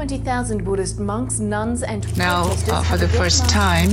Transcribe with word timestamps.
20,000 0.00 0.64
Buddhist 0.64 0.98
monks, 0.98 1.40
nuns, 1.40 1.82
and 1.82 2.06
Now, 2.16 2.44
uh, 2.72 2.82
for 2.84 2.96
the 2.96 3.06
first 3.06 3.40
Mount- 3.42 3.52
time, 3.52 3.90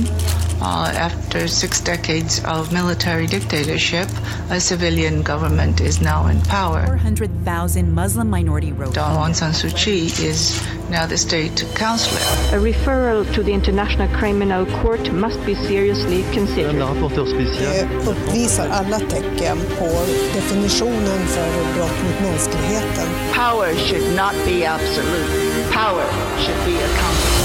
uh, 0.62 0.90
after 0.96 1.46
six 1.46 1.82
decades 1.82 2.40
of 2.46 2.72
military 2.72 3.26
dictatorship, 3.26 4.08
a 4.48 4.58
civilian 4.58 5.20
government 5.22 5.82
is 5.82 6.00
now 6.00 6.26
in 6.28 6.40
power. 6.48 6.86
400,000 6.86 7.92
Muslim 7.92 8.30
minority 8.30 8.70
Dawn 8.70 8.88
Rohingya. 8.94 9.18
Aung 9.18 9.34
San 9.34 9.52
Suu 9.52 9.68
Kyi 9.76 10.06
is 10.30 10.58
now 10.88 11.04
the 11.06 11.18
state 11.18 11.66
counselor. 11.74 12.22
A 12.56 12.58
referral 12.58 13.30
to 13.34 13.42
the 13.42 13.52
International 13.52 14.08
Criminal 14.18 14.64
Court 14.80 15.12
must 15.12 15.44
be 15.44 15.54
seriously 15.54 16.24
considered. 16.32 16.76
La 16.76 16.86
rapporteur 16.86 17.26
spécial. 17.26 17.68
Det 17.68 18.10
uppvisar 18.10 18.68
alla 18.68 18.98
tecken 18.98 19.58
på 19.78 19.88
definitionen 20.34 21.20
för 21.26 21.74
brott 21.74 21.98
mot 22.04 22.20
mänskligheten. 22.30 23.08
Power 23.34 23.74
should 23.76 24.16
not 24.16 24.32
be 24.46 24.64
absolute. 24.64 25.47
Power 25.86 26.04
should 26.38 26.58
be 26.66 26.84
accountable. 26.84 27.38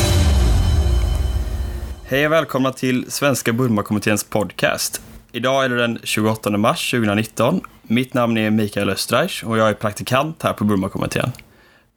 Hej 2.05 2.25
och 2.25 2.31
välkomna 2.31 2.71
till 2.71 3.11
Svenska 3.11 3.53
Burmakommitténs 3.53 4.23
podcast. 4.23 5.01
Idag 5.31 5.65
är 5.65 5.69
det 5.69 5.77
den 5.77 5.99
28 6.03 6.57
mars 6.57 6.91
2019. 6.91 7.61
Mitt 7.81 8.13
namn 8.13 8.37
är 8.37 8.49
Mikael 8.49 8.89
Östreich 8.89 9.43
och 9.43 9.57
jag 9.57 9.69
är 9.69 9.73
praktikant 9.73 10.43
här 10.43 10.53
på 10.53 10.63
Burmakommittén. 10.63 11.31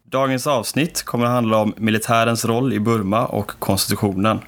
Dagens 0.04 0.46
avsnitt 0.46 1.02
kommer 1.02 1.24
att 1.24 1.30
handla 1.30 1.58
om 1.58 1.74
militärens 1.76 2.44
roll 2.44 2.72
i 2.72 2.80
Burma 2.80 3.26
och 3.26 3.52
konstitutionen. 3.58 4.38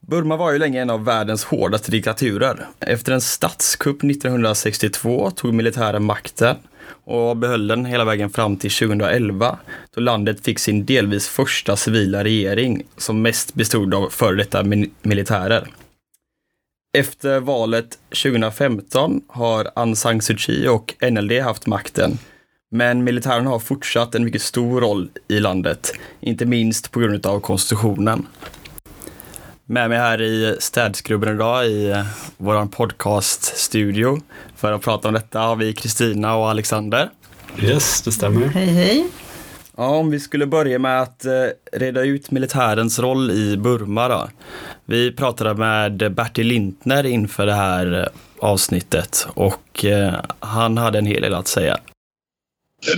Burma 0.00 0.36
var 0.36 0.52
ju 0.52 0.58
länge 0.58 0.82
en 0.82 0.90
av 0.90 1.04
världens 1.04 1.44
hårdaste 1.44 1.90
diktaturer. 1.90 2.66
Efter 2.80 3.12
en 3.12 3.20
statskupp 3.20 4.04
1962 4.04 5.30
tog 5.30 5.54
militären 5.54 6.04
makten 6.04 6.56
och 7.04 7.36
behöll 7.36 7.66
den 7.66 7.84
hela 7.84 8.04
vägen 8.04 8.30
fram 8.30 8.56
till 8.56 8.70
2011 8.70 9.58
då 9.94 10.00
landet 10.00 10.44
fick 10.44 10.58
sin 10.58 10.86
delvis 10.86 11.28
första 11.28 11.76
civila 11.76 12.24
regering 12.24 12.82
som 12.96 13.22
mest 13.22 13.54
bestod 13.54 13.94
av 13.94 14.08
före 14.08 14.36
detta 14.36 14.62
min- 14.62 14.94
militärer. 15.02 15.68
Efter 16.98 17.40
valet 17.40 17.98
2015 18.22 19.20
har 19.28 19.70
Aung 19.74 19.96
San 19.96 20.22
Suu 20.22 20.36
Kyi 20.36 20.68
och 20.68 20.94
NLD 21.10 21.32
haft 21.42 21.66
makten 21.66 22.18
men 22.70 23.04
militären 23.04 23.46
har 23.46 23.58
fortsatt 23.58 24.14
en 24.14 24.24
mycket 24.24 24.42
stor 24.42 24.80
roll 24.80 25.08
i 25.28 25.40
landet, 25.40 25.92
inte 26.20 26.46
minst 26.46 26.90
på 26.90 27.00
grund 27.00 27.26
av 27.26 27.40
konstitutionen. 27.40 28.26
Med 29.66 29.88
mig 29.88 29.98
här 29.98 30.22
i 30.22 30.56
städskrubben 30.60 31.34
idag 31.34 31.66
i 31.66 31.90
eh, 31.90 32.06
vår 32.36 32.66
podcaststudio 32.66 34.20
för 34.56 34.72
att 34.72 34.82
prata 34.82 35.08
om 35.08 35.14
detta 35.14 35.40
har 35.40 35.56
vi 35.56 35.72
Kristina 35.72 36.36
och 36.36 36.50
Alexander. 36.50 37.10
Yes, 37.62 38.02
det 38.02 38.12
stämmer. 38.12 38.46
Hej, 38.46 38.66
hej. 38.66 39.06
Ja, 39.76 39.86
om 39.86 40.10
vi 40.10 40.20
skulle 40.20 40.46
börja 40.46 40.78
med 40.78 41.02
att 41.02 41.24
eh, 41.24 41.32
reda 41.72 42.02
ut 42.02 42.30
militärens 42.30 42.98
roll 42.98 43.30
i 43.30 43.56
Burma 43.56 44.08
då. 44.08 44.28
Vi 44.84 45.12
pratade 45.12 45.54
med 45.54 46.14
Bertil 46.14 46.46
Lintner 46.46 47.06
inför 47.06 47.46
det 47.46 47.54
här 47.54 48.00
eh, 48.00 48.06
avsnittet 48.48 49.26
och 49.34 49.84
han 50.40 50.78
hade 50.78 50.98
en 50.98 51.06
hel 51.06 51.22
del 51.22 51.34
att 51.34 51.48
säga. 51.48 51.78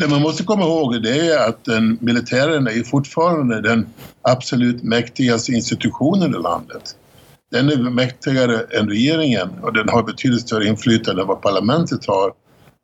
Det 0.00 0.08
man 0.08 0.22
måste 0.22 0.44
komma 0.44 0.64
ihåg 0.64 1.02
det 1.02 1.28
är 1.28 1.48
att 1.48 1.64
den 1.64 1.98
militären 2.00 2.66
är 2.66 2.82
fortfarande 2.82 3.60
den 3.60 3.86
absolut 4.22 4.82
mäktigaste 4.82 5.52
institutionen 5.52 6.34
i 6.34 6.38
landet. 6.38 6.96
Den 7.50 7.68
är 7.68 7.76
mäktigare 7.76 8.60
än 8.78 8.88
regeringen 8.88 9.48
och 9.62 9.72
den 9.72 9.88
har 9.88 10.02
betydligt 10.02 10.40
större 10.40 10.66
inflytande 10.66 11.22
än 11.22 11.28
vad 11.28 11.42
parlamentet 11.42 12.06
har 12.06 12.32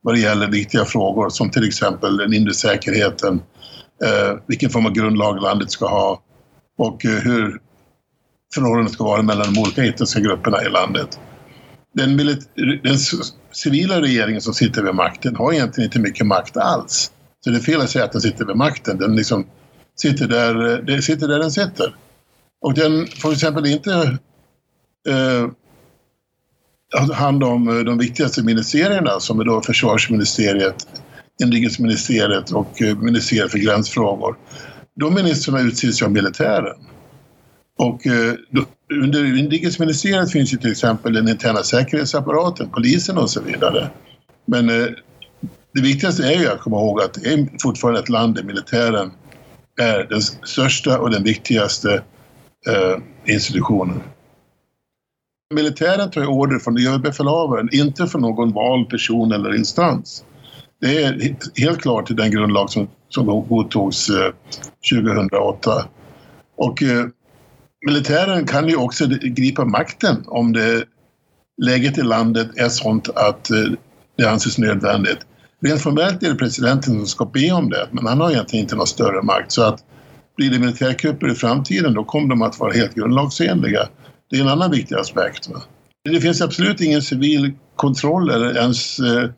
vad 0.01 0.15
det 0.15 0.19
gäller 0.19 0.47
viktiga 0.47 0.85
frågor 0.85 1.29
som 1.29 1.51
till 1.51 1.67
exempel 1.67 2.17
den 2.17 2.33
inre 2.33 2.53
säkerheten, 2.53 3.41
eh, 4.03 4.37
vilken 4.47 4.69
form 4.69 4.85
av 4.85 4.91
grundlag 4.91 5.41
landet 5.41 5.71
ska 5.71 5.87
ha 5.87 6.21
och 6.77 7.05
eh, 7.05 7.11
hur 7.11 7.59
förhållandet 8.53 8.93
ska 8.93 9.03
vara 9.03 9.21
mellan 9.21 9.53
de 9.53 9.61
olika 9.61 9.85
etniska 9.85 10.19
grupperna 10.19 10.63
i 10.63 10.69
landet. 10.69 11.19
Den, 11.93 12.19
milit- 12.19 12.81
den 12.83 12.97
civila 13.53 14.01
regeringen 14.01 14.41
som 14.41 14.53
sitter 14.53 14.83
vid 14.83 14.95
makten 14.95 15.35
har 15.35 15.53
egentligen 15.53 15.87
inte 15.87 15.99
mycket 15.99 16.25
makt 16.25 16.57
alls. 16.57 17.11
Så 17.43 17.49
det 17.49 17.57
är 17.57 17.61
fel 17.61 17.81
att 17.81 17.89
säga 17.89 18.05
att 18.05 18.11
den 18.11 18.21
sitter 18.21 18.45
vid 18.45 18.55
makten. 18.55 18.97
Den 18.97 19.15
liksom 19.15 19.45
sitter 19.95 20.27
där, 20.27 20.71
eh, 20.71 20.77
det 20.77 20.93
den 20.93 21.01
sitter 21.01 21.27
där 21.27 21.39
den 21.39 21.51
sitter. 21.51 21.95
Och 22.61 22.73
den 22.73 23.07
får 23.07 23.29
till 23.29 23.33
exempel 23.33 23.65
inte 23.65 24.17
eh, 25.09 25.47
hand 27.13 27.43
om 27.43 27.67
eh, 27.67 27.83
de 27.83 27.97
viktigaste 27.97 28.43
ministerierna 28.43 29.19
som 29.19 29.39
är 29.39 29.43
då 29.43 29.61
försvarsministeriet, 29.61 30.87
inrikesministeriet 31.43 32.51
och 32.51 32.81
eh, 32.81 32.97
ministeriet 32.97 33.51
för 33.51 33.57
gränsfrågor. 33.57 34.37
De 34.95 35.13
ministrarna 35.13 35.61
utses 35.61 36.01
ju 36.01 36.05
av 36.05 36.11
militären. 36.11 36.77
Och 37.77 38.07
eh, 38.07 38.33
då, 38.49 38.65
under 39.03 39.37
inrikesministeriet 39.37 40.31
finns 40.31 40.53
ju 40.53 40.57
till 40.57 40.71
exempel 40.71 41.13
den 41.13 41.29
interna 41.29 41.63
säkerhetsapparaten, 41.63 42.69
polisen 42.69 43.17
och 43.17 43.29
så 43.29 43.41
vidare. 43.41 43.89
Men 44.45 44.69
eh, 44.69 44.87
det 45.73 45.81
viktigaste 45.81 46.23
är 46.23 46.39
ju 46.39 46.47
att 46.47 46.59
komma 46.59 46.77
ihåg 46.77 47.01
att 47.01 47.13
det 47.13 47.33
är 47.33 47.49
fortfarande 47.61 47.99
ett 47.99 48.09
land 48.09 48.35
där 48.35 48.43
militären 48.43 49.11
är 49.81 50.07
den 50.09 50.21
största 50.21 50.99
och 50.99 51.11
den 51.11 51.23
viktigaste 51.23 51.93
eh, 52.69 52.97
institutionen. 53.25 54.03
Militären 55.53 56.11
tar 56.11 56.21
ju 56.21 56.27
order 56.27 56.59
från 56.59 56.77
överbefälhavaren, 56.77 57.69
inte 57.71 58.07
från 58.07 58.21
någon 58.21 58.51
vald 58.51 58.89
person 58.89 59.31
eller 59.31 59.55
instans. 59.55 60.25
Det 60.81 61.03
är 61.03 61.35
helt 61.55 61.81
klart 61.81 62.11
i 62.11 62.13
den 62.13 62.31
grundlag 62.31 62.69
som, 62.69 62.87
som 63.09 63.25
godtogs 63.25 64.09
eh, 64.09 64.33
2008. 64.91 65.85
Och 66.55 66.83
eh, 66.83 67.05
militären 67.85 68.47
kan 68.47 68.67
ju 68.67 68.75
också 68.75 69.05
gripa 69.21 69.65
makten 69.65 70.23
om 70.27 70.53
det, 70.53 70.83
läget 71.61 71.97
i 71.97 72.01
landet 72.01 72.47
är 72.55 72.69
sånt 72.69 73.09
att 73.09 73.51
eh, 73.51 73.57
det 74.17 74.25
anses 74.25 74.57
nödvändigt. 74.57 75.19
Rent 75.61 75.81
formellt 75.81 76.23
är 76.23 76.29
det 76.29 76.35
presidenten 76.35 76.93
som 76.93 77.07
ska 77.07 77.25
be 77.25 77.51
om 77.51 77.69
det, 77.69 77.87
men 77.91 78.07
han 78.07 78.21
har 78.21 78.31
egentligen 78.31 78.63
inte 78.63 78.75
någon 78.75 78.87
större 78.87 79.21
makt. 79.21 79.51
Så 79.51 79.63
att 79.63 79.83
blir 80.37 80.51
det 80.51 80.59
militärkupper 80.59 81.31
i 81.31 81.35
framtiden, 81.35 81.93
då 81.93 82.03
kommer 82.03 82.29
de 82.29 82.41
att 82.41 82.59
vara 82.59 82.73
helt 82.73 82.95
grundlagsenliga. 82.95 83.87
Det 84.29 84.37
är 84.37 84.41
en 84.41 84.47
annan 84.47 84.71
viktig 84.71 84.95
aspekt. 84.95 85.49
Va? 85.49 85.61
Det 86.09 86.21
finns 86.21 86.41
absolut 86.41 86.81
ingen 86.81 87.01
civil 87.01 87.53
kontroll 87.75 88.29
eller 88.29 88.57
ens 88.57 88.99
eh, 88.99 89.29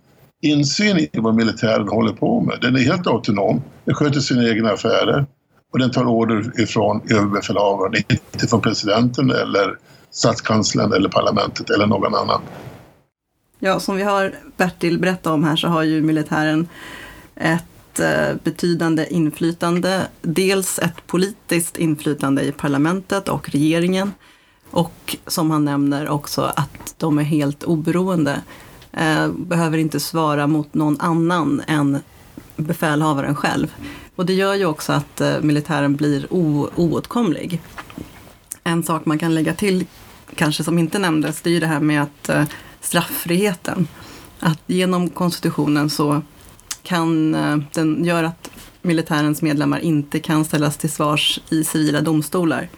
insyn 0.42 0.98
i 0.98 1.10
vad 1.14 1.36
militären 1.36 1.88
håller 1.88 2.14
på 2.14 2.42
med. 2.42 2.58
Den 2.62 2.76
är 2.76 2.80
helt 2.80 3.08
autonom. 3.08 3.62
Den 3.86 3.96
sköter 3.96 4.20
sina 4.20 4.50
egna 4.50 4.72
affärer 4.72 5.26
och 5.76 5.80
den 5.80 5.92
tar 5.92 6.06
order 6.06 6.62
ifrån 6.62 7.02
överbefälhavaren, 7.10 7.94
inte 8.10 8.48
från 8.48 8.62
presidenten 8.62 9.32
eller 9.32 9.78
statskanslern 10.12 10.94
eller 10.94 11.10
parlamentet 11.10 11.70
eller 11.70 11.88
någon 11.88 12.16
annan. 12.16 12.42
Ja, 13.60 13.80
som 13.80 13.96
vi 13.96 14.04
har 14.04 14.36
Bertil 14.58 15.00
berätta 15.00 15.34
om 15.34 15.44
här 15.44 15.56
så 15.56 15.68
har 15.68 15.84
ju 15.84 16.02
militären 16.02 16.68
ett 17.36 18.00
eh, 18.00 18.36
betydande 18.44 19.08
inflytande. 19.10 20.08
Dels 20.22 20.80
ett 20.80 21.08
politiskt 21.08 21.78
inflytande 21.78 22.44
i 22.44 22.52
parlamentet 22.52 23.30
och 23.30 23.50
regeringen. 23.50 24.12
Och 24.72 25.16
som 25.28 25.52
han 25.52 25.66
nämner 25.66 26.10
också 26.10 26.42
att 26.42 26.96
de 26.98 27.20
är 27.20 27.24
helt 27.24 27.64
oberoende. 27.64 28.42
Eh, 28.92 29.28
behöver 29.28 29.78
inte 29.78 30.00
svara 30.00 30.48
mot 30.48 30.74
någon 30.74 31.02
annan 31.02 31.62
än 31.68 32.00
befälhavaren 32.56 33.36
själv. 33.36 33.74
Och 34.16 34.26
det 34.26 34.34
gör 34.34 34.56
ju 34.56 34.66
också 34.66 34.94
att 34.94 35.22
eh, 35.22 35.42
militären 35.42 35.96
blir 35.96 36.28
o- 36.34 36.70
oåtkomlig. 36.76 37.62
En 38.64 38.84
sak 38.84 39.06
man 39.06 39.20
kan 39.20 39.36
lägga 39.36 39.54
till, 39.54 39.86
kanske 40.36 40.64
som 40.64 40.80
inte 40.80 41.00
nämndes, 41.00 41.42
det 41.42 41.50
är 41.50 41.54
ju 41.54 41.60
det 41.60 41.68
här 41.68 41.80
med 41.80 42.02
att 42.04 42.30
eh, 42.30 42.44
strafffriheten. 42.82 43.88
Att 44.40 44.60
genom 44.68 45.10
konstitutionen 45.10 45.90
så 45.90 46.22
kan 46.84 47.36
eh, 47.36 47.58
den 47.74 48.06
göra 48.06 48.28
att 48.28 48.50
militärens 48.82 49.42
medlemmar 49.42 49.80
inte 49.80 50.20
kan 50.20 50.46
ställas 50.46 50.78
till 50.78 50.92
svars 50.92 51.40
i 51.50 51.64
civila 51.64 52.02
domstolar. 52.02 52.70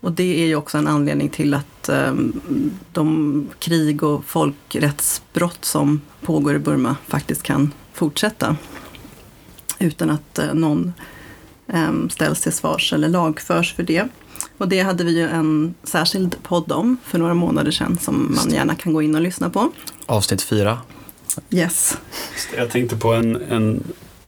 Och 0.00 0.12
det 0.12 0.42
är 0.42 0.46
ju 0.46 0.56
också 0.56 0.78
en 0.78 0.86
anledning 0.88 1.28
till 1.28 1.54
att 1.54 1.88
ehm, 1.88 2.40
de 2.92 3.46
krig 3.58 4.02
och 4.02 4.24
folkrättsbrott 4.24 5.64
som 5.64 6.00
pågår 6.20 6.54
i 6.54 6.58
Burma 6.58 6.96
faktiskt 7.06 7.42
kan 7.42 7.72
fortsätta 7.92 8.56
utan 9.82 10.10
att 10.10 10.38
eh, 10.38 10.54
någon 10.54 10.92
eh, 11.66 12.08
ställs 12.10 12.40
till 12.40 12.52
svars 12.52 12.92
eller 12.92 13.08
lagförs 13.08 13.74
för 13.74 13.82
det. 13.82 14.08
Och 14.58 14.68
det 14.68 14.80
hade 14.80 15.04
vi 15.04 15.18
ju 15.18 15.28
en 15.28 15.74
särskild 15.84 16.42
podd 16.42 16.72
om 16.72 16.96
för 17.04 17.18
några 17.18 17.34
månader 17.34 17.70
sedan 17.70 17.98
som 17.98 18.34
man 18.36 18.54
gärna 18.54 18.74
kan 18.74 18.92
gå 18.92 19.02
in 19.02 19.14
och 19.14 19.20
lyssna 19.20 19.50
på. 19.50 19.72
Avsnitt 20.06 20.42
fyra. 20.42 20.78
Yes. 21.50 21.98
Jag 22.56 22.70
tänkte 22.70 22.96
på 22.96 23.12
en, 23.12 23.36
en 23.36 23.82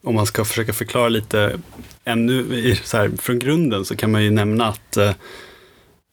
om 0.05 0.15
man 0.15 0.25
ska 0.25 0.45
försöka 0.45 0.73
förklara 0.73 1.09
lite 1.09 1.59
ännu 2.03 2.75
så 2.83 2.97
här, 2.97 3.11
från 3.17 3.39
grunden 3.39 3.85
så 3.85 3.95
kan 3.95 4.11
man 4.11 4.23
ju 4.23 4.31
nämna 4.31 4.67
att 4.67 4.97
eh, 4.97 5.11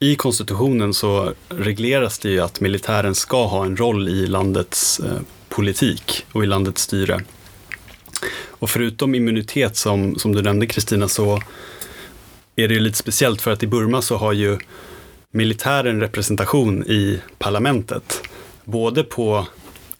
i 0.00 0.17
konstitutionen 0.17 0.95
så 0.95 1.33
regleras 1.49 2.19
det 2.19 2.31
ju 2.31 2.41
att 2.41 2.61
militären 2.61 3.15
ska 3.15 3.47
ha 3.47 3.65
en 3.65 3.77
roll 3.77 4.09
i 4.09 4.27
landets 4.27 5.00
eh, 5.00 5.21
politik 5.49 6.27
och 6.33 6.45
i 6.45 6.47
landets 6.47 6.83
styre. 6.83 7.21
Och 8.62 8.70
förutom 8.70 9.14
immunitet 9.14 9.76
som, 9.76 10.19
som 10.19 10.35
du 10.35 10.43
nämnde 10.43 10.67
Kristina 10.67 11.09
så 11.09 11.43
är 12.56 12.69
det 12.69 12.75
ju 12.75 12.81
lite 12.81 12.99
speciellt 12.99 13.43
för 13.43 13.50
att 13.50 13.62
i 13.62 13.67
Burma 13.67 14.03
så 14.03 14.17
har 14.17 14.32
ju 14.32 14.59
militären 15.31 16.00
representation 16.00 16.82
i 16.82 17.20
parlamentet. 17.38 18.23
Både 18.64 19.05
på 19.05 19.47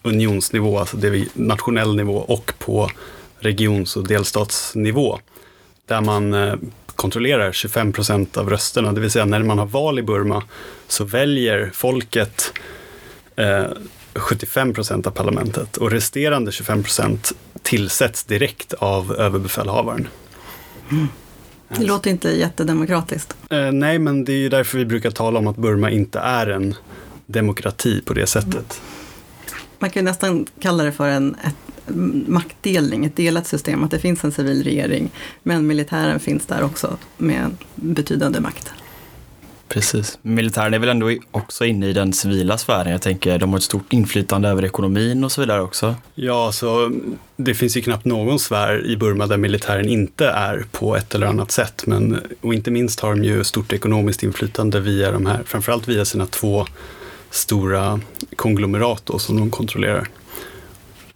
unionsnivå, 0.03 0.79
alltså 0.79 0.97
det 0.97 1.25
nationell 1.35 1.97
nivå, 1.97 2.17
och 2.17 2.53
på 2.59 2.91
regions 3.39 3.97
och 3.97 4.07
delstatsnivå. 4.07 5.19
Där 5.87 6.01
man 6.01 6.35
eh, 6.35 6.55
kontrollerar 6.87 7.53
25 7.53 7.93
procent 7.93 8.37
av 8.37 8.51
rösterna, 8.51 8.93
det 8.93 9.01
vill 9.01 9.11
säga 9.11 9.25
när 9.25 9.43
man 9.43 9.59
har 9.59 9.67
val 9.67 9.99
i 9.99 10.03
Burma 10.03 10.43
så 10.89 11.05
väljer 11.05 11.71
folket 11.75 12.53
eh, 13.37 13.65
75 14.15 14.75
procent 14.75 15.07
av 15.07 15.11
parlamentet 15.11 15.77
och 15.77 15.91
resterande 15.91 16.53
25 16.53 16.83
procent 16.83 17.33
tillsätts 17.63 18.25
direkt 18.25 18.73
av 18.73 19.17
överbefälhavaren. 19.17 20.09
Mm. 20.91 21.09
Det 21.77 21.85
låter 21.85 22.11
inte 22.11 22.29
jättedemokratiskt. 22.29 23.37
Eh, 23.51 23.73
nej, 23.73 23.99
men 23.99 24.25
det 24.25 24.33
är 24.33 24.37
ju 24.37 24.49
därför 24.49 24.79
vi 24.79 24.85
brukar 24.85 25.11
tala 25.11 25.39
om 25.39 25.47
att 25.47 25.57
Burma 25.57 25.91
inte 25.91 26.19
är 26.19 26.47
en 26.47 26.75
demokrati 27.27 28.03
på 28.05 28.15
det 28.15 28.27
sättet. 28.27 28.81
Man 29.79 29.91
kan 29.91 30.05
nästan 30.05 30.47
kalla 30.61 30.85
det 30.85 30.93
för 30.93 31.09
en 31.09 31.35
ett, 31.35 31.95
maktdelning, 32.27 33.05
ett 33.05 33.17
delat 33.17 33.47
system, 33.47 33.85
att 33.85 33.91
det 33.91 33.99
finns 33.99 34.25
en 34.25 34.33
civil 34.33 34.65
regering, 34.65 35.11
men 35.43 35.67
militären 35.67 36.21
finns 36.21 36.47
där 36.47 36.63
också 36.63 36.97
med 37.17 37.57
betydande 37.75 38.41
makt. 38.41 38.73
Precis. 39.73 40.19
Militären 40.23 40.75
är 40.75 40.79
väl 40.79 40.89
ändå 40.89 41.11
också 41.31 41.65
inne 41.65 41.89
i 41.89 41.93
den 41.93 42.13
civila 42.13 42.59
sfären. 42.59 42.93
Jag 42.93 43.03
tänker 43.03 43.39
de 43.39 43.51
har 43.51 43.57
ett 43.57 43.63
stort 43.63 43.93
inflytande 43.93 44.49
över 44.49 44.65
ekonomin 44.65 45.25
och 45.25 45.33
så 45.33 45.41
vidare 45.41 45.61
också. 45.63 45.95
Ja, 46.15 46.53
så 46.53 46.93
det 47.37 47.55
finns 47.55 47.77
ju 47.77 47.81
knappt 47.81 48.05
någon 48.05 48.39
sfär 48.39 48.87
i 48.87 48.97
Burma 48.97 49.27
där 49.27 49.37
militären 49.37 49.89
inte 49.89 50.27
är 50.27 50.65
på 50.71 50.97
ett 50.97 51.15
eller 51.15 51.27
annat 51.27 51.51
sätt. 51.51 51.83
Men, 51.87 52.21
och 52.41 52.55
inte 52.55 52.71
minst 52.71 53.01
har 53.01 53.11
de 53.11 53.25
ju 53.25 53.45
stort 53.45 53.73
ekonomiskt 53.73 54.23
inflytande 54.23 54.81
via 54.81 55.13
de 55.13 55.27
här, 55.27 55.43
framförallt 55.45 55.89
via 55.89 56.05
sina 56.05 56.27
två 56.27 56.67
stora 57.31 58.01
konglomerat 58.37 59.03
då, 59.07 59.19
som 59.19 59.37
de 59.37 59.51
kontrollerar. 59.51 60.09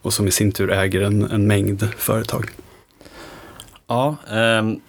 Och 0.02 0.12
som 0.12 0.28
i 0.28 0.30
sin 0.30 0.52
tur 0.52 0.72
äger 0.72 1.00
en, 1.00 1.30
en 1.30 1.46
mängd 1.46 1.88
företag. 1.98 2.50
Ja, 3.86 4.16
um 4.30 4.80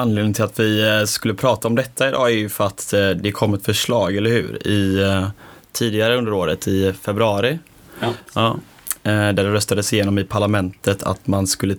Anledningen 0.00 0.34
till 0.34 0.44
att 0.44 0.60
vi 0.60 0.88
eh, 0.88 1.04
skulle 1.04 1.34
prata 1.34 1.68
om 1.68 1.74
detta 1.74 2.08
idag 2.08 2.30
är 2.30 2.34
ju 2.34 2.48
för 2.48 2.66
att 2.66 2.92
eh, 2.92 3.08
det 3.10 3.32
kom 3.32 3.54
ett 3.54 3.64
förslag, 3.64 4.16
eller 4.16 4.30
hur? 4.30 4.66
I, 4.66 5.02
eh, 5.02 5.28
tidigare 5.72 6.16
under 6.16 6.32
året, 6.32 6.68
i 6.68 6.92
februari. 6.92 7.58
Ja. 8.00 8.12
ja 8.34 8.56
där 9.02 9.32
det 9.32 9.52
röstades 9.52 9.92
igenom 9.92 10.18
i 10.18 10.24
parlamentet 10.24 11.02
att 11.02 11.26
man 11.26 11.46
skulle 11.46 11.74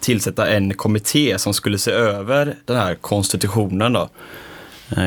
tillsätta 0.00 0.46
en 0.46 0.74
kommitté 0.74 1.38
som 1.38 1.54
skulle 1.54 1.78
se 1.78 1.90
över 1.90 2.56
den 2.64 2.76
här 2.76 2.94
konstitutionen. 2.94 3.92
Då. 3.92 4.08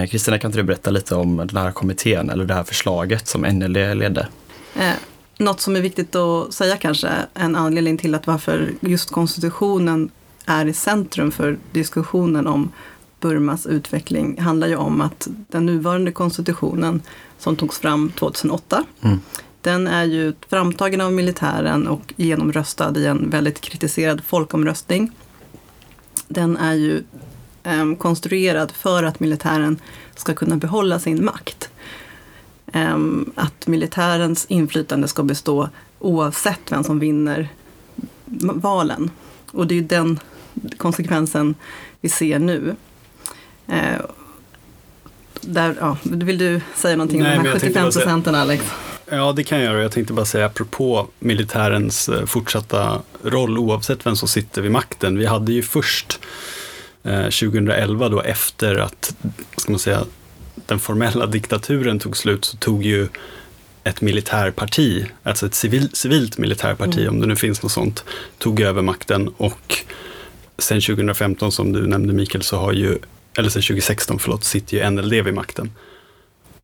Kristina, 0.10 0.40
kan 0.40 0.50
inte 0.50 0.60
du 0.60 0.64
berätta 0.64 0.92
lite 0.92 1.16
om 1.16 1.38
den 1.38 1.58
här 1.58 1.72
kommittén 1.72 2.30
eller 2.30 2.46
det 2.46 2.54
här 2.54 2.64
förslaget 2.64 3.28
som 3.28 3.42
NLD 3.42 3.96
ledde? 3.96 4.28
Eh, 4.76 4.92
något 5.38 5.62
som 5.62 5.76
är 5.76 5.82
viktigt 5.82 6.16
att 6.16 6.54
säga 6.54 6.78
kanske, 6.78 7.10
en 7.34 7.56
anledning 7.56 7.98
till 7.98 8.16
att 8.16 8.28
varför 8.28 8.70
just 8.82 9.12
konstitutionen 9.12 10.12
är 10.48 10.66
i 10.66 10.74
centrum 10.74 11.32
för 11.32 11.58
diskussionen 11.72 12.48
om 12.48 12.72
Burmas 13.20 13.66
utveckling 13.66 14.42
handlar 14.42 14.68
ju 14.68 14.76
om 14.76 15.02
att 15.02 15.28
den 15.50 15.66
nuvarande 15.66 16.12
konstitutionen 16.12 17.02
som 17.38 17.56
togs 17.56 17.80
fram 17.80 18.12
2008 18.12 18.84
mm. 19.02 19.20
Den 19.62 19.88
är 19.88 20.04
ju 20.04 20.34
framtagen 20.50 21.02
av 21.02 21.14
militären 21.14 21.88
och 21.88 22.14
genomröstad 22.16 22.98
i 22.98 23.06
en 23.06 23.30
väldigt 23.30 23.62
kritiserad 23.62 24.24
folkomröstning. 24.24 25.12
Den 26.28 26.58
är 26.58 26.74
ju 26.74 27.04
eh, 27.64 27.96
konstruerad 27.98 28.72
för 28.72 29.04
att 29.04 29.20
militären 29.20 29.80
ska 30.16 30.34
kunna 30.34 30.58
behålla 30.58 31.00
sin 31.00 31.26
makt. 31.26 31.70
Eh, 32.74 32.98
att 33.36 33.68
militärens 33.68 34.46
inflytande 34.46 35.08
ska 35.08 35.24
bestå 35.24 35.70
oavsett 36.00 36.72
vem 36.72 36.84
som 36.84 37.00
vinner 37.00 37.50
valen. 38.56 39.12
Och 39.52 39.68
det 39.68 39.74
är 39.74 39.82
ju 39.82 39.88
den 39.88 40.20
konsekvensen 40.78 41.56
vi 42.02 42.10
ser 42.10 42.40
nu. 42.40 42.76
Eh, 43.68 44.02
där, 45.42 45.76
ja, 45.80 45.98
vill 46.04 46.38
du 46.38 46.62
säga 46.76 46.96
någonting 46.96 47.24
Nej, 47.24 47.38
om 47.38 47.44
de 47.44 47.50
här 47.50 47.60
75 47.60 47.84
procenten 47.84 48.36
Alex? 48.36 48.64
Ja, 49.12 49.34
det 49.34 49.44
kan 49.44 49.58
jag 49.58 49.74
göra. 49.74 49.82
Jag 49.82 49.92
tänkte 49.92 50.14
bara 50.14 50.26
säga 50.26 50.46
apropå 50.46 51.08
militärens 51.20 52.10
eh, 52.10 52.26
fortsatta 52.26 53.02
roll 53.24 53.58
oavsett 53.58 54.06
vem 54.06 54.16
som 54.16 54.28
sitter 54.28 54.62
vid 54.62 54.72
makten. 54.72 55.18
Vi 55.18 55.26
hade 55.26 55.54
ju 55.54 55.64
först 55.64 56.20
eh, 57.04 57.24
2011 57.24 58.10
då 58.10 58.22
efter 58.22 58.76
att, 58.76 59.16
ska 59.58 59.72
man 59.72 59.80
säga, 59.80 60.06
den 60.66 60.80
formella 60.80 61.26
diktaturen 61.26 62.00
tog 62.00 62.18
slut 62.18 62.46
så 62.46 62.58
tog 62.58 62.84
ju 62.84 63.08
ett 63.84 64.02
militärparti, 64.02 65.06
alltså 65.24 65.46
ett 65.46 65.56
civil, 65.56 65.90
civilt 65.94 66.38
militärparti, 66.38 67.02
mm. 67.02 67.14
om 67.14 67.22
det 67.22 67.28
nu 67.28 67.36
finns 67.36 67.64
något 67.64 67.72
sånt, 67.72 68.04
tog 68.38 68.62
över 68.62 68.82
makten 68.82 69.28
och 69.38 69.78
sen 70.58 70.82
2015 70.82 71.52
som 71.52 71.74
du 71.74 71.88
nämnde 71.88 72.14
Mikael, 72.14 72.44
så 72.44 72.58
har 72.58 72.74
ju, 72.74 72.98
eller 73.38 73.50
sen 73.50 73.62
2016 73.62 74.20
förlåt, 74.20 74.44
sitter 74.44 74.78
ju 74.78 74.90
NLD 74.90 75.14
vid 75.14 75.34
makten. 75.34 75.72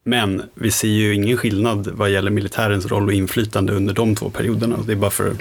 Men 0.04 0.44
vi 0.54 0.72
ser 0.72 0.88
ju 0.88 1.16
ingen 1.16 1.38
skillnad 1.38 1.88
vad 1.88 2.10
gäller 2.10 2.32
militärens 2.32 2.86
roll 2.86 3.08
och 3.08 3.14
inflytande 3.14 3.74
under 3.74 3.94
de 3.94 4.16
två 4.16 4.30
perioderna. 4.30 4.78
Det 4.86 4.92
är 4.92 4.96
bara 4.96 5.12
för, 5.12 5.36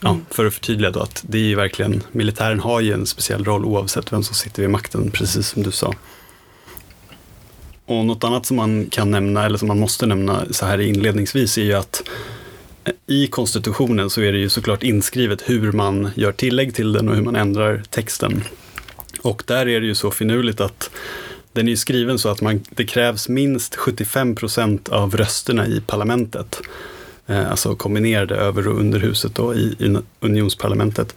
ja, 0.00 0.10
mm. 0.10 0.22
för 0.30 0.46
att 0.46 0.54
förtydliga 0.54 0.90
då 0.90 1.00
att 1.00 1.24
det 1.26 1.38
är 1.38 1.42
ju 1.42 1.54
verkligen, 1.54 2.02
militären 2.12 2.60
har 2.60 2.80
ju 2.80 2.92
en 2.92 3.06
speciell 3.06 3.44
roll 3.44 3.64
oavsett 3.64 4.12
vem 4.12 4.22
som 4.22 4.34
sitter 4.34 4.62
vid 4.62 4.70
makten, 4.70 5.10
precis 5.10 5.48
som 5.48 5.62
du 5.62 5.70
sa. 5.70 5.94
Och 7.86 8.04
något 8.04 8.24
annat 8.24 8.46
som 8.46 8.56
man 8.56 8.86
kan 8.90 9.10
nämna, 9.10 9.46
eller 9.46 9.58
som 9.58 9.68
man 9.68 9.78
måste 9.78 10.06
nämna 10.06 10.44
så 10.50 10.66
här 10.66 10.80
inledningsvis, 10.80 11.58
är 11.58 11.62
ju 11.62 11.72
att 11.72 12.02
i 13.06 13.26
konstitutionen 13.26 14.10
så 14.10 14.20
är 14.20 14.32
det 14.32 14.38
ju 14.38 14.48
såklart 14.48 14.82
inskrivet 14.82 15.42
hur 15.46 15.72
man 15.72 16.10
gör 16.14 16.32
tillägg 16.32 16.74
till 16.74 16.92
den 16.92 17.08
och 17.08 17.16
hur 17.16 17.22
man 17.22 17.36
ändrar 17.36 17.82
texten. 17.90 18.44
Och 19.22 19.42
där 19.46 19.68
är 19.68 19.80
det 19.80 19.86
ju 19.86 19.94
så 19.94 20.10
finurligt 20.10 20.60
att 20.60 20.90
den 21.52 21.68
är 21.68 21.76
skriven 21.76 22.18
så 22.18 22.28
att 22.28 22.40
man, 22.40 22.60
det 22.70 22.84
krävs 22.84 23.28
minst 23.28 23.76
75 23.76 24.34
procent 24.34 24.88
av 24.88 25.16
rösterna 25.16 25.66
i 25.66 25.80
parlamentet. 25.80 26.60
Eh, 27.26 27.50
alltså 27.50 27.74
kombinerade 27.74 28.34
över 28.34 28.68
och 28.68 28.80
underhuset 28.80 29.34
då, 29.34 29.54
i, 29.54 29.76
i 29.78 29.96
unionsparlamentet. 30.20 31.14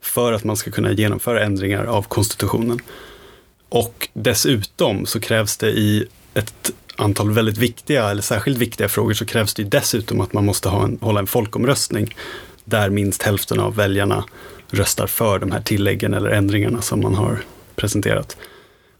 För 0.00 0.32
att 0.32 0.44
man 0.44 0.56
ska 0.56 0.70
kunna 0.70 0.92
genomföra 0.92 1.44
ändringar 1.44 1.84
av 1.84 2.02
konstitutionen. 2.02 2.78
Och 3.68 4.08
dessutom 4.12 5.06
så 5.06 5.20
krävs 5.20 5.56
det 5.56 5.70
i 5.70 6.06
ett 6.34 6.72
antal 6.96 7.32
väldigt 7.32 7.58
viktiga 7.58 8.10
eller 8.10 8.22
särskilt 8.22 8.58
viktiga 8.58 8.88
frågor 8.88 9.14
så 9.14 9.26
krävs 9.26 9.54
det 9.54 9.64
dessutom 9.64 10.20
att 10.20 10.32
man 10.32 10.44
måste 10.44 10.68
ha 10.68 10.84
en, 10.84 10.98
hålla 11.00 11.20
en 11.20 11.26
folkomröstning 11.26 12.16
där 12.64 12.90
minst 12.90 13.22
hälften 13.22 13.60
av 13.60 13.76
väljarna 13.76 14.24
röstar 14.70 15.06
för 15.06 15.38
de 15.38 15.52
här 15.52 15.60
tilläggen 15.60 16.14
eller 16.14 16.30
ändringarna 16.30 16.82
som 16.82 17.00
man 17.00 17.14
har 17.14 17.38
presenterat. 17.76 18.36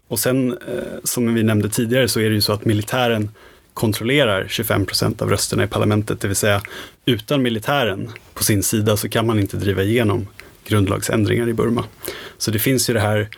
Och 0.07 0.19
sen, 0.19 0.51
eh, 0.51 0.57
som 1.03 1.33
vi 1.33 1.43
nämnde 1.43 1.69
tidigare, 1.69 2.07
så 2.07 2.19
är 2.19 2.29
det 2.29 2.35
ju 2.35 2.41
så 2.41 2.53
att 2.53 2.65
militären 2.65 3.29
kontrollerar 3.73 4.47
25 4.49 4.85
procent 4.85 5.21
av 5.21 5.29
rösterna 5.29 5.63
i 5.63 5.67
parlamentet, 5.67 6.21
det 6.21 6.27
vill 6.27 6.37
säga 6.37 6.61
utan 7.05 7.41
militären 7.41 8.11
på 8.33 8.43
sin 8.43 8.63
sida 8.63 8.97
så 8.97 9.09
kan 9.09 9.27
man 9.27 9.39
inte 9.39 9.57
driva 9.57 9.83
igenom 9.83 10.27
grundlagsändringar 10.67 11.49
i 11.49 11.53
Burma. 11.53 11.83
Så 12.37 12.51
det 12.51 12.59
finns 12.59 12.89
ju 12.89 12.93
det 12.93 12.99
här 12.99 13.29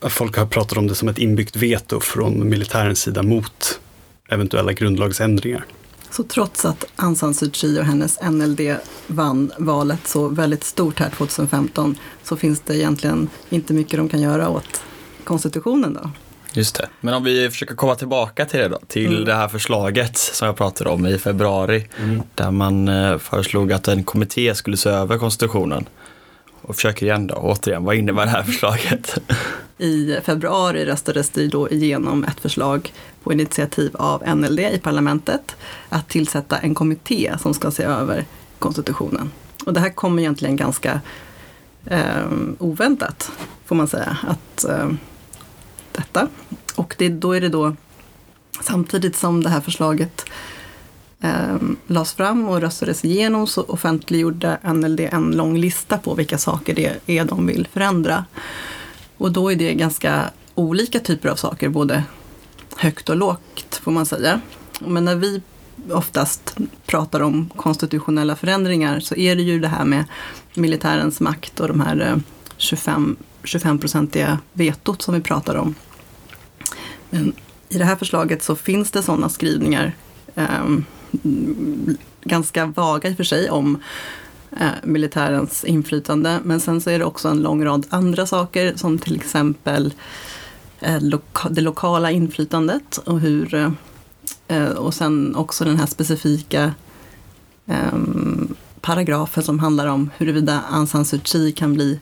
Folk 0.00 0.36
har 0.36 0.46
pratat 0.46 0.78
om 0.78 0.86
det 0.86 0.94
som 0.94 1.08
ett 1.08 1.18
inbyggt 1.18 1.56
veto 1.56 2.00
från 2.00 2.48
militärens 2.48 3.00
sida 3.00 3.22
mot 3.22 3.80
eventuella 4.28 4.72
grundlagsändringar. 4.72 5.64
Så 6.10 6.22
trots 6.22 6.64
att 6.64 6.84
Aung 6.96 7.16
San 7.16 7.34
Suu 7.34 7.50
Kyi 7.52 7.80
och 7.80 7.84
hennes 7.84 8.18
NLD 8.22 8.60
vann 9.06 9.52
valet 9.58 10.06
så 10.06 10.28
väldigt 10.28 10.64
stort 10.64 10.98
här 10.98 11.10
2015 11.10 11.96
så 12.22 12.36
finns 12.36 12.60
det 12.60 12.76
egentligen 12.76 13.28
inte 13.48 13.74
mycket 13.74 13.98
de 13.98 14.08
kan 14.08 14.20
göra 14.20 14.48
åt 14.48 14.82
konstitutionen 15.24 15.94
då? 15.94 16.10
Just 16.52 16.74
det. 16.74 16.88
Men 17.00 17.14
om 17.14 17.24
vi 17.24 17.50
försöker 17.50 17.74
komma 17.74 17.94
tillbaka 17.94 18.44
till 18.44 18.60
det 18.60 18.68
då, 18.68 18.78
till 18.88 19.12
mm. 19.12 19.24
det 19.24 19.34
här 19.34 19.48
förslaget 19.48 20.16
som 20.16 20.46
jag 20.46 20.56
pratade 20.56 20.90
om 20.90 21.06
i 21.06 21.18
februari, 21.18 21.88
mm. 21.98 22.22
där 22.34 22.50
man 22.50 22.88
eh, 22.88 23.18
föreslog 23.18 23.72
att 23.72 23.88
en 23.88 24.04
kommitté 24.04 24.54
skulle 24.54 24.76
se 24.76 24.90
över 24.90 25.18
konstitutionen 25.18 25.88
och 26.66 26.74
försöker 26.74 27.06
igen 27.06 27.26
då, 27.26 27.34
återigen, 27.34 27.84
vad 27.84 27.96
innebär 27.96 28.24
det 28.24 28.30
här 28.30 28.42
förslaget? 28.42 29.18
I 29.78 30.16
februari 30.24 30.84
röstades 30.84 31.30
det 31.30 31.46
då 31.46 31.70
igenom 31.70 32.24
ett 32.24 32.40
förslag 32.40 32.92
på 33.22 33.32
initiativ 33.32 33.96
av 33.96 34.36
NLD 34.36 34.60
i 34.60 34.78
parlamentet 34.82 35.56
att 35.88 36.08
tillsätta 36.08 36.58
en 36.58 36.74
kommitté 36.74 37.34
som 37.42 37.54
ska 37.54 37.70
se 37.70 37.82
över 37.82 38.24
konstitutionen. 38.58 39.30
Och 39.66 39.72
det 39.72 39.80
här 39.80 39.90
kommer 39.90 40.22
egentligen 40.22 40.56
ganska 40.56 41.00
eh, 41.84 42.26
oväntat, 42.58 43.30
får 43.64 43.76
man 43.76 43.88
säga, 43.88 44.16
att 44.28 44.64
eh, 44.64 44.90
detta. 45.92 46.28
Och 46.76 46.94
det, 46.98 47.08
då 47.08 47.32
är 47.32 47.40
det 47.40 47.48
då 47.48 47.76
samtidigt 48.60 49.16
som 49.16 49.42
det 49.42 49.50
här 49.50 49.60
förslaget 49.60 50.24
eh, 51.20 51.56
lades 51.86 52.12
fram 52.12 52.48
och 52.48 52.60
röstades 52.60 53.04
igenom 53.04 53.46
så 53.46 53.62
offentliggjorde 53.62 54.58
NLD 54.62 55.00
en 55.00 55.30
lång 55.30 55.58
lista 55.58 55.98
på 55.98 56.14
vilka 56.14 56.38
saker 56.38 56.74
det 56.74 56.96
är 57.06 57.24
de 57.24 57.46
vill 57.46 57.68
förändra. 57.72 58.24
Och 59.16 59.32
då 59.32 59.52
är 59.52 59.56
det 59.56 59.74
ganska 59.74 60.30
olika 60.54 61.00
typer 61.00 61.28
av 61.28 61.36
saker, 61.36 61.68
både 61.68 62.02
högt 62.76 63.08
och 63.08 63.16
lågt 63.16 63.80
får 63.82 63.92
man 63.92 64.06
säga. 64.06 64.40
Men 64.80 65.04
när 65.04 65.16
vi 65.16 65.42
oftast 65.90 66.56
pratar 66.86 67.20
om 67.20 67.50
konstitutionella 67.56 68.36
förändringar 68.36 69.00
så 69.00 69.16
är 69.16 69.36
det 69.36 69.42
ju 69.42 69.60
det 69.60 69.68
här 69.68 69.84
med 69.84 70.04
militärens 70.54 71.20
makt 71.20 71.60
och 71.60 71.68
de 71.68 71.80
här 71.80 72.00
eh, 72.00 72.16
25, 72.56 73.16
25-procentiga 73.42 74.38
vetot 74.52 75.02
som 75.02 75.14
vi 75.14 75.20
pratar 75.20 75.54
om. 75.54 75.74
Men 77.10 77.32
i 77.68 77.78
det 77.78 77.84
här 77.84 77.96
förslaget 77.96 78.42
så 78.42 78.56
finns 78.56 78.90
det 78.90 79.02
sådana 79.02 79.28
skrivningar, 79.28 79.92
eh, 80.34 80.64
ganska 82.24 82.66
vaga 82.66 83.08
i 83.08 83.12
och 83.12 83.16
för 83.16 83.24
sig, 83.24 83.50
om 83.50 83.78
eh, 84.60 84.68
militärens 84.84 85.64
inflytande. 85.64 86.40
Men 86.44 86.60
sen 86.60 86.80
så 86.80 86.90
är 86.90 86.98
det 86.98 87.04
också 87.04 87.28
en 87.28 87.42
lång 87.42 87.64
rad 87.64 87.86
andra 87.90 88.26
saker 88.26 88.72
som 88.76 88.98
till 88.98 89.16
exempel 89.16 89.94
eh, 90.80 91.02
loka 91.02 91.48
det 91.48 91.60
lokala 91.60 92.10
inflytandet 92.10 92.96
och 92.96 93.20
hur 93.20 93.74
eh, 94.48 94.68
och 94.68 94.94
sen 94.94 95.36
också 95.36 95.64
den 95.64 95.76
här 95.76 95.86
specifika 95.86 96.74
ehm, 97.66 98.54
paragrafen 98.80 99.42
som 99.42 99.58
handlar 99.58 99.86
om 99.86 100.10
huruvida 100.16 100.62
Aung 100.70 100.86
San 100.86 101.04
Suu 101.04 101.20
Kyi 101.24 101.52
kan 101.52 101.74
bli 101.74 102.00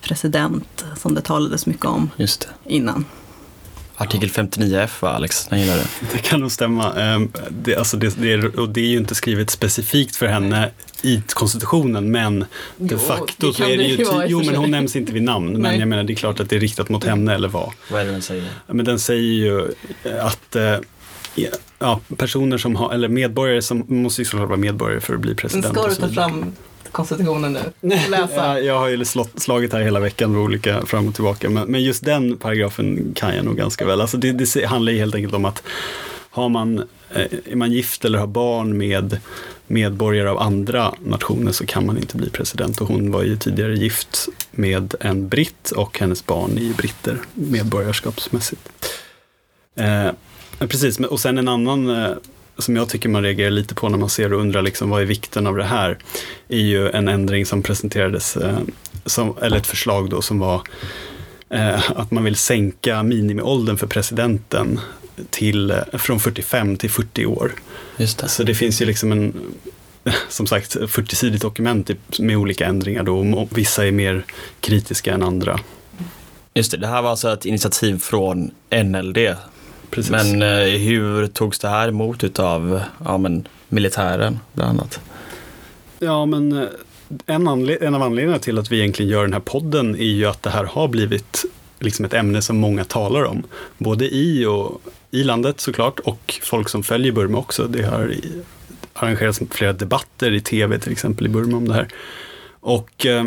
president, 0.00 0.84
som 0.96 1.14
det 1.14 1.20
talades 1.20 1.66
mycket 1.66 1.84
om 1.84 2.10
innan. 2.64 3.04
Artikel 3.96 4.28
59F 4.28 4.90
va 5.00 5.08
Alex? 5.08 5.46
Den 5.46 5.60
gillar 5.60 5.76
du? 5.76 6.06
Det 6.12 6.18
kan 6.18 6.40
nog 6.40 6.52
stämma. 6.52 6.94
Ehm, 6.94 7.32
Det, 7.50 7.76
alltså 7.76 7.96
det, 7.96 8.16
det, 8.20 8.32
är, 8.32 8.60
och 8.60 8.68
det 8.68 8.80
är 8.80 8.86
ju 8.88 8.96
inte 8.96 9.14
skrivet 9.14 9.50
specifikt 9.50 10.16
för 10.16 10.26
henne 10.26 10.70
i 11.02 11.22
konstitutionen, 11.28 12.10
men 12.10 12.44
de 12.76 12.98
facto 12.98 13.46
det 13.46 13.54
så 13.54 13.64
är 13.64 13.76
det 13.76 13.84
ju... 13.84 14.04
och 14.04 14.22
Jo, 14.26 14.42
men 14.42 14.54
hon 14.56 14.70
nämns 14.70 14.96
inte 14.96 15.12
vid 15.12 15.22
namn, 15.22 15.52
men 15.52 15.62
Nej. 15.62 15.78
jag 15.78 15.88
menar 15.88 16.04
det 16.04 16.12
är 16.12 16.14
klart 16.14 16.40
att 16.40 16.50
det 16.50 16.56
är 16.56 16.60
riktat 16.60 16.88
mot 16.88 17.04
henne 17.04 17.34
eller 17.34 17.48
vad. 17.48 17.72
Vad 17.90 18.00
är 18.00 18.04
det 18.04 18.10
den 18.10 18.22
säger? 18.22 18.48
Men 18.66 18.84
den 18.84 18.98
säger 18.98 19.22
ju 19.22 19.72
att 20.20 20.56
eh, 20.56 20.76
ja, 21.78 22.00
personer 22.16 22.58
som 22.58 22.76
har, 22.76 22.92
eller 22.92 23.08
medborgare 23.08 23.62
som, 23.62 23.84
måste 23.88 24.20
ju 24.20 24.24
såklart 24.24 24.48
vara 24.48 24.58
medborgare 24.58 25.00
för 25.00 25.14
att 25.14 25.20
bli 25.20 25.34
president. 25.34 25.76
och 25.76 25.92
så 25.92 26.06
vidare. 26.06 26.32
Konstitutionen 26.94 27.52
nu 27.52 27.60
Ja, 28.36 28.58
jag 28.58 28.78
har 28.78 28.88
ju 28.88 29.04
slått, 29.04 29.40
slagit 29.40 29.72
här 29.72 29.80
hela 29.80 30.00
veckan 30.00 30.32
med 30.32 30.40
olika 30.40 30.86
fram 30.86 31.08
och 31.08 31.14
tillbaka, 31.14 31.50
men, 31.50 31.68
men 31.68 31.82
just 31.82 32.04
den 32.04 32.36
paragrafen 32.36 33.12
kan 33.14 33.36
jag 33.36 33.44
nog 33.44 33.56
ganska 33.56 33.86
väl. 33.86 34.00
Alltså 34.00 34.16
det, 34.16 34.32
det 34.32 34.64
handlar 34.66 34.92
ju 34.92 34.98
helt 34.98 35.14
enkelt 35.14 35.34
om 35.34 35.44
att 35.44 35.62
har 36.30 36.48
man, 36.48 36.78
eh, 37.14 37.26
är 37.44 37.56
man 37.56 37.72
gift 37.72 38.04
eller 38.04 38.18
har 38.18 38.26
barn 38.26 38.78
med 38.78 39.18
medborgare 39.66 40.30
av 40.30 40.38
andra 40.38 40.94
nationer 41.04 41.52
så 41.52 41.66
kan 41.66 41.86
man 41.86 41.98
inte 41.98 42.16
bli 42.16 42.30
president. 42.30 42.80
Och 42.80 42.88
hon 42.88 43.10
var 43.10 43.22
ju 43.22 43.36
tidigare 43.36 43.74
gift 43.74 44.28
med 44.50 44.94
en 45.00 45.28
britt 45.28 45.70
och 45.70 45.98
hennes 45.98 46.26
barn 46.26 46.58
är 46.58 46.62
ju 46.62 46.74
britter 46.74 47.18
medborgarskapsmässigt. 47.34 48.68
Eh, 49.76 50.10
precis, 50.58 51.00
och 51.00 51.20
sen 51.20 51.38
en 51.38 51.48
annan 51.48 51.90
eh, 51.90 52.12
som 52.58 52.76
jag 52.76 52.88
tycker 52.88 53.08
man 53.08 53.22
reagerar 53.22 53.50
lite 53.50 53.74
på 53.74 53.88
när 53.88 53.98
man 53.98 54.08
ser 54.08 54.32
och 54.32 54.40
undrar 54.40 54.62
liksom, 54.62 54.90
vad 54.90 55.02
är 55.02 55.06
vikten 55.06 55.46
av 55.46 55.56
det 55.56 55.64
här, 55.64 55.98
är 56.48 56.58
ju 56.58 56.90
en 56.90 57.08
ändring 57.08 57.46
som 57.46 57.62
presenterades, 57.62 58.36
eh, 58.36 58.58
som, 59.06 59.36
eller 59.42 59.56
ett 59.56 59.66
förslag 59.66 60.10
då 60.10 60.22
som 60.22 60.38
var 60.38 60.62
eh, 61.50 61.90
att 61.90 62.10
man 62.10 62.24
vill 62.24 62.36
sänka 62.36 63.02
minimiåldern 63.02 63.76
för 63.76 63.86
presidenten 63.86 64.80
till, 65.30 65.70
eh, 65.70 65.76
från 65.92 66.20
45 66.20 66.76
till 66.76 66.90
40 66.90 67.26
år. 67.26 67.52
Just 67.96 68.18
det. 68.18 68.28
Så 68.28 68.42
det 68.42 68.54
finns 68.54 68.82
ju 68.82 68.86
liksom 68.86 69.12
en, 69.12 69.34
som 70.28 70.46
sagt, 70.46 70.76
40-sidigt 70.76 71.42
dokument 71.42 71.90
med 72.18 72.36
olika 72.36 72.66
ändringar 72.66 73.02
då, 73.02 73.18
och 73.18 73.58
vissa 73.58 73.86
är 73.86 73.92
mer 73.92 74.24
kritiska 74.60 75.14
än 75.14 75.22
andra. 75.22 75.60
Just 76.54 76.70
det, 76.70 76.76
det 76.76 76.86
här 76.86 77.02
var 77.02 77.10
alltså 77.10 77.32
ett 77.32 77.44
initiativ 77.44 77.98
från 77.98 78.50
NLD. 78.84 79.18
Precis. 79.90 80.10
Men 80.10 80.42
eh, 80.42 80.78
hur 80.78 81.26
togs 81.26 81.58
det 81.58 81.68
här 81.68 81.88
emot 81.88 82.24
utav 82.24 82.80
ja, 83.04 83.18
men, 83.18 83.48
militären 83.68 84.38
bland 84.52 84.70
annat? 84.70 85.00
Ja, 85.98 86.26
men 86.26 86.52
eh, 86.52 86.68
en, 87.26 87.48
anled- 87.48 87.82
en 87.84 87.94
av 87.94 88.02
anledningarna 88.02 88.38
till 88.38 88.58
att 88.58 88.72
vi 88.72 88.78
egentligen 88.78 89.12
gör 89.12 89.22
den 89.22 89.32
här 89.32 89.40
podden 89.40 89.94
är 89.94 90.04
ju 90.04 90.26
att 90.26 90.42
det 90.42 90.50
här 90.50 90.64
har 90.64 90.88
blivit 90.88 91.44
liksom 91.78 92.04
ett 92.04 92.14
ämne 92.14 92.42
som 92.42 92.56
många 92.56 92.84
talar 92.84 93.24
om. 93.24 93.42
Både 93.78 94.14
i 94.14 94.46
och 94.46 94.82
i 95.10 95.24
landet 95.24 95.60
såklart 95.60 96.00
och 96.00 96.40
folk 96.42 96.68
som 96.68 96.82
följer 96.82 97.12
Burma 97.12 97.38
också. 97.38 97.66
Det 97.66 97.82
har 97.82 98.14
arrangerats 98.92 99.40
flera 99.50 99.72
debatter 99.72 100.32
i 100.32 100.40
tv 100.40 100.78
till 100.78 100.92
exempel 100.92 101.26
i 101.26 101.28
Burma 101.28 101.56
om 101.56 101.68
det 101.68 101.74
här. 101.74 101.88
Och, 102.60 103.06
eh, 103.06 103.24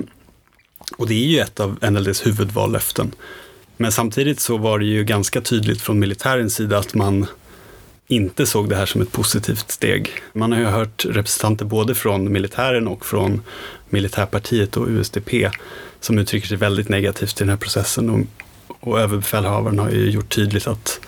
och 0.97 1.07
det 1.07 1.13
är 1.13 1.27
ju 1.27 1.39
ett 1.39 1.59
av 1.59 1.77
NLDs 1.91 2.25
huvudvallöften. 2.25 3.11
Men 3.77 3.91
samtidigt 3.91 4.39
så 4.39 4.57
var 4.57 4.79
det 4.79 4.85
ju 4.85 5.03
ganska 5.03 5.41
tydligt 5.41 5.81
från 5.81 5.99
militärens 5.99 6.55
sida 6.55 6.77
att 6.77 6.93
man 6.93 7.27
inte 8.07 8.45
såg 8.45 8.69
det 8.69 8.75
här 8.75 8.85
som 8.85 9.01
ett 9.01 9.11
positivt 9.11 9.71
steg. 9.71 10.11
Man 10.33 10.51
har 10.51 10.59
ju 10.59 10.65
hört 10.65 11.05
representanter 11.05 11.65
både 11.65 11.95
från 11.95 12.31
militären 12.31 12.87
och 12.87 13.05
från 13.05 13.41
militärpartiet 13.89 14.77
och 14.77 14.87
USDP 14.87 15.33
som 15.99 16.17
uttrycker 16.19 16.47
sig 16.47 16.57
väldigt 16.57 16.89
negativt 16.89 17.35
till 17.35 17.45
den 17.45 17.49
här 17.49 17.57
processen 17.57 18.09
och, 18.09 18.19
och 18.79 18.99
överbefälhavaren 18.99 19.79
har 19.79 19.89
ju 19.89 20.09
gjort 20.09 20.29
tydligt 20.29 20.67
att 20.67 20.99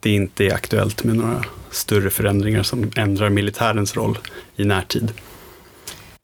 det 0.00 0.10
inte 0.10 0.44
är 0.44 0.54
aktuellt 0.54 1.04
med 1.04 1.16
några 1.16 1.44
större 1.70 2.10
förändringar 2.10 2.62
som 2.62 2.90
ändrar 2.96 3.28
militärens 3.28 3.96
roll 3.96 4.18
i 4.56 4.64
närtid. 4.64 5.12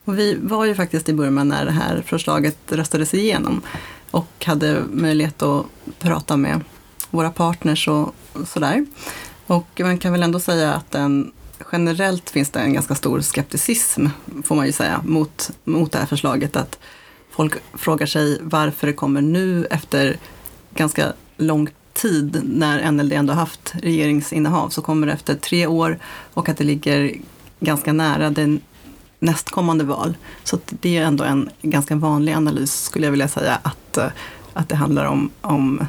Och 0.05 0.19
vi 0.19 0.37
var 0.41 0.65
ju 0.65 0.75
faktiskt 0.75 1.09
i 1.09 1.13
Burma 1.13 1.45
när 1.45 1.65
det 1.65 1.71
här 1.71 2.03
förslaget 2.07 2.57
röstades 2.69 3.15
igenom 3.15 3.63
och 4.15 4.45
hade 4.45 4.83
möjlighet 4.91 5.43
att 5.43 5.67
prata 5.99 6.37
med 6.37 6.61
våra 7.11 7.31
partners 7.31 7.89
och 7.89 8.15
sådär. 8.47 8.87
Och 9.47 9.81
man 9.81 9.99
kan 9.99 10.13
väl 10.13 10.23
ändå 10.23 10.41
säga 10.41 10.75
att 10.75 10.91
den, 10.91 11.33
generellt 11.73 12.31
finns 12.31 12.51
det 12.51 12.61
en 12.61 12.73
ganska 12.73 12.95
stor 12.95 13.21
skepticism, 13.21 14.07
får 14.45 14.55
man 14.55 14.67
ju 14.67 14.73
säga, 14.73 15.01
mot, 15.05 15.51
mot 15.65 15.93
det 15.93 15.99
här 15.99 16.07
förslaget. 16.07 16.57
Att 16.57 16.79
folk 17.31 17.55
frågar 17.75 18.07
sig 18.07 18.39
varför 18.43 18.87
det 18.87 18.93
kommer 18.93 19.21
nu 19.21 19.65
efter 19.65 20.17
ganska 20.75 21.13
lång 21.37 21.69
tid 21.93 22.41
när 22.45 22.91
NLD 22.91 23.13
ändå 23.13 23.33
haft 23.33 23.75
regeringsinnehav, 23.83 24.69
så 24.69 24.83
kommer 24.83 25.07
det 25.07 25.13
efter 25.13 25.35
tre 25.35 25.67
år 25.67 25.99
och 26.35 26.49
att 26.49 26.57
det 26.57 26.65
ligger 26.65 27.15
ganska 27.61 27.93
nära 27.93 28.31
den 28.31 28.61
nästkommande 29.25 29.85
val. 29.85 30.17
Så 30.45 30.59
det 30.67 30.97
är 30.97 31.03
ändå 31.03 31.25
en 31.25 31.51
ganska 31.63 31.97
vanlig 31.97 32.33
analys 32.33 32.85
skulle 32.85 33.07
jag 33.07 33.11
vilja 33.11 33.29
säga 33.29 33.59
att, 33.63 33.97
eh, 33.97 34.07
att 34.53 34.69
det 34.69 34.77
handlar 34.77 35.05
om, 35.05 35.31
om 35.41 35.87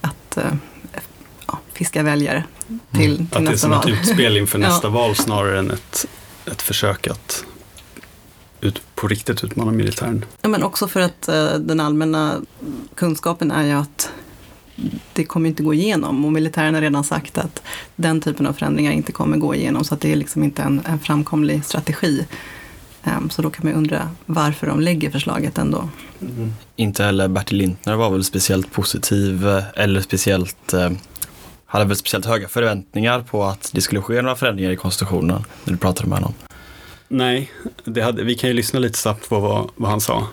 att 0.00 0.36
eh, 0.36 0.52
ja, 1.46 1.58
fiska 1.72 2.02
väljare 2.02 2.44
till, 2.92 3.16
till 3.16 3.22
Att 3.22 3.30
det 3.30 3.36
är 3.36 3.40
nästa 3.40 3.58
som 3.58 3.70
val. 3.70 3.92
ett 3.92 3.98
utspel 4.00 4.36
inför 4.36 4.58
Ja. 4.62 4.68
nästa 4.68 4.88
val 4.88 5.14
snarare 5.16 5.58
än 5.58 5.70
ett, 5.70 6.06
ett 6.46 6.62
försök 6.62 7.06
att 7.06 7.44
ut, 8.60 8.82
på 8.94 9.08
riktigt 9.08 9.44
utmana 9.44 9.72
militären. 9.72 10.24
Ja, 10.42 10.48
men 10.48 10.62
också 10.62 10.88
för 10.88 11.00
att 11.00 11.28
eh, 11.28 11.54
den 11.54 11.80
allmänna 11.80 12.40
kunskapen 12.94 13.50
är 13.50 13.64
ju 13.64 13.72
att 13.72 14.10
det 15.12 15.24
kommer 15.24 15.48
inte 15.48 15.62
gå 15.62 15.74
igenom 15.74 16.24
och 16.24 16.32
militären 16.32 16.74
har 16.74 16.80
redan 16.80 17.04
sagt 17.04 17.38
att 17.38 17.62
den 17.96 18.20
typen 18.20 18.46
av 18.46 18.52
förändringar 18.52 18.92
inte 18.92 19.12
kommer 19.12 19.36
gå 19.36 19.54
igenom 19.54 19.84
så 19.84 19.94
att 19.94 20.00
det 20.00 20.12
är 20.12 20.16
liksom 20.16 20.42
inte 20.42 20.62
en, 20.62 20.82
en 20.86 20.98
framkomlig 20.98 21.64
strategi. 21.64 22.26
Så 23.30 23.42
då 23.42 23.50
kan 23.50 23.64
man 23.64 23.72
ju 23.72 23.78
undra 23.78 24.10
varför 24.26 24.66
de 24.66 24.80
lägger 24.80 25.10
förslaget 25.10 25.58
ändå. 25.58 25.88
Inte 26.76 27.04
heller 27.04 27.28
Bertil 27.28 27.58
Lintner 27.58 27.94
var 27.94 28.10
väl 28.10 28.24
speciellt 28.24 28.72
positiv 28.72 29.48
eh, 29.48 29.64
eller 29.74 30.00
speciellt 30.00 30.72
eh, 30.72 30.90
hade 31.66 31.84
väl 31.84 31.96
speciellt 31.96 32.26
höga 32.26 32.48
förväntningar 32.48 33.20
på 33.20 33.44
att 33.44 33.70
det 33.74 33.80
skulle 33.80 34.02
ske 34.02 34.22
några 34.22 34.36
förändringar 34.36 34.70
i 34.70 34.76
konstitutionen 34.76 35.44
när 35.64 35.72
du 35.72 35.78
pratade 35.78 36.08
med 36.08 36.18
honom. 36.18 36.34
Nej, 37.08 37.50
det 37.84 38.00
hade, 38.00 38.24
vi 38.24 38.34
kan 38.34 38.50
ju 38.50 38.54
lyssna 38.54 38.78
lite 38.78 38.98
snabbt 38.98 39.28
på 39.28 39.40
vad, 39.40 39.70
vad 39.76 39.90
han 39.90 40.00
sa. 40.00 40.26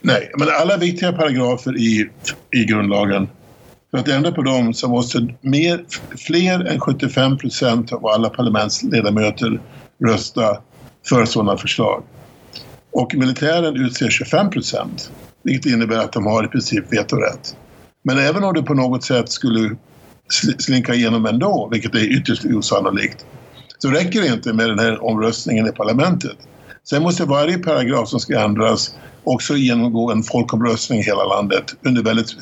Nej, 0.00 0.30
men 0.38 0.48
alla 0.60 0.76
viktiga 0.76 1.12
paragrafer 1.12 1.78
i, 1.78 2.10
i 2.52 2.64
grundlagen, 2.64 3.28
för 3.90 3.98
att 3.98 4.08
ändra 4.08 4.32
på 4.32 4.42
dem 4.42 4.74
så 4.74 4.88
måste 4.88 5.34
mer, 5.40 5.84
fler 6.16 6.64
än 6.64 6.80
75 6.80 7.38
procent 7.38 7.92
av 7.92 8.06
alla 8.06 8.28
parlamentsledamöter 8.28 9.60
rösta 10.04 10.58
för 11.08 11.24
sådana 11.24 11.56
förslag. 11.56 12.02
Och 12.92 13.14
militären 13.14 13.76
utser 13.76 14.10
25 14.10 14.50
procent, 14.50 15.10
vilket 15.42 15.72
innebär 15.72 15.98
att 15.98 16.12
de 16.12 16.26
har 16.26 16.44
i 16.44 16.48
princip 16.48 16.92
vetorätt. 16.92 17.56
Men 18.04 18.18
även 18.18 18.44
om 18.44 18.54
det 18.54 18.62
på 18.62 18.74
något 18.74 19.04
sätt 19.04 19.28
skulle 19.28 19.76
slinka 20.58 20.94
igenom 20.94 21.26
ändå, 21.26 21.68
vilket 21.72 21.94
är 21.94 22.18
ytterst 22.18 22.44
osannolikt, 22.44 23.26
så 23.78 23.88
räcker 23.88 24.20
det 24.20 24.26
inte 24.26 24.52
med 24.52 24.68
den 24.68 24.78
här 24.78 25.04
omröstningen 25.04 25.66
i 25.66 25.72
parlamentet. 25.72 26.36
Sen 26.84 27.02
måste 27.02 27.24
varje 27.24 27.58
paragraf 27.58 28.08
som 28.08 28.20
ska 28.20 28.40
ändras 28.40 28.96
också 29.24 29.56
genomgå 29.56 30.12
en 30.12 30.22
folkomröstning 30.22 30.98
i 30.98 31.02
hela 31.02 31.24
landet 31.24 31.64
under 31.82 32.02
väldigt 32.02 32.36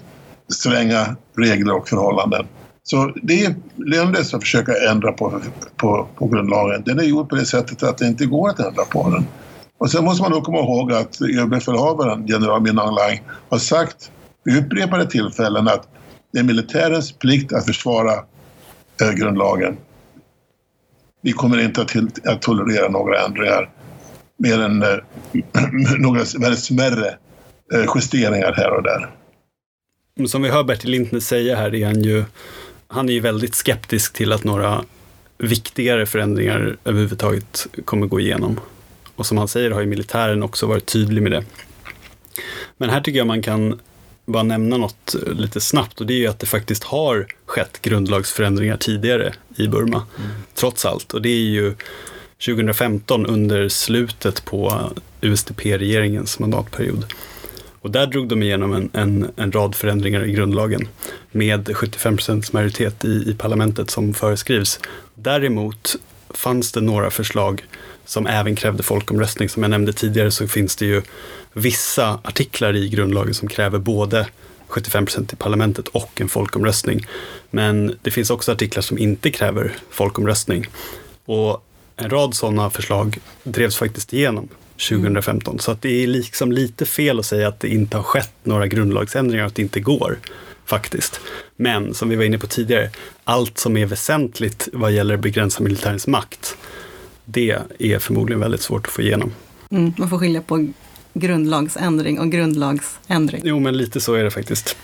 stränga 0.52 1.16
regler 1.36 1.74
och 1.74 1.88
förhållanden. 1.88 2.46
Så 2.82 3.12
det 3.22 3.44
är 3.44 3.54
lönlöst 3.76 4.34
att 4.34 4.42
försöka 4.42 4.72
ändra 4.90 5.12
på, 5.12 5.40
på, 5.76 6.08
på 6.14 6.26
grundlagen. 6.26 6.82
Den 6.86 6.98
är 6.98 7.02
gjord 7.02 7.28
på 7.28 7.36
det 7.36 7.44
sättet 7.44 7.82
att 7.82 7.98
det 7.98 8.06
inte 8.06 8.26
går 8.26 8.48
att 8.48 8.60
ändra 8.60 8.84
på 8.84 9.10
den. 9.10 9.26
Och 9.78 9.90
sen 9.90 10.04
måste 10.04 10.22
man 10.22 10.32
då 10.32 10.40
komma 10.40 10.58
ihåg 10.58 10.92
att 10.92 11.20
överbefälhavaren, 11.20 12.26
general 12.26 12.62
Min 12.62 12.78
Aung 12.78 12.96
Hlaing, 12.96 13.22
har 13.48 13.58
sagt 13.58 14.10
vid 14.44 14.64
upprepade 14.64 15.06
tillfällen 15.06 15.68
att 15.68 15.88
det 16.32 16.38
är 16.38 16.44
militärens 16.44 17.12
plikt 17.12 17.52
att 17.52 17.66
försvara 17.66 18.12
eh, 19.02 19.10
grundlagen. 19.10 19.76
Vi 21.22 21.32
kommer 21.32 21.60
inte 21.60 21.82
att, 21.82 21.88
till, 21.88 22.10
att 22.24 22.42
tolerera 22.42 22.88
några 22.88 23.24
ändringar 23.24 23.70
mer 24.38 24.60
än 24.60 24.82
eh, 24.82 24.88
några 25.98 26.20
väldigt 26.38 26.64
smärre 26.64 27.08
eh, 27.74 27.84
justeringar 27.94 28.52
här 28.52 28.76
och 28.76 28.82
där. 28.82 29.10
Som 30.26 30.42
vi 30.42 30.48
hör 30.48 30.64
Bertil 30.64 30.90
Lintner 30.90 31.20
säga 31.20 31.56
här 31.56 31.74
är 31.74 31.86
han 31.86 32.02
ju, 32.02 32.24
han 32.88 33.08
är 33.08 33.12
ju 33.12 33.20
väldigt 33.20 33.54
skeptisk 33.54 34.12
till 34.12 34.32
att 34.32 34.44
några 34.44 34.84
viktigare 35.38 36.06
förändringar 36.06 36.76
överhuvudtaget 36.84 37.66
kommer 37.84 38.06
gå 38.06 38.20
igenom. 38.20 38.60
Och 39.16 39.26
som 39.26 39.38
han 39.38 39.48
säger 39.48 39.70
har 39.70 39.80
ju 39.80 39.86
militären 39.86 40.42
också 40.42 40.66
varit 40.66 40.86
tydlig 40.86 41.22
med 41.22 41.32
det. 41.32 41.44
Men 42.76 42.90
här 42.90 43.00
tycker 43.00 43.18
jag 43.18 43.26
man 43.26 43.42
kan 43.42 43.80
bara 44.26 44.42
nämna 44.42 44.76
något 44.76 45.14
lite 45.32 45.60
snabbt 45.60 46.00
och 46.00 46.06
det 46.06 46.14
är 46.14 46.18
ju 46.18 46.26
att 46.26 46.38
det 46.38 46.46
faktiskt 46.46 46.84
har 46.84 47.26
skett 47.46 47.82
grundlagsförändringar 47.82 48.76
tidigare 48.76 49.34
i 49.56 49.68
Burma, 49.68 50.06
mm. 50.18 50.30
trots 50.54 50.84
allt. 50.84 51.14
Och 51.14 51.22
det 51.22 51.28
är 51.28 51.50
ju 51.50 51.74
2015 52.46 53.26
under 53.26 53.68
slutet 53.68 54.44
på 54.44 54.90
USDP-regeringens 55.20 56.38
mandatperiod. 56.38 57.04
Och 57.84 57.90
där 57.90 58.06
drog 58.06 58.28
de 58.28 58.42
igenom 58.42 58.72
en, 58.72 58.90
en, 58.92 59.30
en 59.36 59.52
rad 59.52 59.74
förändringar 59.74 60.24
i 60.24 60.32
grundlagen 60.32 60.88
med 61.30 61.76
75 61.76 62.16
procents 62.16 62.52
majoritet 62.52 63.04
i, 63.04 63.30
i 63.30 63.34
parlamentet 63.38 63.90
som 63.90 64.14
föreskrivs. 64.14 64.80
Däremot 65.14 65.96
fanns 66.30 66.72
det 66.72 66.80
några 66.80 67.10
förslag 67.10 67.64
som 68.04 68.26
även 68.26 68.56
krävde 68.56 68.82
folkomröstning. 68.82 69.48
Som 69.48 69.62
jag 69.62 69.70
nämnde 69.70 69.92
tidigare 69.92 70.30
så 70.30 70.48
finns 70.48 70.76
det 70.76 70.86
ju 70.86 71.02
vissa 71.52 72.20
artiklar 72.22 72.76
i 72.76 72.88
grundlagen 72.88 73.34
som 73.34 73.48
kräver 73.48 73.78
både 73.78 74.26
75 74.68 75.06
procent 75.06 75.32
i 75.32 75.36
parlamentet 75.36 75.88
och 75.88 76.20
en 76.20 76.28
folkomröstning. 76.28 77.06
Men 77.50 77.98
det 78.02 78.10
finns 78.10 78.30
också 78.30 78.52
artiklar 78.52 78.82
som 78.82 78.98
inte 78.98 79.30
kräver 79.30 79.76
folkomröstning. 79.90 80.66
Och 81.24 81.64
en 81.96 82.10
rad 82.10 82.34
sådana 82.34 82.70
förslag 82.70 83.18
drevs 83.42 83.76
faktiskt 83.76 84.12
igenom 84.12 84.48
2015. 84.88 85.52
Mm. 85.52 85.58
Så 85.58 85.70
att 85.70 85.82
det 85.82 86.02
är 86.02 86.06
liksom 86.06 86.52
lite 86.52 86.86
fel 86.86 87.18
att 87.18 87.26
säga 87.26 87.48
att 87.48 87.60
det 87.60 87.68
inte 87.68 87.96
har 87.96 88.04
skett 88.04 88.34
några 88.42 88.66
grundlagsändringar 88.66 89.44
och 89.44 89.48
att 89.48 89.54
det 89.54 89.62
inte 89.62 89.80
går 89.80 90.18
faktiskt. 90.66 91.20
Men 91.56 91.94
som 91.94 92.08
vi 92.08 92.16
var 92.16 92.24
inne 92.24 92.38
på 92.38 92.46
tidigare, 92.46 92.90
allt 93.24 93.58
som 93.58 93.76
är 93.76 93.86
väsentligt 93.86 94.68
vad 94.72 94.92
gäller 94.92 95.14
att 95.14 95.20
begränsa 95.20 95.62
militärens 95.62 96.06
makt, 96.06 96.56
det 97.24 97.58
är 97.78 97.98
förmodligen 97.98 98.40
väldigt 98.40 98.60
svårt 98.60 98.86
att 98.86 98.92
få 98.92 99.02
igenom. 99.02 99.32
Mm, 99.70 99.92
man 99.98 100.10
får 100.10 100.18
skilja 100.18 100.42
på 100.42 100.68
grundlagsändring 101.14 102.20
och 102.20 102.30
grundlagsändring. 102.30 103.42
Jo, 103.44 103.60
men 103.60 103.76
lite 103.76 104.00
så 104.00 104.14
är 104.14 104.24
det 104.24 104.30
faktiskt. 104.30 104.76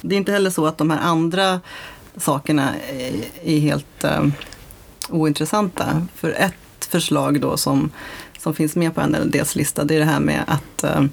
Det 0.00 0.14
är 0.14 0.16
inte 0.16 0.32
heller 0.32 0.50
så 0.50 0.66
att 0.66 0.78
de 0.78 0.90
här 0.90 1.00
andra 1.00 1.60
sakerna 2.16 2.74
är 3.44 3.58
helt 3.58 4.04
uh, 4.04 4.28
ointressanta. 5.08 6.06
För 6.14 6.30
ett 6.30 6.84
förslag 6.90 7.40
då 7.40 7.56
som, 7.56 7.90
som 8.46 8.54
finns 8.54 8.76
med 8.76 8.94
på 8.94 9.06
NLDs 9.06 9.56
lista, 9.56 9.84
det 9.84 9.94
är 9.94 9.98
det 9.98 10.04
här 10.04 10.20
med 10.20 10.44
att 10.46 10.84
eh, 10.84 11.04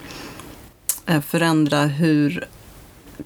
eh, 1.05 1.21
förändra 1.21 1.85
hur 1.85 2.45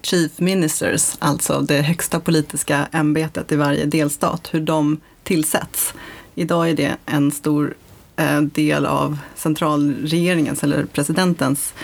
Chief 0.02 0.32
Ministers, 0.38 1.16
alltså 1.18 1.60
det 1.60 1.82
högsta 1.82 2.20
politiska 2.20 2.88
ämbetet 2.92 3.52
i 3.52 3.56
varje 3.56 3.84
delstat, 3.84 4.48
hur 4.54 4.60
de 4.60 5.00
tillsätts. 5.22 5.94
Idag 6.34 6.70
är 6.70 6.74
det 6.74 6.96
en 7.06 7.30
stor 7.30 7.74
eh, 8.16 8.40
del 8.40 8.86
av 8.86 9.18
centralregeringens 9.34 10.64
eller 10.64 10.84
presidentens 10.84 11.74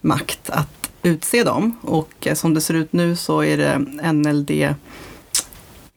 makt 0.00 0.50
att 0.50 0.90
utse 1.02 1.44
dem. 1.44 1.78
Och 1.80 2.26
eh, 2.26 2.34
som 2.34 2.54
det 2.54 2.60
ser 2.60 2.74
ut 2.74 2.92
nu 2.92 3.16
så 3.16 3.42
är 3.42 3.56
det 3.56 3.78
NLD 4.12 4.74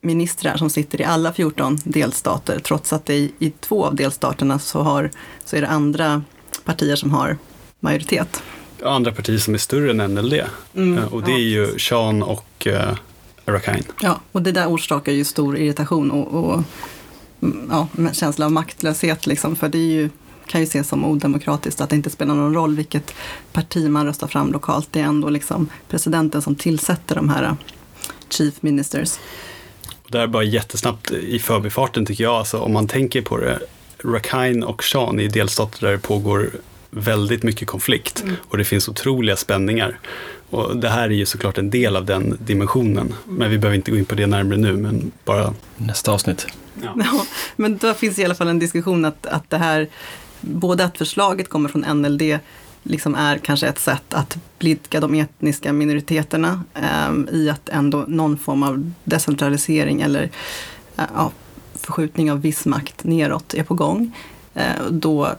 ministrar 0.01 0.57
som 0.57 0.69
sitter 0.69 1.01
i 1.01 1.03
alla 1.03 1.33
14 1.33 1.77
delstater, 1.83 2.59
trots 2.59 2.93
att 2.93 3.05
det 3.05 3.15
i, 3.15 3.31
i 3.39 3.49
två 3.49 3.85
av 3.85 3.95
delstaterna 3.95 4.59
så, 4.59 4.81
har, 4.81 5.11
så 5.45 5.55
är 5.55 5.61
det 5.61 5.67
andra 5.67 6.23
partier 6.65 6.95
som 6.95 7.11
har 7.11 7.37
majoritet. 7.79 8.43
Andra 8.83 9.11
partier 9.11 9.37
som 9.37 9.53
är 9.53 9.57
större 9.57 9.91
än 9.91 10.13
NLD. 10.15 10.41
Mm, 10.75 10.97
eh, 10.97 11.13
och 11.13 11.23
det 11.23 11.31
ja. 11.31 11.37
är 11.37 11.41
ju 11.41 11.79
Sean 11.79 12.23
och 12.23 12.67
uh, 12.67 12.95
Rakhine. 13.45 13.83
Ja, 14.01 14.19
och 14.31 14.41
det 14.41 14.51
där 14.51 14.67
orsakar 14.67 15.11
ju 15.11 15.25
stor 15.25 15.57
irritation 15.57 16.11
och, 16.11 16.43
och 16.43 16.63
ja, 17.69 17.87
känsla 18.13 18.45
av 18.45 18.51
maktlöshet. 18.51 19.27
Liksom, 19.27 19.55
för 19.55 19.69
det 19.69 19.77
är 19.77 19.91
ju, 19.91 20.09
kan 20.45 20.61
ju 20.61 20.67
ses 20.67 20.87
som 20.87 21.05
odemokratiskt 21.05 21.81
att 21.81 21.89
det 21.89 21.95
inte 21.95 22.09
spelar 22.09 22.35
någon 22.35 22.53
roll 22.53 22.75
vilket 22.75 23.13
parti 23.51 23.89
man 23.89 24.05
röstar 24.05 24.27
fram 24.27 24.51
lokalt. 24.51 24.87
Det 24.91 24.99
är 24.99 25.03
ändå 25.03 25.29
liksom 25.29 25.69
presidenten 25.87 26.41
som 26.41 26.55
tillsätter 26.55 27.15
de 27.15 27.29
här 27.29 27.43
uh, 27.43 27.53
chief 28.29 28.61
ministers. 28.61 29.19
Och 30.09 30.13
det 30.13 30.21
är 30.21 30.27
bara 30.27 30.43
jättesnabbt 30.43 31.11
i 31.11 31.39
förbifarten 31.39 32.05
tycker 32.05 32.23
jag, 32.23 32.33
alltså, 32.33 32.59
om 32.59 32.73
man 32.73 32.87
tänker 32.87 33.21
på 33.21 33.37
det. 33.37 33.59
Rakhine 34.03 34.65
och 34.65 34.83
Shan 34.83 35.19
är 35.19 35.27
delstater 35.27 35.85
där 35.85 35.91
det 35.91 35.99
pågår 35.99 36.49
väldigt 36.89 37.43
mycket 37.43 37.67
konflikt 37.67 38.21
mm. 38.23 38.35
och 38.49 38.57
det 38.57 38.63
finns 38.63 38.89
otroliga 38.89 39.35
spänningar. 39.35 39.99
Och 40.49 40.77
det 40.77 40.89
här 40.89 41.03
är 41.03 41.13
ju 41.13 41.25
såklart 41.25 41.57
en 41.57 41.69
del 41.69 41.95
av 41.95 42.05
den 42.05 42.37
dimensionen. 42.39 43.13
Men 43.25 43.49
vi 43.49 43.57
behöver 43.57 43.75
inte 43.75 43.91
gå 43.91 43.97
in 43.97 44.05
på 44.05 44.15
det 44.15 44.27
närmare 44.27 44.57
nu, 44.57 44.77
men 44.77 45.11
bara 45.25 45.53
nästa 45.77 46.11
avsnitt. 46.11 46.47
Ja. 46.83 46.93
ja 46.95 47.25
men 47.55 47.77
då 47.77 47.93
finns 47.93 48.19
i 48.19 48.25
alla 48.25 48.35
fall 48.35 48.47
en 48.47 48.59
diskussion 48.59 49.05
att, 49.05 49.25
att 49.25 49.49
det 49.49 49.57
här, 49.57 49.87
både 50.41 50.85
att 50.85 50.97
förslaget 50.97 51.49
kommer 51.49 51.69
från 51.69 52.01
NLD, 52.01 52.21
liksom 52.83 53.15
är 53.15 53.37
kanske 53.37 53.67
ett 53.67 53.79
sätt 53.79 54.13
att 54.13 54.37
blidka 54.59 54.99
de 54.99 55.13
etniska 55.13 55.73
minoriteterna 55.73 56.63
eh, 56.73 57.35
i 57.35 57.49
att 57.49 57.69
ändå 57.69 58.05
någon 58.07 58.37
form 58.37 58.63
av 58.63 58.91
decentralisering 59.03 60.01
eller 60.01 60.23
eh, 60.97 61.03
ja, 61.15 61.31
förskjutning 61.75 62.31
av 62.31 62.41
viss 62.41 62.65
makt 62.65 63.03
neråt 63.03 63.53
är 63.53 63.63
på 63.63 63.73
gång. 63.73 64.15
Eh, 64.53 64.83
då 64.89 65.29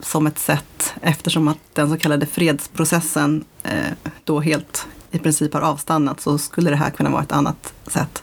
som 0.00 0.26
ett 0.26 0.38
sätt, 0.38 0.94
eftersom 1.00 1.48
att 1.48 1.58
den 1.72 1.90
så 1.90 1.96
kallade 1.96 2.26
fredsprocessen 2.26 3.44
eh, 3.62 3.92
då 4.24 4.40
helt 4.40 4.86
i 5.10 5.18
princip 5.18 5.54
har 5.54 5.60
avstannat, 5.60 6.20
så 6.20 6.38
skulle 6.38 6.70
det 6.70 6.76
här 6.76 6.90
kunna 6.90 7.10
vara 7.10 7.22
ett 7.22 7.32
annat 7.32 7.74
sätt. 7.86 8.22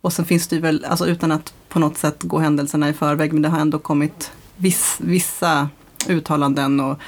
Och 0.00 0.12
sen 0.12 0.24
finns 0.24 0.48
det 0.48 0.56
ju 0.56 0.62
väl, 0.62 0.84
alltså 0.84 1.06
utan 1.06 1.32
att 1.32 1.54
på 1.68 1.78
något 1.78 1.98
sätt 1.98 2.22
gå 2.22 2.38
händelserna 2.38 2.88
i 2.88 2.92
förväg, 2.92 3.32
men 3.32 3.42
det 3.42 3.48
har 3.48 3.58
ändå 3.58 3.78
kommit 3.78 4.32
viss, 4.56 4.96
vissa 5.00 5.68
uttalanden 6.08 6.80
och 6.80 6.98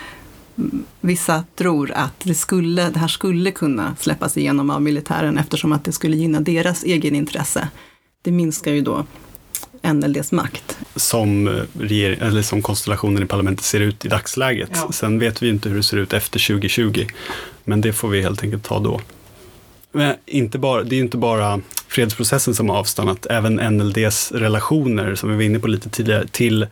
vissa 1.01 1.45
tror 1.55 1.91
att 1.91 2.21
det, 2.23 2.35
skulle, 2.35 2.91
det 2.91 2.99
här 2.99 3.09
skulle 3.09 3.51
kunna 3.51 3.97
släppas 4.01 4.37
igenom 4.37 4.71
av 4.71 4.83
militären 4.83 5.39
eftersom 5.39 5.73
att 5.73 5.85
det 5.85 5.93
skulle 5.93 6.17
gynna 6.17 6.41
deras 6.41 6.85
egen 6.85 7.15
intresse. 7.15 7.69
Det 8.23 8.31
minskar 8.31 8.73
ju 8.73 8.81
då 8.81 9.07
NLDs 9.83 10.33
makt. 10.33 10.79
Som, 10.97 11.61
regering, 11.79 12.19
eller 12.21 12.43
som 12.43 12.63
konstellationen 12.63 13.23
i 13.23 13.27
parlamentet 13.27 13.65
ser 13.65 13.81
ut 13.81 14.05
i 14.05 14.09
dagsläget. 14.09 14.71
Ja. 14.73 14.93
Sen 14.93 15.19
vet 15.19 15.43
vi 15.43 15.49
inte 15.49 15.69
hur 15.69 15.77
det 15.77 15.83
ser 15.83 15.97
ut 15.97 16.13
efter 16.13 16.47
2020. 16.49 17.07
Men 17.65 17.81
det 17.81 17.93
får 17.93 18.09
vi 18.09 18.23
helt 18.23 18.43
enkelt 18.43 18.65
ta 18.65 18.79
då. 18.79 19.01
Men 19.93 20.17
inte 20.27 20.59
bara, 20.59 20.83
det 20.83 20.97
är 20.97 21.01
inte 21.01 21.17
bara 21.17 21.61
fredsprocessen 21.89 22.55
som 22.55 22.69
har 22.69 22.77
avstannat, 22.77 23.27
även 23.27 23.55
NLDs 23.55 24.33
relationer, 24.33 25.15
som 25.15 25.31
vi 25.31 25.37
var 25.37 25.43
inne 25.43 25.59
på 25.59 25.69
lite 25.69 25.89
tidigare, 25.89 26.27
till 26.27 26.63
eh, 26.63 26.69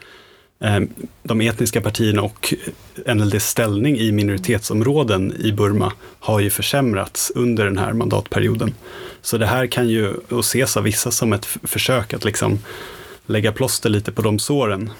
Eh, 0.60 0.80
de 1.22 1.40
etniska 1.40 1.80
partierna 1.80 2.22
och 2.22 2.54
NLDs 3.06 3.46
ställning 3.46 3.98
i 3.98 4.12
minoritetsområden 4.12 5.34
i 5.38 5.52
Burma 5.52 5.92
har 6.20 6.40
ju 6.40 6.50
försämrats 6.50 7.32
under 7.34 7.64
den 7.64 7.78
här 7.78 7.92
mandatperioden. 7.92 8.74
Så 9.22 9.38
det 9.38 9.46
här 9.46 9.66
kan 9.66 9.88
ju 9.88 10.14
ses 10.30 10.76
av 10.76 10.82
vissa 10.82 11.10
som 11.10 11.32
ett 11.32 11.46
försök 11.46 12.14
att 12.14 12.24
liksom 12.24 12.58
lägga 13.26 13.52
plåster 13.52 13.90
lite 13.90 14.12
på 14.12 14.22
de 14.22 14.38
såren 14.38 14.90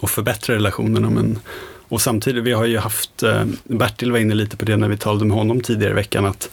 och 0.00 0.10
förbättra 0.10 0.54
relationerna. 0.54 1.10
Men, 1.10 1.38
och 1.88 2.00
samtidigt, 2.00 2.44
vi 2.44 2.52
har 2.52 2.64
ju 2.64 2.78
haft, 2.78 3.22
eh, 3.22 3.44
Bertil 3.64 4.12
var 4.12 4.18
inne 4.18 4.34
lite 4.34 4.56
på 4.56 4.64
det 4.64 4.76
när 4.76 4.88
vi 4.88 4.96
talade 4.96 5.24
med 5.24 5.36
honom 5.36 5.60
tidigare 5.60 5.92
i 5.92 5.94
veckan, 5.94 6.26
att 6.26 6.50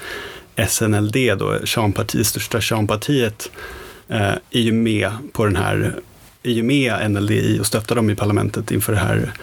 SNLD, 0.67 1.15
då, 1.37 1.59
Shanpartiet, 1.65 2.27
största 2.27 2.61
Shanpartiet, 2.61 3.51
eh, 4.07 4.33
är 4.51 4.61
ju 4.61 4.71
med 4.71 5.11
på 5.33 5.45
den 5.45 5.55
här, 5.55 5.95
är 6.45 6.51
ju 6.51 6.63
med 6.63 7.11
NLDI 7.11 7.59
och 7.59 7.65
stöttar 7.65 7.95
dem 7.95 8.09
i 8.09 8.15
parlamentet 8.15 8.71
inför 8.71 8.93
det 8.93 8.99
här 8.99 9.33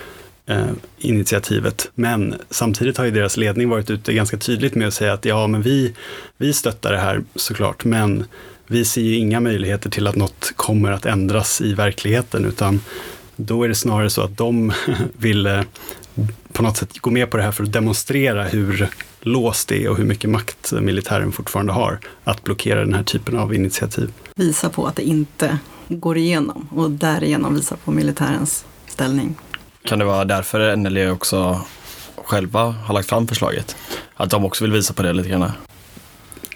eh, 0.46 0.70
initiativet. 0.98 1.90
Men 1.94 2.34
samtidigt 2.50 2.98
har 2.98 3.04
ju 3.04 3.10
deras 3.10 3.36
ledning 3.36 3.68
varit 3.68 3.90
ute 3.90 4.12
ganska 4.12 4.36
tydligt 4.36 4.74
med 4.74 4.88
att 4.88 4.94
säga 4.94 5.12
att 5.12 5.24
ja, 5.24 5.46
men 5.46 5.62
vi, 5.62 5.94
vi 6.36 6.52
stöttar 6.52 6.92
det 6.92 6.98
här 6.98 7.22
såklart, 7.34 7.84
men 7.84 8.24
vi 8.66 8.84
ser 8.84 9.02
ju 9.02 9.16
inga 9.16 9.40
möjligheter 9.40 9.90
till 9.90 10.06
att 10.06 10.16
något 10.16 10.52
kommer 10.56 10.92
att 10.92 11.06
ändras 11.06 11.60
i 11.60 11.74
verkligheten, 11.74 12.44
utan 12.44 12.80
då 13.36 13.62
är 13.64 13.68
det 13.68 13.74
snarare 13.74 14.10
så 14.10 14.22
att 14.22 14.36
de 14.36 14.72
vill 15.18 15.46
eh, 15.46 15.60
på 16.52 16.62
något 16.62 16.76
sätt 16.76 16.98
gå 16.98 17.10
med 17.10 17.30
på 17.30 17.36
det 17.36 17.42
här 17.42 17.52
för 17.52 17.64
att 17.64 17.72
demonstrera 17.72 18.44
hur 18.44 18.88
låst 19.20 19.68
det 19.68 19.84
är 19.84 19.88
och 19.88 19.96
hur 19.96 20.04
mycket 20.04 20.30
makt 20.30 20.72
militären 20.72 21.32
fortfarande 21.32 21.72
har 21.72 21.98
att 22.24 22.44
blockera 22.44 22.80
den 22.80 22.94
här 22.94 23.02
typen 23.02 23.38
av 23.38 23.54
initiativ. 23.54 24.12
Visa 24.36 24.70
på 24.70 24.86
att 24.86 24.96
det 24.96 25.02
inte 25.02 25.58
går 26.00 26.18
igenom 26.18 26.68
och 26.70 26.90
därigenom 26.90 27.54
visa 27.54 27.76
på 27.76 27.90
militärens 27.90 28.64
ställning. 28.86 29.34
Kan 29.84 29.98
det 29.98 30.04
vara 30.04 30.24
därför 30.24 30.76
NLE 30.76 31.10
också 31.10 31.60
själva 32.16 32.64
har 32.64 32.94
lagt 32.94 33.08
fram 33.08 33.28
förslaget? 33.28 33.76
Att 34.14 34.30
de 34.30 34.44
också 34.44 34.64
vill 34.64 34.72
visa 34.72 34.94
på 34.94 35.02
det 35.02 35.12
lite 35.12 35.28
grann? 35.28 35.52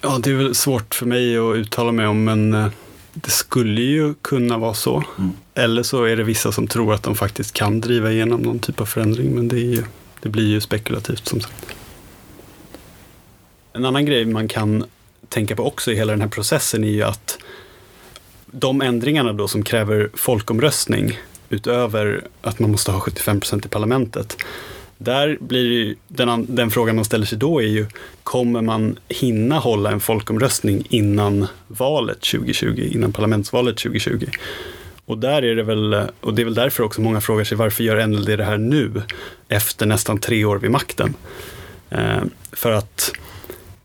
Ja, 0.02 0.18
det 0.22 0.30
är 0.30 0.34
väl 0.34 0.54
svårt 0.54 0.94
för 0.94 1.06
mig 1.06 1.38
att 1.38 1.56
uttala 1.56 1.92
mig 1.92 2.06
om, 2.06 2.24
men 2.24 2.54
eh, 2.54 2.68
det 3.12 3.30
skulle 3.30 3.80
ju 3.80 4.14
kunna 4.14 4.58
vara 4.58 4.74
så. 4.74 5.04
Mm. 5.18 5.30
Eller 5.54 5.82
så 5.82 6.04
är 6.04 6.16
det 6.16 6.24
vissa 6.24 6.52
som 6.52 6.66
tror 6.66 6.94
att 6.94 7.02
de 7.02 7.14
faktiskt 7.14 7.52
kan 7.52 7.80
driva 7.80 8.12
igenom 8.12 8.40
någon 8.40 8.58
typ 8.58 8.80
av 8.80 8.86
förändring, 8.86 9.34
men 9.34 9.48
det, 9.48 9.58
ju, 9.58 9.84
det 10.22 10.28
blir 10.28 10.46
ju 10.46 10.60
spekulativt 10.60 11.28
som 11.28 11.40
sagt. 11.40 11.66
En 13.72 13.84
annan 13.84 14.06
grej 14.06 14.24
man 14.24 14.48
kan 14.48 14.84
tänka 15.28 15.56
på 15.56 15.66
också 15.66 15.92
i 15.92 15.94
hela 15.94 16.12
den 16.12 16.20
här 16.20 16.28
processen 16.28 16.84
är 16.84 16.88
ju 16.88 17.02
att 17.02 17.38
de 18.46 18.82
ändringarna 18.82 19.32
då 19.32 19.48
som 19.48 19.62
kräver 19.62 20.10
folkomröstning 20.14 21.18
utöver 21.48 22.24
att 22.42 22.58
man 22.58 22.70
måste 22.70 22.92
ha 22.92 23.00
75 23.00 23.40
procent 23.40 23.66
i 23.66 23.68
parlamentet. 23.68 24.36
Där 24.98 25.38
blir 25.40 25.94
den, 26.08 26.46
den 26.48 26.70
frågan 26.70 26.96
man 26.96 27.04
ställer 27.04 27.26
sig 27.26 27.38
då 27.38 27.62
är 27.62 27.66
ju, 27.66 27.86
kommer 28.22 28.62
man 28.62 28.98
hinna 29.08 29.58
hålla 29.58 29.90
en 29.90 30.00
folkomröstning 30.00 30.86
innan 30.90 31.46
valet 31.66 32.20
2020, 32.20 32.88
innan 32.92 33.12
parlamentsvalet 33.12 33.76
2020? 33.76 34.26
Och 35.06 35.18
där 35.18 35.44
är 35.44 35.54
det 35.54 35.62
väl, 35.62 35.94
och 36.20 36.34
det 36.34 36.42
är 36.42 36.44
väl 36.44 36.54
därför 36.54 36.82
också 36.82 37.00
många 37.00 37.20
frågar 37.20 37.44
sig 37.44 37.56
varför 37.56 37.84
gör 37.84 38.06
NLD 38.06 38.26
det 38.26 38.44
här 38.44 38.58
nu, 38.58 39.02
efter 39.48 39.86
nästan 39.86 40.18
tre 40.18 40.44
år 40.44 40.58
vid 40.58 40.70
makten? 40.70 41.14
Eh, 41.90 42.22
för 42.52 42.72
att 42.72 43.12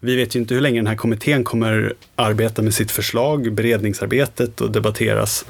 vi 0.04 0.16
vet 0.16 0.36
ju 0.36 0.40
inte 0.40 0.54
hur 0.54 0.62
länge 0.62 0.80
den 0.80 0.88
här 0.88 0.96
kommittén 0.96 1.44
kommer 1.44 1.94
arbeta 2.16 2.62
med 2.62 2.74
sitt 2.74 2.92
förslag, 2.92 3.54
beredningsarbetet 3.54 4.62
och 4.62 4.72
debatteras. 4.72 5.46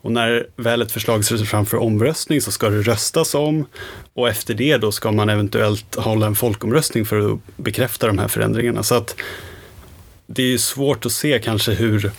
Och 0.00 0.12
när 0.12 0.46
väl 0.56 0.82
ett 0.82 0.92
förslag 0.92 1.24
ser 1.24 1.36
fram 1.36 1.66
för 1.66 1.76
omröstning 1.76 2.40
så 2.40 2.52
ska 2.52 2.68
det 2.68 2.82
röstas 2.82 3.34
om 3.34 3.66
och 4.14 4.28
efter 4.28 4.54
det 4.54 4.76
då 4.76 4.92
ska 4.92 5.12
man 5.12 5.28
eventuellt 5.28 5.94
hålla 5.94 6.26
en 6.26 6.34
folkomröstning 6.34 7.04
för 7.06 7.32
att 7.32 7.38
bekräfta 7.56 8.06
de 8.06 8.18
här 8.18 8.28
förändringarna. 8.28 8.82
Så 8.82 8.94
att 8.94 9.16
det 10.26 10.54
är 10.54 10.58
svårt 10.58 11.06
att 11.06 11.12
se 11.12 11.38
kanske 11.38 11.72
hur, 11.72 12.10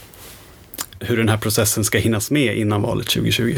hur 1.00 1.18
den 1.18 1.30
här 1.30 1.38
processen 1.38 1.84
ska 1.84 1.98
hinnas 1.98 2.32
med 2.32 2.58
innan 2.58 2.82
valet 2.82 3.08
2020. 3.08 3.58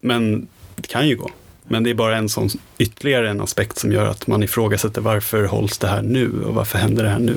Men 0.00 0.48
det 0.76 0.88
kan 0.88 1.08
ju 1.08 1.16
gå. 1.16 1.30
Men 1.68 1.82
det 1.82 1.90
är 1.90 1.94
bara 1.94 2.16
en 2.16 2.28
sån 2.28 2.48
ytterligare 2.78 3.30
en 3.30 3.40
aspekt 3.40 3.78
som 3.78 3.92
gör 3.92 4.06
att 4.06 4.26
man 4.26 4.42
ifrågasätter 4.42 5.00
varför 5.00 5.44
hålls 5.44 5.78
det 5.78 5.88
här 5.88 6.02
nu 6.02 6.42
och 6.44 6.54
varför 6.54 6.78
händer 6.78 7.04
det 7.04 7.10
här 7.10 7.18
nu? 7.18 7.36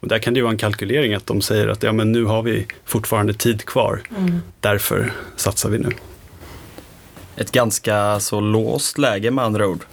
Och 0.00 0.08
där 0.08 0.18
kan 0.18 0.34
det 0.34 0.38
ju 0.38 0.42
vara 0.42 0.52
en 0.52 0.58
kalkylering 0.58 1.14
att 1.14 1.26
de 1.26 1.40
säger 1.40 1.68
att 1.68 1.82
ja, 1.82 1.92
men 1.92 2.12
nu 2.12 2.24
har 2.24 2.42
vi 2.42 2.66
fortfarande 2.84 3.34
tid 3.34 3.64
kvar, 3.64 4.00
mm. 4.18 4.40
därför 4.60 5.12
satsar 5.36 5.70
vi 5.70 5.78
nu. 5.78 5.90
Ett 7.36 7.52
ganska 7.52 8.20
så 8.20 8.40
låst 8.40 8.98
läge 8.98 9.30
med 9.30 9.44
andra 9.44 9.66
ord. 9.66 9.84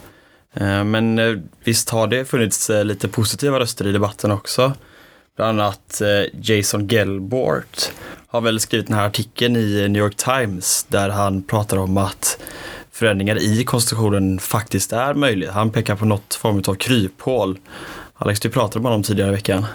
Eh, 0.54 0.84
men 0.84 1.18
eh, 1.18 1.38
visst 1.64 1.90
har 1.90 2.06
det 2.06 2.24
funnits 2.24 2.70
eh, 2.70 2.84
lite 2.84 3.08
positiva 3.08 3.60
röster 3.60 3.86
i 3.86 3.92
debatten 3.92 4.30
också. 4.30 4.72
Bland 5.36 5.60
annat 5.60 6.02
Jason 6.32 6.88
Gelbort 6.88 7.92
har 8.26 8.40
väl 8.40 8.60
skrivit 8.60 8.86
den 8.86 8.96
här 8.96 9.06
artikeln 9.06 9.56
i 9.56 9.88
New 9.88 10.02
York 10.02 10.16
Times 10.16 10.86
där 10.88 11.08
han 11.08 11.42
pratar 11.42 11.76
om 11.76 11.96
att 11.96 12.38
förändringar 12.92 13.42
i 13.42 13.64
konstitutionen 13.64 14.38
faktiskt 14.38 14.92
är 14.92 15.14
möjliga. 15.14 15.52
Han 15.52 15.70
pekar 15.70 15.96
på 15.96 16.04
något 16.04 16.34
form 16.34 16.62
av 16.66 16.74
kryphål. 16.74 17.58
Alex, 18.14 18.40
du 18.40 18.50
pratade 18.50 18.82
med 18.82 18.90
honom 18.90 19.02
tidigare 19.02 19.30
i 19.30 19.34
veckan. 19.34 19.66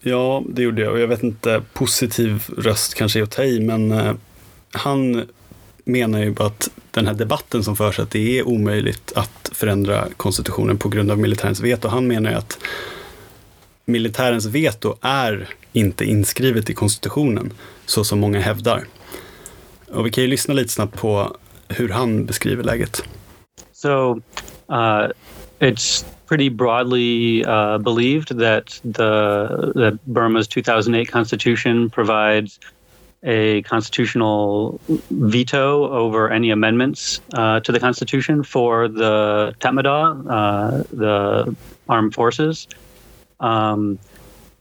Ja, 0.00 0.42
det 0.48 0.62
gjorde 0.62 0.82
jag 0.82 0.92
och 0.92 1.00
jag 1.00 1.08
vet 1.08 1.22
inte, 1.22 1.62
positiv 1.72 2.42
röst 2.58 2.94
kanske 2.94 3.18
är 3.18 3.22
att 3.22 3.30
ta 3.30 3.44
i, 3.44 3.60
men 3.60 3.92
eh, 3.92 4.12
han 4.70 5.24
menar 5.84 6.18
ju 6.18 6.30
bara 6.30 6.48
att 6.48 6.70
den 6.90 7.06
här 7.06 7.14
debatten 7.14 7.64
som 7.64 7.76
förs, 7.76 7.98
att 7.98 8.10
det 8.10 8.38
är 8.38 8.48
omöjligt 8.48 9.12
att 9.16 9.50
förändra 9.52 10.08
konstitutionen 10.16 10.78
på 10.78 10.88
grund 10.88 11.10
av 11.10 11.18
militärens 11.18 11.60
veto. 11.60 11.88
Han 11.88 12.06
menar 12.06 12.30
ju 12.30 12.36
att 12.36 12.58
militärens 13.84 14.46
veto 14.46 14.96
är 15.00 15.48
inte 15.72 16.04
inskrivet 16.04 16.70
i 16.70 16.74
konstitutionen, 16.74 17.52
så 17.86 18.04
som 18.04 18.18
många 18.18 18.40
hävdar. 18.40 18.86
Och 19.88 20.06
vi 20.06 20.10
kan 20.10 20.24
ju 20.24 20.30
lyssna 20.30 20.54
lite 20.54 20.72
snabbt 20.72 20.96
på 20.96 21.36
hur 21.68 21.88
han 21.88 22.26
beskriver 22.26 22.62
läget. 22.62 23.02
So, 23.72 24.20
uh, 24.68 25.08
it's 25.60 26.04
pretty 26.26 26.48
broadly 26.48 27.44
uh, 27.44 27.78
believed 27.78 28.38
that 28.38 28.80
the 28.84 29.72
that 29.74 29.98
Burma's 30.06 30.48
2008 30.48 31.12
constitution 31.12 31.90
provides 31.90 32.58
a 33.22 33.62
constitutional 33.62 34.80
veto 35.10 35.90
over 35.90 36.30
any 36.30 36.50
amendments 36.50 37.20
uh, 37.34 37.60
to 37.60 37.72
the 37.72 37.80
constitution 37.80 38.44
for 38.44 38.88
the 38.88 39.54
Tatmadaw, 39.58 40.26
uh, 40.30 40.84
the 40.92 41.56
armed 41.88 42.14
forces. 42.14 42.68
Um, 43.40 43.98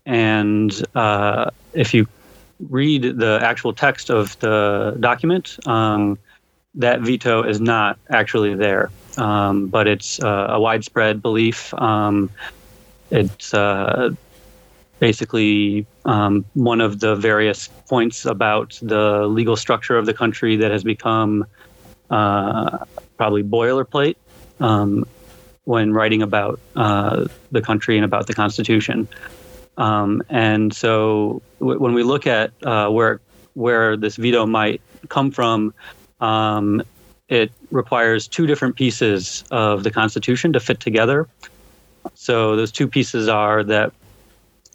and 0.06 0.72
uh, 0.96 1.52
if 1.74 1.94
you 1.94 2.08
read 2.70 3.18
the 3.18 3.40
actual 3.42 3.74
text 3.74 4.10
of 4.10 4.38
the 4.40 4.96
document, 5.00 5.58
um, 5.68 6.18
that 6.76 7.02
veto 7.02 7.44
is 7.44 7.60
not 7.60 7.98
actually 8.10 8.54
there 8.54 8.90
um, 9.18 9.68
but 9.68 9.88
it's 9.88 10.22
uh, 10.22 10.48
a 10.50 10.60
widespread 10.60 11.22
belief. 11.22 11.74
Um, 11.76 12.30
it's 13.12 13.54
uh, 13.54 14.12
basically 15.00 15.86
um, 16.06 16.46
one 16.54 16.82
of 16.82 17.00
the 17.00 17.16
various 17.16 17.68
points 17.88 18.26
about 18.26 18.80
the 18.82 19.28
legal 19.28 19.56
structure 19.56 19.98
of 19.98 20.06
the 20.06 20.14
country 20.14 20.56
that 20.58 20.72
has 20.72 20.84
become 20.84 21.46
uh, 22.10 22.80
probably 23.18 23.44
boilerplate 23.44 24.16
um, 24.60 25.06
when 25.66 25.94
writing 25.94 26.22
about 26.22 26.60
uh, 26.76 27.26
the 27.52 27.62
country 27.62 27.98
and 27.98 28.06
about 28.06 28.28
the 28.28 28.34
Constitution. 28.34 29.08
Um, 29.78 30.24
and 30.30 30.74
so, 30.74 31.42
w- 31.60 31.80
when 31.80 31.94
we 31.94 32.04
look 32.04 32.28
at 32.28 32.52
uh, 32.64 32.90
where 32.90 33.20
where 33.56 33.98
this 33.98 34.16
veto 34.16 34.46
might 34.46 34.82
come 35.10 35.32
from, 35.32 35.74
um, 36.20 36.84
it 37.28 37.52
requires 37.72 38.28
two 38.28 38.46
different 38.46 38.76
pieces 38.76 39.44
of 39.52 39.84
the 39.84 39.92
Constitution 39.92 40.54
to 40.54 40.60
fit 40.60 40.80
together. 40.80 41.28
So 42.14 42.56
those 42.56 42.72
two 42.72 42.88
pieces 42.88 43.28
are 43.28 43.64
that 43.64 43.92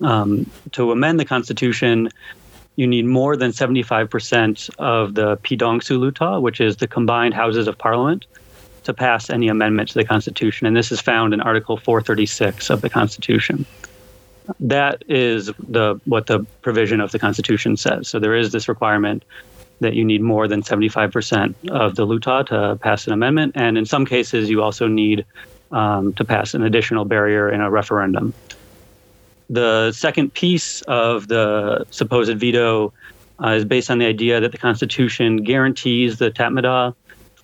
um, 0.01 0.51
to 0.73 0.91
amend 0.91 1.21
the 1.21 1.25
Constitution, 1.25 2.09
you 2.77 2.87
need 2.87 3.05
more 3.05 3.37
than 3.37 3.53
75% 3.53 4.71
of 4.79 5.15
the 5.15 5.37
Pidong 5.39 5.81
Suluta, 5.81 6.41
which 6.41 6.61
is 6.61 6.77
the 6.77 6.89
combined 6.89 7.35
houses 7.35 7.69
of 7.69 7.79
parliament, 7.79 8.27
to 8.85 8.95
pass 8.95 9.31
any 9.31 9.49
amendment 9.49 9.91
to 9.91 9.95
the 9.95 10.05
Constitution. 10.05 10.67
And 10.67 10.77
this 10.77 10.91
is 10.91 11.01
found 11.01 11.35
in 11.35 11.41
Article 11.41 11.77
436 11.77 12.71
of 12.71 12.81
the 12.81 12.89
Constitution. 12.89 13.67
That 14.59 15.05
is 15.07 15.47
the 15.69 16.01
what 16.07 16.27
the 16.27 16.41
provision 16.63 17.01
of 17.01 17.13
the 17.13 17.19
Constitution 17.19 17.77
says. 17.77 18.09
So 18.09 18.19
there 18.19 18.35
is 18.35 18.51
this 18.51 18.69
requirement 18.69 19.25
that 19.81 19.95
you 19.95 20.05
need 20.05 20.23
more 20.23 20.47
than 20.47 20.63
75% 20.63 21.55
of 21.71 21.97
the 21.97 22.05
LUTA 22.05 22.45
to 22.49 22.79
pass 22.81 23.07
an 23.07 23.13
amendment. 23.13 23.53
And 23.55 23.77
in 23.77 23.87
some 23.87 24.07
cases, 24.07 24.49
you 24.49 24.63
also 24.63 24.87
need 24.87 25.25
um, 25.73 26.13
to 26.15 26.25
pass 26.25 26.55
an 26.55 26.63
additional 26.63 27.05
barrier 27.05 27.51
in 27.51 27.61
a 27.61 27.71
referendum. 27.71 28.35
The 29.49 29.93
second 29.93 30.33
piece 30.35 30.83
of 30.83 31.29
the 31.29 31.85
supposed 31.91 32.37
veto 32.39 32.93
uh, 33.43 33.49
is 33.49 33.65
based 33.65 33.91
on 33.91 33.99
the 33.99 34.07
idea 34.07 34.41
that 34.41 34.53
the 34.53 34.59
Constitution 34.59 35.39
guarantees 35.39 36.19
the 36.19 36.31
Tatmadaw 36.31 36.95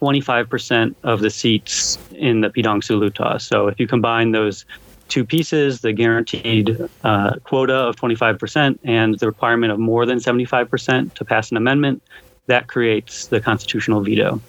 25% 0.01 0.94
of 1.05 1.20
the 1.20 1.31
seats 1.31 1.99
in 2.12 2.42
the 2.42 2.51
Pidong 2.51 2.83
Suluta. 2.83 3.40
So 3.40 3.66
if 3.68 3.81
you 3.81 3.87
combine 3.87 4.33
those 4.33 4.66
two 5.09 5.25
pieces 5.25 5.81
the 5.81 5.92
guaranteed 5.92 6.77
uh, 7.05 7.37
quota 7.44 7.75
of 7.75 7.96
25% 7.96 8.79
and 8.85 9.18
the 9.18 9.27
requirement 9.27 9.72
of 9.72 9.79
more 9.79 10.05
than 10.05 10.18
75% 10.18 11.14
to 11.14 11.25
pass 11.25 11.51
an 11.51 11.57
amendment 11.57 12.03
that 12.46 12.66
creates 12.66 13.26
the 13.28 13.40
constitutional 13.40 14.00
veto. 14.00 14.40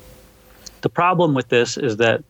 The 0.82 0.90
problem 0.90 1.34
with 1.34 1.50
this 1.50 1.78
is 1.78 1.98
that 1.98 2.24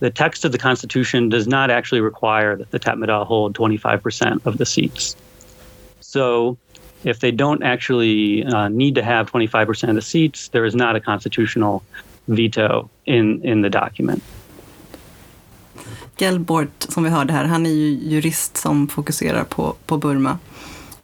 the 0.00 0.10
text 0.10 0.44
of 0.44 0.52
the 0.52 0.58
Constitution 0.58 1.28
does 1.28 1.46
not 1.46 1.70
actually 1.70 2.00
require 2.00 2.56
that 2.56 2.70
the 2.70 2.78
Tatmadaw 2.78 3.26
hold 3.26 3.56
25% 3.56 4.44
of 4.46 4.58
the 4.58 4.66
seats. 4.66 5.16
So, 6.00 6.56
if 7.04 7.20
they 7.20 7.30
don't 7.30 7.62
actually 7.62 8.44
uh, 8.44 8.68
need 8.68 8.94
to 8.96 9.02
have 9.02 9.30
25% 9.30 9.88
of 9.88 9.94
the 9.94 10.02
seats, 10.02 10.48
there 10.48 10.64
is 10.64 10.74
not 10.74 10.96
a 10.96 11.00
constitutional 11.00 11.82
veto 12.28 12.90
in, 13.06 13.42
in 13.44 13.62
the 13.62 13.70
document. 13.70 14.22
Gelbort, 16.16 16.82
som 16.88 17.04
vi 17.04 17.10
hörde 17.10 17.32
här, 17.32 17.44
han 17.44 17.66
är 17.66 17.70
ju 17.70 17.90
jurist 17.90 18.56
som 18.56 18.88
fokuserar 18.88 19.44
på, 19.44 19.74
på 19.86 19.96
Burma. 19.96 20.38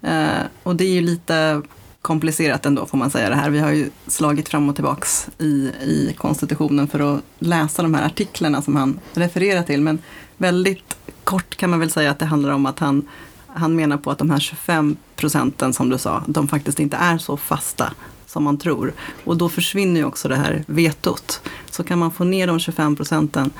Eh, 0.03 0.43
och 0.63 0.77
det 0.77 0.85
är 0.85 0.95
ju 0.95 1.01
lite 1.01 1.63
komplicerat 2.03 2.67
ändå 2.67 2.87
får 2.87 2.99
man 2.99 3.11
säga 3.11 3.29
det 3.29 3.35
här. 3.35 3.51
Vi 3.51 3.59
har 3.59 3.71
ju 3.71 3.91
slagit 4.07 4.49
fram 4.49 4.69
och 4.69 4.75
tillbaks 4.75 5.29
i, 5.39 5.71
i 5.83 6.15
konstitutionen 6.19 6.89
för 6.89 7.15
att 7.15 7.23
läsa 7.39 7.83
de 7.83 7.95
här 7.95 8.07
artiklarna 8.07 8.63
som 8.63 8.77
han 8.77 9.01
refererar 9.15 9.63
till. 9.63 9.81
Men 9.81 9.99
väldigt 10.37 10.97
kort 11.25 11.57
kan 11.57 11.71
man 11.71 11.81
väl 11.81 11.91
säga 11.91 12.11
att 12.11 12.19
det 12.19 12.25
handlar 12.25 12.51
om 12.51 12.67
att 12.67 12.79
han, 12.79 13.09
han 13.47 13.77
menar 13.77 13.97
på 13.97 14.11
att 14.11 14.19
de 14.19 14.31
här 14.31 14.39
25 14.39 14.97
procenten 15.17 15.73
som 15.73 15.91
du 15.91 15.99
sa, 15.99 16.25
de 16.27 16.49
faktiskt 16.49 16.81
inte 16.81 16.97
är 16.97 17.19
så 17.19 17.37
fasta 17.37 17.93
som 18.27 18.45
man 18.45 18.59
tror. 18.59 18.93
Och 19.25 19.37
då 19.37 19.49
försvinner 19.49 20.01
ju 20.01 20.07
också 20.07 20.29
det 20.29 20.37
här 20.37 20.65
vetot. 20.67 21.41
Så 21.71 21.85
kan 21.85 21.99
man 21.99 22.11
få 22.11 22.25
ner 22.25 22.47
de 22.47 22.59
25 22.59 22.97
procenten, 22.97 23.51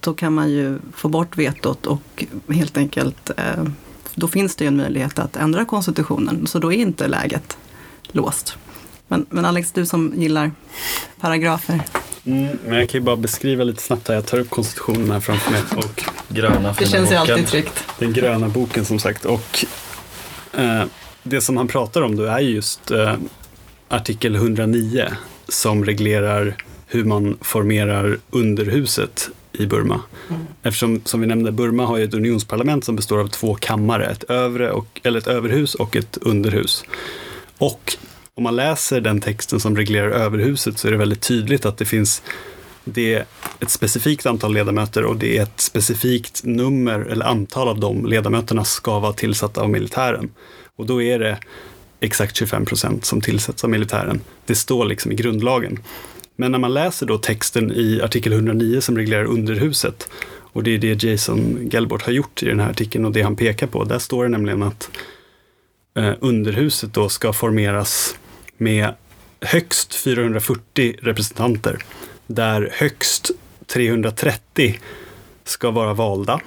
då 0.00 0.14
kan 0.14 0.34
man 0.34 0.50
ju 0.50 0.78
få 0.92 1.08
bort 1.08 1.38
vetot 1.38 1.86
och 1.86 2.24
helt 2.48 2.76
enkelt 2.76 3.30
eh, 3.36 3.64
då 4.14 4.28
finns 4.28 4.56
det 4.56 4.64
ju 4.64 4.68
en 4.68 4.76
möjlighet 4.76 5.18
att 5.18 5.36
ändra 5.36 5.64
konstitutionen. 5.64 6.46
Så 6.46 6.58
då 6.58 6.72
är 6.72 6.76
inte 6.76 7.08
läget 7.08 7.56
låst. 8.12 8.56
Men, 9.08 9.26
men 9.30 9.44
Alex, 9.44 9.72
du 9.72 9.86
som 9.86 10.12
gillar 10.16 10.50
paragrafer. 11.20 11.80
Mm, 12.24 12.58
men 12.64 12.78
jag 12.78 12.88
kan 12.88 13.00
ju 13.00 13.04
bara 13.04 13.16
beskriva 13.16 13.64
lite 13.64 13.82
snabbt 13.82 14.08
här. 14.08 14.14
Jag 14.14 14.26
tar 14.26 14.38
upp 14.38 14.50
konstitutionen 14.50 15.10
här 15.10 15.20
framför 15.20 15.50
mig. 15.50 15.62
Och 15.76 16.04
gröna 16.28 16.74
Det 16.78 16.86
känns 16.86 17.12
ju 17.12 17.14
alltid 17.14 17.46
tryggt. 17.46 17.84
Den 17.98 18.12
gröna 18.12 18.48
boken 18.48 18.84
som 18.84 18.98
sagt. 18.98 19.24
Och 19.24 19.64
eh, 20.52 20.84
det 21.22 21.40
som 21.40 21.56
han 21.56 21.68
pratar 21.68 22.02
om 22.02 22.16
då 22.16 22.24
är 22.24 22.38
just 22.38 22.90
eh, 22.90 23.14
artikel 23.88 24.34
109 24.34 25.08
som 25.48 25.84
reglerar 25.84 26.56
hur 26.86 27.04
man 27.04 27.38
formerar 27.40 28.18
underhuset 28.30 29.30
i 29.52 29.66
Burma. 29.66 30.00
Mm. 30.28 30.42
Eftersom, 30.62 31.00
som 31.04 31.20
vi 31.20 31.26
nämnde, 31.26 31.52
Burma 31.52 31.86
har 31.86 31.96
ju 31.96 32.04
ett 32.04 32.14
unionsparlament 32.14 32.84
som 32.84 32.96
består 32.96 33.20
av 33.20 33.28
två 33.28 33.54
kammare, 33.54 34.06
ett, 34.06 34.24
övre 34.24 34.70
och, 34.70 35.00
eller 35.02 35.18
ett 35.18 35.26
överhus 35.26 35.74
och 35.74 35.96
ett 35.96 36.18
underhus. 36.20 36.84
Och 37.58 37.96
om 38.34 38.42
man 38.42 38.56
läser 38.56 39.00
den 39.00 39.20
texten 39.20 39.60
som 39.60 39.76
reglerar 39.76 40.10
överhuset 40.10 40.78
så 40.78 40.88
är 40.88 40.92
det 40.92 40.98
väldigt 40.98 41.22
tydligt 41.22 41.66
att 41.66 41.78
det 41.78 41.84
finns 41.84 42.22
det 42.88 43.14
är 43.14 43.24
ett 43.60 43.70
specifikt 43.70 44.26
antal 44.26 44.54
ledamöter 44.54 45.04
och 45.04 45.16
det 45.16 45.38
är 45.38 45.42
ett 45.42 45.60
specifikt 45.60 46.44
nummer 46.44 47.00
eller 47.00 47.24
antal 47.24 47.68
av 47.68 47.80
de 47.80 48.06
ledamöterna 48.06 48.64
ska 48.64 48.98
vara 48.98 49.12
tillsatta 49.12 49.60
av 49.60 49.70
militären. 49.70 50.30
Och 50.76 50.86
då 50.86 51.02
är 51.02 51.18
det 51.18 51.38
exakt 52.00 52.36
25 52.36 52.64
procent 52.64 53.04
som 53.04 53.20
tillsätts 53.20 53.64
av 53.64 53.70
militären. 53.70 54.20
Det 54.46 54.54
står 54.54 54.84
liksom 54.84 55.12
i 55.12 55.14
grundlagen. 55.14 55.78
Men 56.36 56.52
när 56.52 56.58
man 56.58 56.74
läser 56.74 57.06
då 57.06 57.18
texten 57.18 57.72
i 57.72 58.00
artikel 58.02 58.32
109 58.32 58.80
som 58.80 58.96
reglerar 58.96 59.24
underhuset, 59.24 60.08
och 60.52 60.62
det 60.62 60.74
är 60.74 60.78
det 60.78 61.02
Jason 61.02 61.68
Gelbort 61.72 62.02
har 62.02 62.12
gjort 62.12 62.42
i 62.42 62.46
den 62.46 62.60
här 62.60 62.70
artikeln 62.70 63.04
och 63.04 63.12
det 63.12 63.22
han 63.22 63.36
pekar 63.36 63.66
på, 63.66 63.84
där 63.84 63.98
står 63.98 64.24
det 64.24 64.30
nämligen 64.30 64.62
att 64.62 64.90
Eh, 65.96 66.14
underhuset 66.20 66.94
då 66.94 67.08
ska 67.08 67.32
formeras 67.32 68.18
med 68.56 68.94
högst 69.40 69.94
440 69.94 70.96
representanter, 71.02 71.78
där 72.26 72.70
högst 72.72 73.30
330 73.66 74.78
ska 75.44 75.70
vara 75.70 75.94
valda 75.94 76.40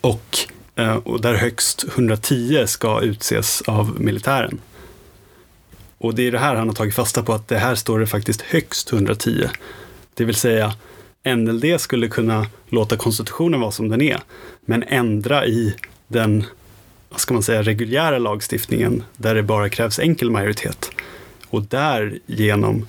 och, 0.00 0.38
eh, 0.76 0.96
och 0.96 1.20
där 1.20 1.34
högst 1.34 1.84
110 1.94 2.66
ska 2.66 3.00
utses 3.00 3.62
av 3.62 4.00
militären. 4.00 4.60
Och 5.98 6.14
det 6.14 6.26
är 6.26 6.32
det 6.32 6.38
här 6.38 6.54
han 6.54 6.68
har 6.68 6.74
tagit 6.74 6.94
fasta 6.94 7.22
på, 7.22 7.32
att 7.32 7.48
det 7.48 7.58
här 7.58 7.74
står 7.74 7.98
det 7.98 8.06
faktiskt 8.06 8.42
högst 8.42 8.92
110. 8.92 9.48
Det 10.14 10.24
vill 10.24 10.34
säga, 10.34 10.74
NLD 11.24 11.80
skulle 11.80 12.08
kunna 12.08 12.46
låta 12.68 12.96
konstitutionen 12.96 13.60
vara 13.60 13.70
som 13.70 13.88
den 13.88 14.00
är, 14.00 14.20
men 14.60 14.82
ändra 14.82 15.46
i 15.46 15.74
den, 16.08 16.44
vad 17.10 17.20
ska 17.20 17.34
man 17.34 17.42
säga, 17.42 17.62
reguljära 17.62 18.18
lagstiftningen 18.18 19.02
där 19.16 19.34
det 19.34 19.42
bara 19.42 19.68
krävs 19.68 19.98
enkel 19.98 20.30
majoritet. 20.30 20.90
Och 21.48 21.62
därigenom 21.62 22.86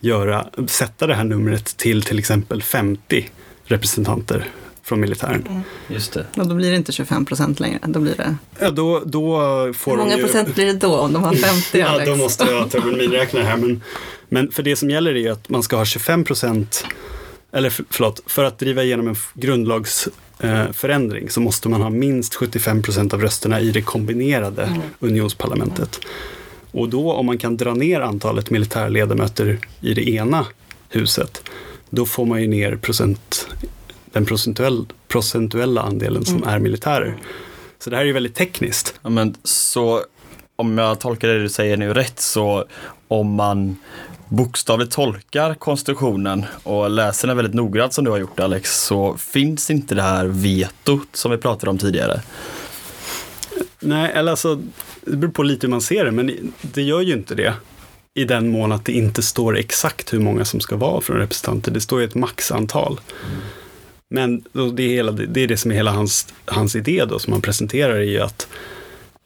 göra, 0.00 0.46
sätta 0.66 1.06
det 1.06 1.14
här 1.14 1.24
numret 1.24 1.76
till 1.76 2.02
till 2.02 2.18
exempel 2.18 2.62
50 2.62 3.30
representanter 3.64 4.44
från 4.82 5.00
militären. 5.00 5.44
Mm. 5.48 5.62
Just 5.88 6.12
det. 6.12 6.26
Och 6.36 6.48
då 6.48 6.54
blir 6.54 6.70
det 6.70 6.76
inte 6.76 6.92
25 6.92 7.24
procent 7.24 7.60
längre. 7.60 7.78
Då 7.86 8.00
blir 8.00 8.14
det... 8.16 8.36
Ja, 8.58 8.70
då, 8.70 9.02
då 9.06 9.38
får 9.72 9.90
Hur 9.90 9.98
många 9.98 10.16
ju... 10.16 10.22
procent 10.22 10.54
blir 10.54 10.66
det 10.66 10.72
då 10.72 10.98
om 10.98 11.12
de 11.12 11.24
har 11.24 11.34
50, 11.46 11.78
ja, 11.78 11.86
Alex? 11.86 12.10
då 12.10 12.16
måste 12.16 12.44
jag 12.44 12.70
ta 12.70 12.78
en 12.78 12.88
miniräknare 12.98 13.44
här. 13.44 13.56
Men, 13.56 13.82
men 14.28 14.50
för 14.50 14.62
det 14.62 14.76
som 14.76 14.90
gäller 14.90 15.16
är 15.16 15.30
att 15.30 15.48
man 15.48 15.62
ska 15.62 15.76
ha 15.76 15.84
25 15.84 16.24
procent, 16.24 16.84
eller 17.52 17.70
för, 17.70 17.84
förlåt, 17.90 18.22
för 18.26 18.44
att 18.44 18.58
driva 18.58 18.82
igenom 18.82 19.08
en 19.08 19.16
grundlagsförändring 19.34 20.27
eh, 20.40 21.28
så 21.28 21.40
måste 21.40 21.68
man 21.68 21.82
ha 21.82 21.90
minst 21.90 22.34
75 22.34 22.82
procent 22.82 23.14
av 23.14 23.20
rösterna 23.20 23.60
i 23.60 23.70
det 23.70 23.82
kombinerade 23.82 24.62
mm. 24.62 24.80
unionsparlamentet. 25.00 26.00
Och 26.70 26.88
då 26.88 27.12
om 27.12 27.26
man 27.26 27.38
kan 27.38 27.56
dra 27.56 27.74
ner 27.74 28.00
antalet 28.00 28.50
militärledamöter 28.50 29.58
i 29.80 29.94
det 29.94 30.08
ena 30.08 30.46
huset, 30.88 31.42
då 31.90 32.06
får 32.06 32.26
man 32.26 32.40
ju 32.40 32.48
ner 32.48 32.76
procent, 32.76 33.48
den 34.12 34.26
procentuell, 34.26 34.86
procentuella 35.08 35.82
andelen 35.82 36.24
som 36.24 36.36
mm. 36.36 36.48
är 36.48 36.58
militärer. 36.58 37.16
Så 37.78 37.90
det 37.90 37.96
här 37.96 38.02
är 38.02 38.06
ju 38.06 38.12
väldigt 38.12 38.34
tekniskt. 38.34 38.94
Ja, 39.02 39.10
men 39.10 39.34
så 39.44 40.02
om 40.56 40.78
jag 40.78 41.00
tolkar 41.00 41.28
det 41.28 41.42
du 41.42 41.48
säger 41.48 41.76
nu 41.76 41.94
rätt 41.94 42.20
så 42.20 42.64
om 43.08 43.34
man 43.34 43.76
bokstavligt 44.28 44.92
tolkar 44.92 45.54
konstitutionen 45.54 46.44
och 46.62 46.90
läser 46.90 47.28
den 47.28 47.36
väldigt 47.36 47.54
noggrant 47.54 47.92
som 47.92 48.04
du 48.04 48.10
har 48.10 48.18
gjort 48.18 48.40
Alex 48.40 48.80
så 48.84 49.16
finns 49.16 49.70
inte 49.70 49.94
det 49.94 50.02
här 50.02 50.26
vetot 50.26 51.08
som 51.12 51.30
vi 51.30 51.36
pratade 51.36 51.70
om 51.70 51.78
tidigare. 51.78 52.20
Nej, 53.80 54.12
eller 54.14 54.30
alltså 54.30 54.62
det 55.04 55.16
beror 55.16 55.32
på 55.32 55.42
lite 55.42 55.66
hur 55.66 55.70
man 55.70 55.80
ser 55.80 56.04
det, 56.04 56.10
men 56.10 56.52
det 56.62 56.82
gör 56.82 57.00
ju 57.00 57.12
inte 57.12 57.34
det. 57.34 57.54
I 58.14 58.24
den 58.24 58.48
mån 58.48 58.72
att 58.72 58.84
det 58.84 58.92
inte 58.92 59.22
står 59.22 59.58
exakt 59.58 60.12
hur 60.12 60.20
många 60.20 60.44
som 60.44 60.60
ska 60.60 60.76
vara 60.76 61.00
från 61.00 61.16
representanter. 61.16 61.72
Det 61.72 61.80
står 61.80 62.00
ju 62.00 62.06
ett 62.06 62.14
maxantal. 62.14 63.00
Mm. 63.26 63.40
Men 64.10 64.44
det 64.76 64.82
är, 64.82 64.88
hela, 64.88 65.12
det 65.12 65.40
är 65.40 65.48
det 65.48 65.56
som 65.56 65.70
är 65.70 65.74
hela 65.74 65.90
hans, 65.90 66.34
hans 66.44 66.76
idé 66.76 67.04
då, 67.08 67.18
som 67.18 67.32
han 67.32 67.42
presenterar, 67.42 67.94
är 67.94 68.02
ju 68.02 68.20
att 68.20 68.48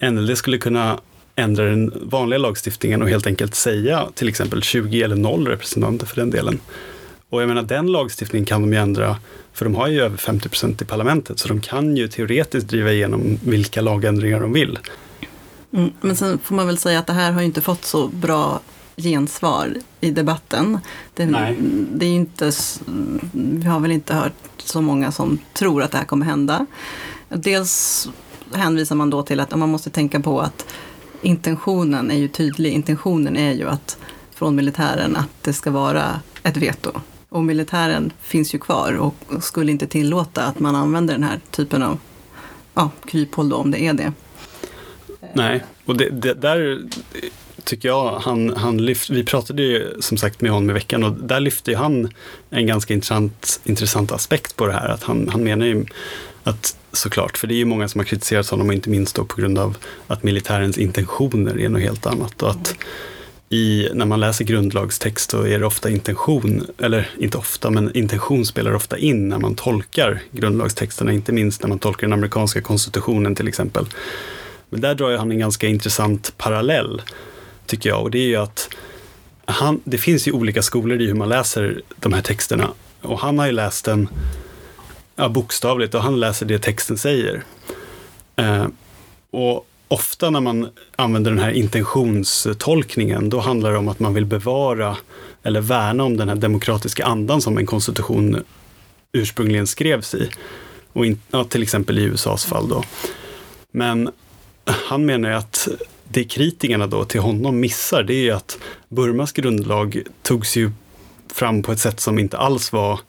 NLD 0.03 0.39
skulle 0.39 0.59
kunna 0.59 1.01
ändra 1.37 1.65
den 1.65 1.93
vanliga 2.03 2.39
lagstiftningen 2.39 3.03
och 3.03 3.09
helt 3.09 3.27
enkelt 3.27 3.55
säga 3.55 4.09
till 4.15 4.29
exempel 4.29 4.63
20 4.63 5.03
eller 5.03 5.17
0 5.17 5.49
representanter 5.49 6.07
för 6.07 6.17
den 6.17 6.31
delen. 6.31 6.61
Och 7.29 7.43
jag 7.43 7.49
menar, 7.49 7.63
den 7.63 7.87
lagstiftningen 7.87 8.47
kan 8.47 8.61
de 8.61 8.73
ju 8.73 8.79
ändra, 8.79 9.17
för 9.53 9.65
de 9.65 9.75
har 9.75 9.89
ju 9.89 10.01
över 10.01 10.17
50 10.17 10.49
procent 10.49 10.83
i 10.83 10.85
parlamentet, 10.85 11.39
så 11.39 11.49
de 11.49 11.61
kan 11.61 11.97
ju 11.97 12.09
teoretiskt 12.09 12.69
driva 12.69 12.93
igenom 12.93 13.39
vilka 13.45 13.81
lagändringar 13.81 14.41
de 14.41 14.53
vill. 14.53 14.79
Mm, 15.73 15.93
men 16.01 16.17
sen 16.17 16.39
får 16.39 16.55
man 16.55 16.67
väl 16.67 16.79
säga 16.79 16.99
att 16.99 17.07
det 17.07 17.13
här 17.13 17.33
har 17.33 17.41
ju 17.41 17.47
inte 17.47 17.61
fått 17.61 17.85
så 17.85 18.09
bra 18.09 18.61
gensvar 18.97 19.75
i 20.01 20.11
debatten. 20.11 20.79
Det, 21.15 21.25
det, 21.93 22.07
är 22.07 22.13
inte, 22.13 22.53
vi 23.33 23.67
har 23.67 23.81
väl 23.81 23.93
inte 23.93 24.15
hört 24.15 24.33
så 24.59 24.81
många 24.81 25.13
som 25.13 25.39
tror 25.53 25.83
att 25.83 25.91
det 25.91 25.99
här 25.99 26.05
kommer 26.05 26.27
hända. 26.27 26.67
Dels 27.29 28.09
hänvisar 28.53 28.97
man 28.97 29.11
då 29.11 29.23
till 29.23 29.41
att 29.41 29.57
man 29.57 29.69
måste 29.69 29.91
tänka 29.91 30.21
på 30.21 30.41
att 30.41 30.67
intentionen 31.23 32.11
är 32.11 32.17
ju 32.19 32.29
tydlig. 32.29 32.73
Intentionen 32.73 33.37
är 33.37 33.53
ju 33.53 33.69
att 33.69 33.99
från 34.35 34.57
militären 34.57 35.17
att 35.17 35.29
det 35.43 35.53
ska 35.53 35.71
vara 35.71 36.21
ett 36.43 36.57
veto. 36.57 36.91
Och 37.29 37.45
militären 37.45 38.13
finns 38.21 38.55
ju 38.55 38.59
kvar 38.59 38.93
och 38.93 39.15
skulle 39.43 39.73
inte 39.73 39.87
tillåta 39.87 40.43
att 40.43 40.61
man 40.61 40.75
använder 40.75 41.15
den 41.15 41.23
här 41.23 41.41
typen 41.51 41.83
av 41.83 41.99
ja, 42.75 42.91
kryphål 43.07 43.49
då, 43.49 43.57
om 43.57 43.71
det 43.71 43.83
är 43.83 43.93
det. 43.93 44.13
Nej, 45.33 45.65
och 45.85 45.97
det, 45.97 46.11
det, 46.11 46.35
där 46.35 46.83
tycker 47.65 47.89
jag 47.89 48.19
han, 48.19 48.57
han 48.57 48.85
lyft, 48.85 49.11
vi 49.11 49.25
pratade 49.25 49.63
ju 49.63 49.97
som 50.01 50.19
sagt 50.19 50.41
med 50.41 50.51
honom 50.51 50.71
i 50.71 50.73
veckan 50.73 51.05
och 51.05 51.13
där 51.13 51.41
lyfte 51.41 51.77
han 51.77 52.09
en 52.51 52.67
ganska 52.67 52.95
intressant, 52.95 53.61
intressant 53.65 54.13
aspekt 54.13 54.57
på 54.57 54.67
det 54.67 54.73
här. 54.73 54.89
Att 54.89 55.03
han, 55.03 55.29
han 55.29 55.45
menar 55.45 55.67
ju 55.67 55.87
att 56.45 56.77
såklart, 56.93 57.39
för 57.39 57.47
det 57.47 57.55
är 57.55 57.57
ju 57.57 57.65
många 57.65 57.89
som 57.89 57.99
har 57.99 58.05
kritiserat 58.05 58.49
honom 58.49 58.69
och 58.69 58.75
inte 58.75 58.91
minst 58.91 59.17
då 59.17 59.25
på 59.25 59.41
grund 59.41 59.59
av 59.59 59.77
att 60.07 60.23
militärens 60.23 60.79
intentioner 60.79 61.61
är 61.61 61.69
något 61.69 61.83
helt 61.83 62.07
annat. 62.07 62.43
Och 62.43 62.51
att 62.51 62.75
i, 63.49 63.89
när 63.95 64.07
man 64.07 64.21
läser 64.21 64.45
grundlagstext 64.45 65.31
så 65.31 65.43
är 65.43 65.59
det 65.59 65.67
ofta 65.67 65.91
intention, 65.91 66.67
eller 66.79 67.11
inte 67.19 67.39
ofta, 67.39 67.71
men 67.71 67.97
intention 67.97 68.47
spelar 68.47 68.75
ofta 68.75 68.99
in 68.99 69.29
när 69.29 69.39
man 69.39 69.55
tolkar 69.55 70.23
grundlagstexterna, 70.31 71.13
inte 71.13 71.33
minst 71.33 71.63
när 71.63 71.69
man 71.69 71.79
tolkar 71.79 72.07
den 72.07 72.13
amerikanska 72.13 72.61
konstitutionen 72.61 73.35
till 73.35 73.49
exempel. 73.49 73.87
Men 74.71 74.81
där 74.81 74.95
drar 74.95 75.17
han 75.17 75.31
en 75.31 75.39
ganska 75.39 75.67
intressant 75.67 76.35
parallell, 76.37 77.03
tycker 77.67 77.89
jag. 77.89 78.03
Och 78.03 78.11
det 78.11 78.19
är 78.19 78.27
ju 78.27 78.37
att 78.37 78.69
han, 79.45 79.81
det 79.85 79.99
finns 79.99 80.29
ju 80.29 80.33
olika 80.33 80.63
skolor 80.63 81.01
i 81.01 81.07
hur 81.07 81.15
man 81.15 81.29
läser 81.29 81.83
de 81.97 82.13
här 82.13 82.23
texterna. 82.23 82.71
Och 83.01 83.19
han 83.19 83.39
har 83.39 83.47
ju 83.47 83.53
läst 83.53 83.85
den 83.85 84.09
ja, 85.23 85.29
bokstavligt 85.29 85.95
och 85.95 86.03
han 86.03 86.21
läser 86.21 86.47
det 86.47 86.59
texten 86.59 86.99
säger. 86.99 87.43
Eh, 88.37 88.67
och 89.31 89.67
ofta 89.89 90.31
när 90.31 90.41
man 90.41 90.69
använder 90.97 91.31
den 91.31 91.41
här 91.41 91.51
intentionstolkningen, 91.51 93.29
då 93.29 93.41
handlar 93.41 93.73
det 93.73 93.79
om 93.79 93.89
att 93.89 94.01
man 94.01 94.15
vill 94.15 94.27
bevara 94.27 94.97
eller 95.43 95.61
värna 95.61 96.05
om 96.05 96.17
den 96.17 96.29
här 96.29 96.37
demokratiska 96.37 97.05
andan 97.05 97.41
som 97.41 97.59
en 97.59 97.67
konstitution 97.67 98.45
ursprungligen 99.13 99.67
skrevs 99.67 100.15
i. 100.15 100.31
Och 100.93 101.07
in, 101.07 101.21
ja, 101.31 101.45
till 101.45 101.63
exempel 101.63 101.99
i 101.99 102.03
USAs 102.03 102.45
fall 102.45 102.69
då. 102.69 102.85
Men 103.73 104.11
han 104.65 105.07
menar 105.07 105.29
ju 105.29 105.35
att 105.35 105.69
det 106.09 106.25
kritikerna 106.25 106.87
då 106.87 107.05
till 107.05 107.21
honom 107.21 107.61
missar, 107.61 108.03
det 108.03 108.15
är 108.15 108.23
ju 108.23 108.31
att 108.31 108.59
Burmas 108.89 109.33
grundlag 109.33 110.03
togs 110.23 110.57
ju 110.57 110.71
fram 111.33 111.63
på 111.63 111.73
ett 111.73 111.81
sätt 111.81 112.01
som 112.01 112.19
inte 112.19 112.39
alls 112.39 112.73
var 112.73 113.01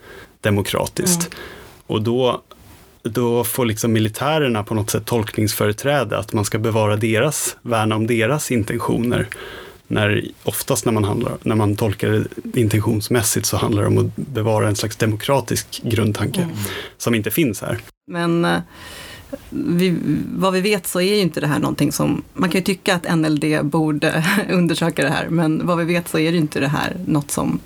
demokratiskt. 0.41 1.21
Mm. 1.21 1.38
Och 1.93 2.01
då, 2.01 2.41
då 3.03 3.43
får 3.43 3.65
liksom 3.65 3.93
militärerna 3.93 4.63
på 4.63 4.75
något 4.75 4.89
sätt 4.89 5.06
tolkningsföreträde, 5.06 6.17
att 6.17 6.34
man 6.34 6.45
ska 6.45 6.60
bevara 6.60 6.95
deras, 6.95 7.58
värna 7.62 7.95
om 7.95 8.08
deras 8.08 8.51
intentioner. 8.51 9.27
När, 9.88 10.25
oftast 10.43 10.86
när 10.86 10.91
man, 10.91 11.03
handlar, 11.03 11.38
när 11.43 11.56
man 11.56 11.75
tolkar 11.75 12.25
det 12.43 12.62
intentionsmässigt 12.62 13.45
så 13.45 13.58
handlar 13.58 13.82
det 13.82 13.88
om 13.88 13.97
att 13.97 14.15
bevara 14.15 14.67
en 14.67 14.75
slags 14.75 14.95
demokratisk 14.95 15.82
grundtanke 15.84 16.41
mm. 16.41 16.56
som 16.97 17.15
inte 17.15 17.32
finns 17.32 17.62
här. 17.62 17.77
Men 18.08 18.45
eh, 18.45 18.60
vi, 19.49 19.97
vad 20.36 20.53
vi 20.53 20.62
vet 20.62 20.88
så 20.88 21.01
är 21.01 21.15
ju 21.15 21.21
inte 21.21 21.41
det 21.41 21.47
här 21.47 21.60
någonting 21.60 21.91
som, 21.91 22.23
man 22.34 22.49
kan 22.49 22.60
ju 22.60 22.65
tycka 22.65 22.95
att 22.95 23.17
NLD 23.17 23.43
borde 23.63 24.25
undersöka 24.51 25.03
det 25.03 25.10
här, 25.10 25.27
men 25.29 25.67
vad 25.67 25.77
vi 25.77 25.84
vet 25.84 26.10
så 26.10 26.19
är 26.19 26.32
det 26.32 26.38
inte 26.38 26.60
det 26.60 26.67
här 26.67 26.97
något 27.06 27.32
som 27.32 27.60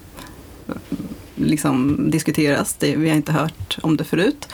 liksom 1.37 1.97
diskuteras. 2.11 2.73
Det, 2.73 2.95
vi 2.95 3.09
har 3.09 3.15
inte 3.15 3.31
hört 3.31 3.77
om 3.81 3.97
det 3.97 4.03
förut. 4.03 4.47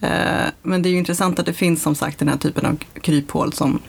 Eh, 0.00 0.46
men 0.62 0.82
det 0.82 0.88
är 0.88 0.90
ju 0.90 0.98
intressant 0.98 1.38
att 1.38 1.46
det 1.46 1.52
finns 1.52 1.82
som 1.82 1.94
sagt 1.94 2.18
den 2.18 2.28
här 2.28 2.36
typen 2.36 2.66
av 2.66 2.76
kryphål 3.00 3.52
som, 3.52 3.80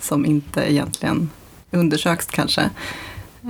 som 0.00 0.26
inte 0.26 0.72
egentligen 0.72 1.30
undersöks 1.70 2.26
kanske. 2.26 2.70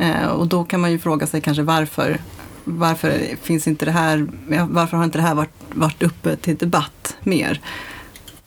Eh, 0.00 0.26
och 0.26 0.46
då 0.46 0.64
kan 0.64 0.80
man 0.80 0.92
ju 0.92 0.98
fråga 0.98 1.26
sig 1.26 1.40
kanske 1.40 1.62
varför 1.62 2.20
varför 2.68 3.36
finns 3.42 3.68
inte 3.68 3.84
det 3.84 3.90
här, 3.90 4.26
varför 4.68 4.96
har 4.96 5.04
inte 5.04 5.18
det 5.18 5.22
här 5.22 5.34
varit, 5.34 5.50
varit 5.74 6.02
uppe 6.02 6.36
till 6.36 6.56
debatt 6.56 7.16
mer? 7.20 7.60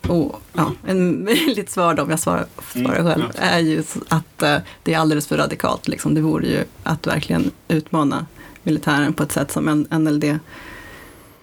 Och, 0.07 0.41
ja, 0.53 0.73
en 0.87 1.23
möjligt 1.23 1.69
svar 1.69 1.93
då, 1.93 2.03
om 2.03 2.09
jag 2.09 2.19
svarar, 2.19 2.45
svarar 2.73 3.03
själv, 3.03 3.23
är 3.35 3.59
ju 3.59 3.83
att 4.07 4.43
uh, 4.43 4.57
det 4.83 4.93
är 4.93 4.97
alldeles 4.97 5.27
för 5.27 5.37
radikalt. 5.37 5.87
Liksom. 5.87 6.13
Det 6.13 6.21
vore 6.21 6.47
ju 6.47 6.63
att 6.83 7.07
verkligen 7.07 7.51
utmana 7.67 8.25
militären 8.63 9.13
på 9.13 9.23
ett 9.23 9.31
sätt 9.31 9.51
som 9.51 9.87
NLD 9.89 10.39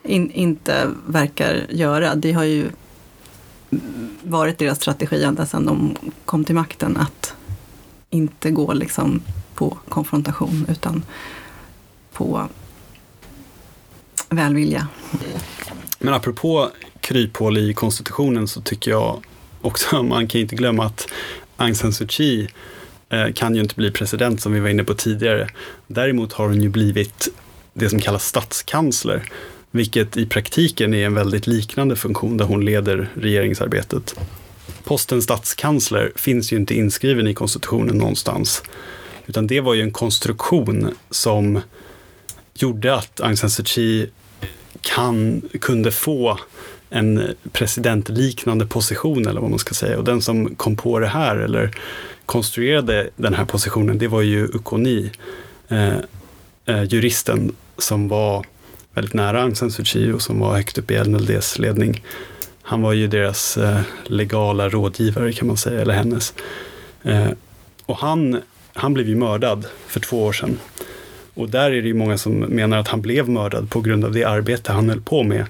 in, 0.02 0.30
inte 0.30 0.90
verkar 1.06 1.66
göra. 1.70 2.14
Det 2.14 2.32
har 2.32 2.44
ju 2.44 2.70
varit 4.22 4.58
deras 4.58 4.78
strategi 4.78 5.24
ända 5.24 5.46
sedan 5.46 5.66
de 5.66 5.96
kom 6.24 6.44
till 6.44 6.54
makten 6.54 6.96
att 6.96 7.34
inte 8.10 8.50
gå 8.50 8.72
liksom 8.72 9.22
på 9.54 9.78
konfrontation 9.88 10.66
utan 10.68 11.02
på 12.12 12.48
välvilja. 14.28 14.88
Men 15.98 16.14
apropå 16.14 16.70
kryphål 17.00 17.58
i 17.58 17.74
konstitutionen 17.74 18.48
så 18.48 18.60
tycker 18.60 18.90
jag 18.90 19.22
också, 19.60 20.02
man 20.02 20.28
kan 20.28 20.40
inte 20.40 20.56
glömma 20.56 20.84
att 20.84 21.08
Aung 21.56 21.74
San 21.74 21.92
Suu 21.92 22.08
Kyi 22.08 22.48
Eh, 23.08 23.32
kan 23.32 23.54
ju 23.54 23.60
inte 23.60 23.74
bli 23.74 23.90
president 23.90 24.40
som 24.40 24.52
vi 24.52 24.60
var 24.60 24.68
inne 24.68 24.84
på 24.84 24.94
tidigare. 24.94 25.48
Däremot 25.86 26.32
har 26.32 26.48
hon 26.48 26.62
ju 26.62 26.68
blivit 26.68 27.28
det 27.74 27.88
som 27.90 28.00
kallas 28.00 28.26
statskansler, 28.26 29.22
vilket 29.70 30.16
i 30.16 30.26
praktiken 30.26 30.94
är 30.94 31.06
en 31.06 31.14
väldigt 31.14 31.46
liknande 31.46 31.96
funktion 31.96 32.36
där 32.36 32.44
hon 32.44 32.64
leder 32.64 33.08
regeringsarbetet. 33.14 34.14
Posten 34.84 35.22
statskansler 35.22 36.12
finns 36.16 36.52
ju 36.52 36.56
inte 36.56 36.74
inskriven 36.74 37.26
i 37.26 37.34
konstitutionen 37.34 37.98
någonstans, 37.98 38.62
utan 39.26 39.46
det 39.46 39.60
var 39.60 39.74
ju 39.74 39.82
en 39.82 39.92
konstruktion 39.92 40.94
som 41.10 41.60
gjorde 42.54 42.94
att 42.94 43.20
Aung 43.20 43.36
San 43.36 43.50
Suu 43.50 43.64
Kyi 43.64 44.10
kan, 44.80 45.42
kunde 45.60 45.92
få 45.92 46.38
en 46.90 47.34
presidentliknande 47.52 48.66
position 48.66 49.26
eller 49.26 49.40
vad 49.40 49.50
man 49.50 49.58
ska 49.58 49.74
säga. 49.74 49.98
Och 49.98 50.04
den 50.04 50.22
som 50.22 50.54
kom 50.54 50.76
på 50.76 50.98
det 50.98 51.06
här 51.06 51.36
eller 51.36 51.70
konstruerade 52.26 53.10
den 53.16 53.34
här 53.34 53.44
positionen, 53.44 53.98
det 53.98 54.08
var 54.08 54.22
ju 54.22 54.44
Ukoni, 54.44 55.10
eh, 55.68 55.96
eh, 56.66 56.82
juristen 56.84 57.54
som 57.78 58.08
var 58.08 58.44
väldigt 58.94 59.14
nära 59.14 59.42
Aung 59.42 59.54
San 59.54 59.70
Suu 59.70 59.84
Kyi 59.84 60.12
och 60.12 60.22
som 60.22 60.40
var 60.40 60.56
högt 60.56 60.78
upp 60.78 60.90
i 60.90 61.04
NLDs 61.04 61.58
ledning. 61.58 62.02
Han 62.62 62.82
var 62.82 62.92
ju 62.92 63.06
deras 63.06 63.56
eh, 63.56 63.80
legala 64.06 64.68
rådgivare 64.68 65.32
kan 65.32 65.48
man 65.48 65.56
säga, 65.56 65.80
eller 65.80 65.94
hennes. 65.94 66.34
Eh, 67.02 67.28
och 67.86 67.96
han, 67.96 68.40
han 68.72 68.94
blev 68.94 69.08
ju 69.08 69.16
mördad 69.16 69.66
för 69.86 70.00
två 70.00 70.24
år 70.24 70.32
sedan. 70.32 70.58
Och 71.34 71.48
där 71.48 71.70
är 71.70 71.82
det 71.82 71.88
ju 71.88 71.94
många 71.94 72.18
som 72.18 72.32
menar 72.32 72.78
att 72.78 72.88
han 72.88 73.00
blev 73.00 73.28
mördad 73.28 73.70
på 73.70 73.80
grund 73.80 74.04
av 74.04 74.12
det 74.12 74.24
arbete 74.24 74.72
han 74.72 74.88
höll 74.88 75.00
på 75.00 75.22
med 75.22 75.46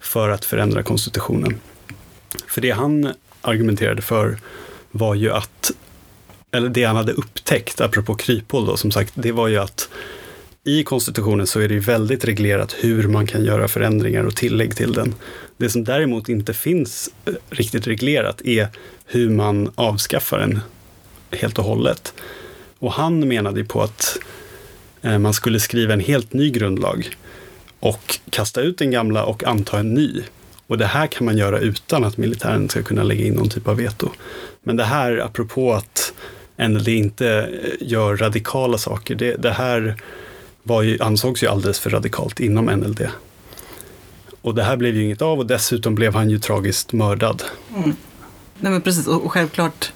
för 0.00 0.28
att 0.28 0.44
förändra 0.44 0.82
konstitutionen. 0.82 1.60
För 2.46 2.60
det 2.60 2.70
han 2.70 3.12
argumenterade 3.40 4.02
för 4.02 4.38
var 4.90 5.14
ju 5.14 5.32
att, 5.32 5.70
eller 6.52 6.68
det 6.68 6.84
han 6.84 6.96
hade 6.96 7.12
upptäckt, 7.12 7.80
apropå 7.80 8.14
kryphål 8.14 8.66
då, 8.66 8.76
som 8.76 8.90
sagt, 8.90 9.12
det 9.14 9.32
var 9.32 9.48
ju 9.48 9.58
att 9.58 9.88
i 10.64 10.84
konstitutionen 10.84 11.46
så 11.46 11.60
är 11.60 11.68
det 11.68 11.74
ju 11.74 11.80
väldigt 11.80 12.24
reglerat 12.24 12.76
hur 12.78 13.08
man 13.08 13.26
kan 13.26 13.44
göra 13.44 13.68
förändringar 13.68 14.24
och 14.24 14.36
tillägg 14.36 14.76
till 14.76 14.92
den. 14.92 15.14
Det 15.56 15.70
som 15.70 15.84
däremot 15.84 16.28
inte 16.28 16.54
finns 16.54 17.10
eh, 17.24 17.34
riktigt 17.50 17.86
reglerat 17.86 18.42
är 18.42 18.68
hur 19.06 19.30
man 19.30 19.70
avskaffar 19.74 20.38
den 20.38 20.60
helt 21.30 21.58
och 21.58 21.64
hållet. 21.64 22.14
Och 22.78 22.92
han 22.92 23.28
menade 23.28 23.60
ju 23.60 23.66
på 23.66 23.82
att 23.82 24.18
eh, 25.02 25.18
man 25.18 25.34
skulle 25.34 25.60
skriva 25.60 25.92
en 25.92 26.00
helt 26.00 26.32
ny 26.32 26.50
grundlag 26.50 27.16
och 27.80 28.18
kasta 28.30 28.60
ut 28.60 28.78
den 28.78 28.90
gamla 28.90 29.24
och 29.24 29.44
anta 29.44 29.78
en 29.78 29.94
ny. 29.94 30.22
Och 30.66 30.78
det 30.78 30.86
här 30.86 31.06
kan 31.06 31.24
man 31.24 31.36
göra 31.36 31.58
utan 31.58 32.04
att 32.04 32.16
militären 32.16 32.68
ska 32.68 32.82
kunna 32.82 33.02
lägga 33.02 33.24
in 33.24 33.34
någon 33.34 33.48
typ 33.48 33.68
av 33.68 33.76
veto. 33.76 34.08
Men 34.62 34.76
det 34.76 34.84
här, 34.84 35.18
apropå 35.18 35.72
att 35.72 36.12
NLD 36.68 36.88
inte 36.88 37.28
eh, 37.28 37.88
gör 37.88 38.16
radikala 38.16 38.78
saker, 38.78 39.14
det, 39.14 39.36
det 39.36 39.50
här 39.50 39.96
var 40.62 40.82
ju, 40.82 40.98
ansågs 41.00 41.42
ju 41.42 41.46
alldeles 41.46 41.80
för 41.80 41.90
radikalt 41.90 42.40
inom 42.40 42.64
NLD. 42.64 43.08
Och 44.42 44.54
det 44.54 44.62
här 44.62 44.76
blev 44.76 44.96
ju 44.96 45.04
inget 45.04 45.22
av 45.22 45.38
och 45.38 45.46
dessutom 45.46 45.94
blev 45.94 46.14
han 46.14 46.30
ju 46.30 46.38
tragiskt 46.38 46.92
mördad. 46.92 47.42
Mm. 47.76 47.96
Nej 48.60 48.72
men 48.72 48.82
precis, 48.82 49.06
och 49.06 49.32
självklart, 49.32 49.92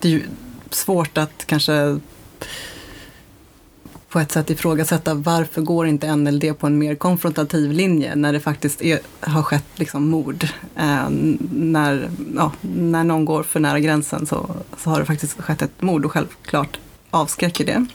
det 0.00 0.08
är 0.08 0.12
ju 0.12 0.22
svårt 0.70 1.18
att 1.18 1.46
kanske 1.46 1.98
på 4.14 4.20
ett 4.20 4.32
sätt 4.32 4.50
ifrågasätta 4.50 5.14
varför 5.14 5.62
går 5.62 5.86
inte 5.86 6.16
NLD 6.16 6.58
på 6.58 6.66
en 6.66 6.78
mer 6.78 6.94
konfrontativ 6.94 7.72
linje 7.72 8.14
när 8.14 8.32
det 8.32 8.40
faktiskt 8.40 8.82
är, 8.82 9.00
har 9.20 9.42
skett 9.42 9.64
liksom 9.74 10.08
mord. 10.08 10.44
Eh, 10.76 11.08
när, 11.50 12.10
ja, 12.34 12.52
när 12.60 13.04
någon 13.04 13.24
går 13.24 13.42
för 13.42 13.60
nära 13.60 13.80
gränsen 13.80 14.26
så, 14.26 14.50
så 14.76 14.90
har 14.90 15.00
det 15.00 15.06
faktiskt 15.06 15.40
skett 15.40 15.62
ett 15.62 15.82
mord 15.82 16.04
och 16.04 16.12
självklart 16.12 16.78
avskräcker 17.10 17.66
det. 17.66 17.86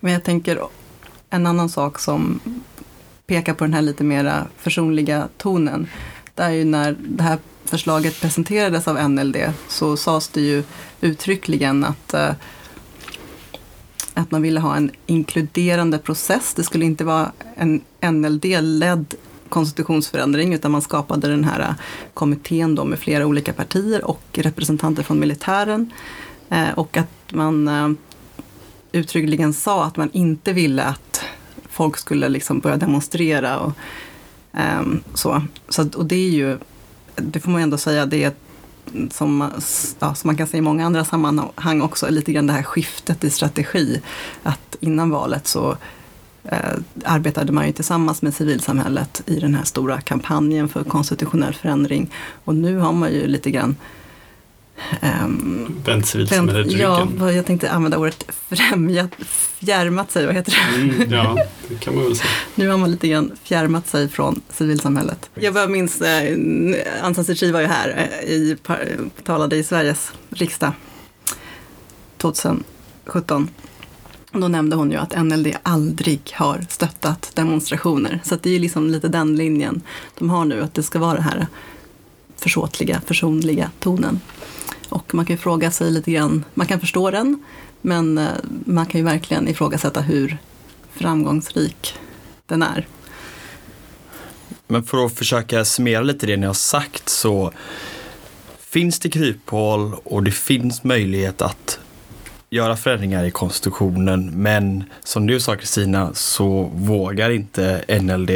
Men 0.00 0.12
jag 0.12 0.24
tänker 0.24 0.62
en 1.30 1.46
annan 1.46 1.68
sak 1.68 1.98
som 1.98 2.40
pekar 3.26 3.54
på 3.54 3.64
den 3.64 3.74
här 3.74 3.82
lite 3.82 4.04
mera 4.04 4.46
försonliga 4.56 5.28
tonen. 5.36 5.88
Det 6.34 6.42
är 6.42 6.50
ju 6.50 6.64
när 6.64 6.96
det 7.00 7.22
här 7.22 7.38
förslaget 7.64 8.20
presenterades 8.20 8.88
av 8.88 9.10
NLD 9.10 9.36
så 9.68 9.96
sades 9.96 10.28
det 10.28 10.40
ju 10.40 10.64
uttryckligen 11.00 11.84
att 11.84 12.14
eh, 12.14 12.30
att 14.14 14.30
man 14.30 14.42
ville 14.42 14.60
ha 14.60 14.76
en 14.76 14.90
inkluderande 15.06 15.98
process. 15.98 16.54
Det 16.54 16.62
skulle 16.62 16.84
inte 16.84 17.04
vara 17.04 17.32
en 17.56 17.80
NLD-ledd 18.02 19.14
konstitutionsförändring 19.48 20.54
utan 20.54 20.70
man 20.70 20.82
skapade 20.82 21.28
den 21.28 21.44
här 21.44 21.60
äh, 21.60 21.74
kommittén 22.14 22.74
då 22.74 22.84
med 22.84 22.98
flera 22.98 23.26
olika 23.26 23.52
partier 23.52 24.04
och 24.04 24.22
representanter 24.32 25.02
från 25.02 25.20
militären. 25.20 25.92
Äh, 26.48 26.70
och 26.74 26.96
att 26.96 27.32
man 27.32 27.68
äh, 27.68 27.90
uttryckligen 28.92 29.52
sa 29.52 29.84
att 29.84 29.96
man 29.96 30.10
inte 30.12 30.52
ville 30.52 30.82
att 30.84 31.24
folk 31.68 31.96
skulle 31.96 32.28
liksom 32.28 32.60
börja 32.60 32.76
demonstrera 32.76 33.58
och 33.58 33.72
ähm, 34.52 35.02
så. 35.14 35.42
så 35.68 35.88
och 35.96 36.06
det 36.06 36.16
är 36.16 36.30
ju, 36.30 36.58
det 37.16 37.40
får 37.40 37.50
man 37.50 37.62
ändå 37.62 37.78
säga, 37.78 38.06
det 38.06 38.24
är 38.24 38.32
som, 39.10 39.50
ja, 39.98 40.14
som 40.14 40.28
man 40.28 40.36
kan 40.36 40.46
se 40.46 40.56
i 40.56 40.60
många 40.60 40.86
andra 40.86 41.04
sammanhang 41.04 41.82
också, 41.82 42.10
lite 42.10 42.32
grann 42.32 42.46
det 42.46 42.52
här 42.52 42.62
skiftet 42.62 43.24
i 43.24 43.30
strategi. 43.30 44.02
Att 44.42 44.76
innan 44.80 45.10
valet 45.10 45.46
så 45.46 45.76
eh, 46.44 46.58
arbetade 47.04 47.52
man 47.52 47.66
ju 47.66 47.72
tillsammans 47.72 48.22
med 48.22 48.34
civilsamhället 48.34 49.22
i 49.26 49.40
den 49.40 49.54
här 49.54 49.64
stora 49.64 50.00
kampanjen 50.00 50.68
för 50.68 50.84
konstitutionell 50.84 51.54
förändring. 51.54 52.10
Och 52.44 52.54
nu 52.54 52.78
har 52.78 52.92
man 52.92 53.12
ju 53.12 53.26
lite 53.26 53.50
grann 53.50 53.76
Um, 55.02 55.82
Vänt 55.84 56.06
civilsamhället 56.06 56.66
ryggen. 56.66 57.16
Ja, 57.20 57.32
jag 57.32 57.46
tänkte 57.46 57.70
använda 57.70 57.98
ordet 57.98 58.26
främjat, 58.48 59.10
fjärmat 59.58 60.10
sig, 60.10 60.26
vad 60.26 60.34
heter 60.34 60.52
det? 60.52 60.82
Mm, 60.82 61.12
ja, 61.12 61.36
det 61.68 61.80
kan 61.80 61.94
man 61.94 62.04
väl 62.04 62.16
säga. 62.16 62.30
Nu 62.54 62.68
har 62.68 62.78
man 62.78 62.90
lite 62.90 63.08
grann 63.08 63.32
fjärmat 63.42 63.88
sig 63.88 64.08
från 64.08 64.40
civilsamhället. 64.48 65.30
Jag 65.34 65.54
bara 65.54 65.66
minns, 65.66 66.00
eh, 66.00 66.36
Aung 67.02 67.14
San 67.14 67.24
Suu 67.24 67.34
Kyi 67.34 67.52
var 67.52 67.60
ju 67.60 67.66
här, 67.66 68.10
eh, 68.22 68.30
i, 68.30 68.56
talade 69.24 69.56
i 69.56 69.64
Sveriges 69.64 70.12
riksdag 70.30 70.72
2017. 72.16 73.48
Då 74.32 74.48
nämnde 74.48 74.76
hon 74.76 74.90
ju 74.90 74.96
att 74.96 75.24
NLD 75.24 75.56
aldrig 75.62 76.20
har 76.34 76.66
stöttat 76.68 77.30
demonstrationer. 77.34 78.20
Så 78.24 78.36
det 78.42 78.50
är 78.56 78.58
liksom 78.58 78.90
lite 78.90 79.08
den 79.08 79.36
linjen 79.36 79.82
de 80.18 80.30
har 80.30 80.44
nu, 80.44 80.62
att 80.62 80.74
det 80.74 80.82
ska 80.82 80.98
vara 80.98 81.14
den 81.14 81.22
här 81.22 81.46
försåtliga, 82.36 83.00
försonliga 83.06 83.70
tonen 83.80 84.20
och 84.92 85.14
man 85.14 85.26
kan 85.26 85.38
fråga 85.38 85.70
sig 85.70 85.90
lite 85.90 86.10
grann, 86.12 86.44
man 86.54 86.66
kan 86.66 86.80
förstå 86.80 87.10
den, 87.10 87.44
men 87.80 88.18
eh, 88.18 88.28
man 88.64 88.86
kan 88.86 89.00
ju 89.00 89.04
verkligen 89.04 89.48
ifrågasätta 89.48 90.00
hur 90.00 90.38
framgångsrik 90.92 91.94
den 92.46 92.62
är. 92.62 92.86
Men 94.66 94.82
för 94.82 95.06
att 95.06 95.12
försöka 95.12 95.64
summera 95.64 96.02
lite 96.02 96.26
det 96.26 96.36
ni 96.36 96.46
har 96.46 96.54
sagt 96.54 97.08
så 97.08 97.52
finns 98.58 98.98
det 98.98 99.10
kryphål 99.10 99.94
och 100.04 100.22
det 100.22 100.30
finns 100.30 100.84
möjlighet 100.84 101.42
att 101.42 101.78
göra 102.50 102.76
förändringar 102.76 103.24
i 103.24 103.30
konstitutionen. 103.30 104.30
Men 104.30 104.84
som 105.04 105.26
du 105.26 105.40
sa 105.40 105.56
Kristina 105.56 106.14
så 106.14 106.62
vågar 106.74 107.30
inte 107.30 107.84
NLD 108.00 108.30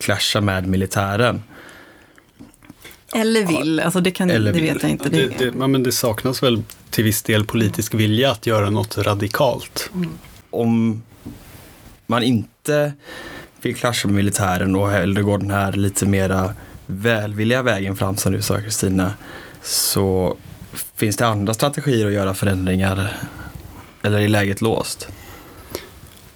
clasha 0.00 0.40
med 0.40 0.66
militären. 0.66 1.42
Eller 3.14 3.46
vill, 3.46 3.80
alltså 3.80 4.00
det, 4.00 4.10
kan, 4.10 4.30
Eller 4.30 4.52
det 4.52 4.60
vill. 4.60 4.72
vet 4.72 4.82
jag 4.82 4.90
inte. 4.90 5.08
Det, 5.08 5.26
det, 5.38 5.44
ja, 5.58 5.66
men 5.66 5.82
det 5.82 5.92
saknas 5.92 6.42
väl 6.42 6.62
till 6.90 7.04
viss 7.04 7.22
del 7.22 7.44
politisk 7.44 7.94
vilja 7.94 8.30
att 8.30 8.46
göra 8.46 8.70
något 8.70 8.98
radikalt. 8.98 9.90
Om 10.50 11.02
man 12.06 12.22
inte 12.22 12.92
vill 13.62 13.76
clasha 13.76 14.08
med 14.08 14.14
militären 14.14 14.76
och 14.76 14.90
hellre 14.90 15.22
går 15.22 15.38
den 15.38 15.50
här 15.50 15.72
lite 15.72 16.06
mera 16.06 16.54
välvilliga 16.86 17.62
vägen 17.62 17.96
fram 17.96 18.16
som 18.16 18.32
du 18.32 18.42
sa 18.42 18.60
Kristina 18.60 19.12
så 19.62 20.36
finns 20.96 21.16
det 21.16 21.26
andra 21.26 21.54
strategier 21.54 22.06
att 22.06 22.12
göra 22.12 22.34
förändringar 22.34 23.12
eller 24.02 24.20
är 24.20 24.28
läget 24.28 24.60
låst? 24.60 25.08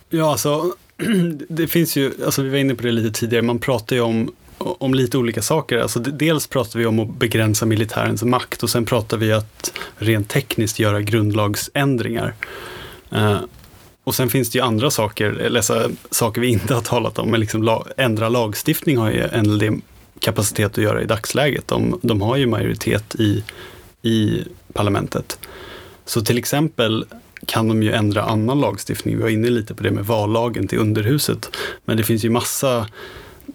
Ja, 0.08 0.30
alltså 0.30 0.74
det 1.48 1.66
finns 1.66 1.96
ju, 1.96 2.12
alltså 2.24 2.42
vi 2.42 2.48
var 2.48 2.58
inne 2.58 2.74
på 2.74 2.82
det 2.82 2.92
lite 2.92 3.20
tidigare, 3.20 3.42
man 3.42 3.58
pratar 3.58 3.96
ju 3.96 4.02
om, 4.02 4.32
om 4.58 4.94
lite 4.94 5.18
olika 5.18 5.42
saker. 5.42 5.78
Alltså 5.78 6.00
dels 6.00 6.46
pratar 6.46 6.78
vi 6.78 6.86
om 6.86 6.98
att 6.98 7.18
begränsa 7.18 7.66
militärens 7.66 8.22
makt 8.22 8.62
och 8.62 8.70
sen 8.70 8.84
pratar 8.84 9.16
vi 9.16 9.32
att 9.32 9.72
rent 9.96 10.28
tekniskt 10.28 10.78
göra 10.78 11.00
grundlagsändringar. 11.00 12.34
Eh, 13.10 13.38
och 14.04 14.14
sen 14.14 14.28
finns 14.28 14.50
det 14.50 14.58
ju 14.58 14.64
andra 14.64 14.90
saker, 14.90 15.40
eh, 15.40 15.46
eller 15.46 15.60
så, 15.60 15.90
saker 16.10 16.40
vi 16.40 16.48
inte 16.48 16.74
har 16.74 16.80
talat 16.82 17.18
om, 17.18 17.30
men 17.30 17.40
liksom 17.40 17.62
la, 17.62 17.86
ändra 17.96 18.28
lagstiftning 18.28 18.96
har 18.96 19.10
ju 19.10 19.42
NLD 19.42 19.80
kapacitet 20.20 20.72
att 20.72 20.84
göra 20.84 21.02
i 21.02 21.04
dagsläget. 21.04 21.68
De, 21.68 22.00
de 22.02 22.22
har 22.22 22.36
ju 22.36 22.46
majoritet 22.46 23.14
i, 23.14 23.44
i 24.02 24.44
parlamentet. 24.72 25.38
Så 26.04 26.20
till 26.20 26.38
exempel 26.38 27.04
kan 27.46 27.68
de 27.68 27.82
ju 27.82 27.92
ändra 27.92 28.22
annan 28.22 28.60
lagstiftning. 28.60 29.16
Vi 29.16 29.22
var 29.22 29.28
inne 29.28 29.50
lite 29.50 29.74
på 29.74 29.82
det 29.82 29.90
med 29.90 30.06
vallagen 30.06 30.68
till 30.68 30.78
underhuset. 30.78 31.56
Men 31.84 31.96
det 31.96 32.02
finns 32.02 32.24
ju 32.24 32.30
massa, 32.30 32.86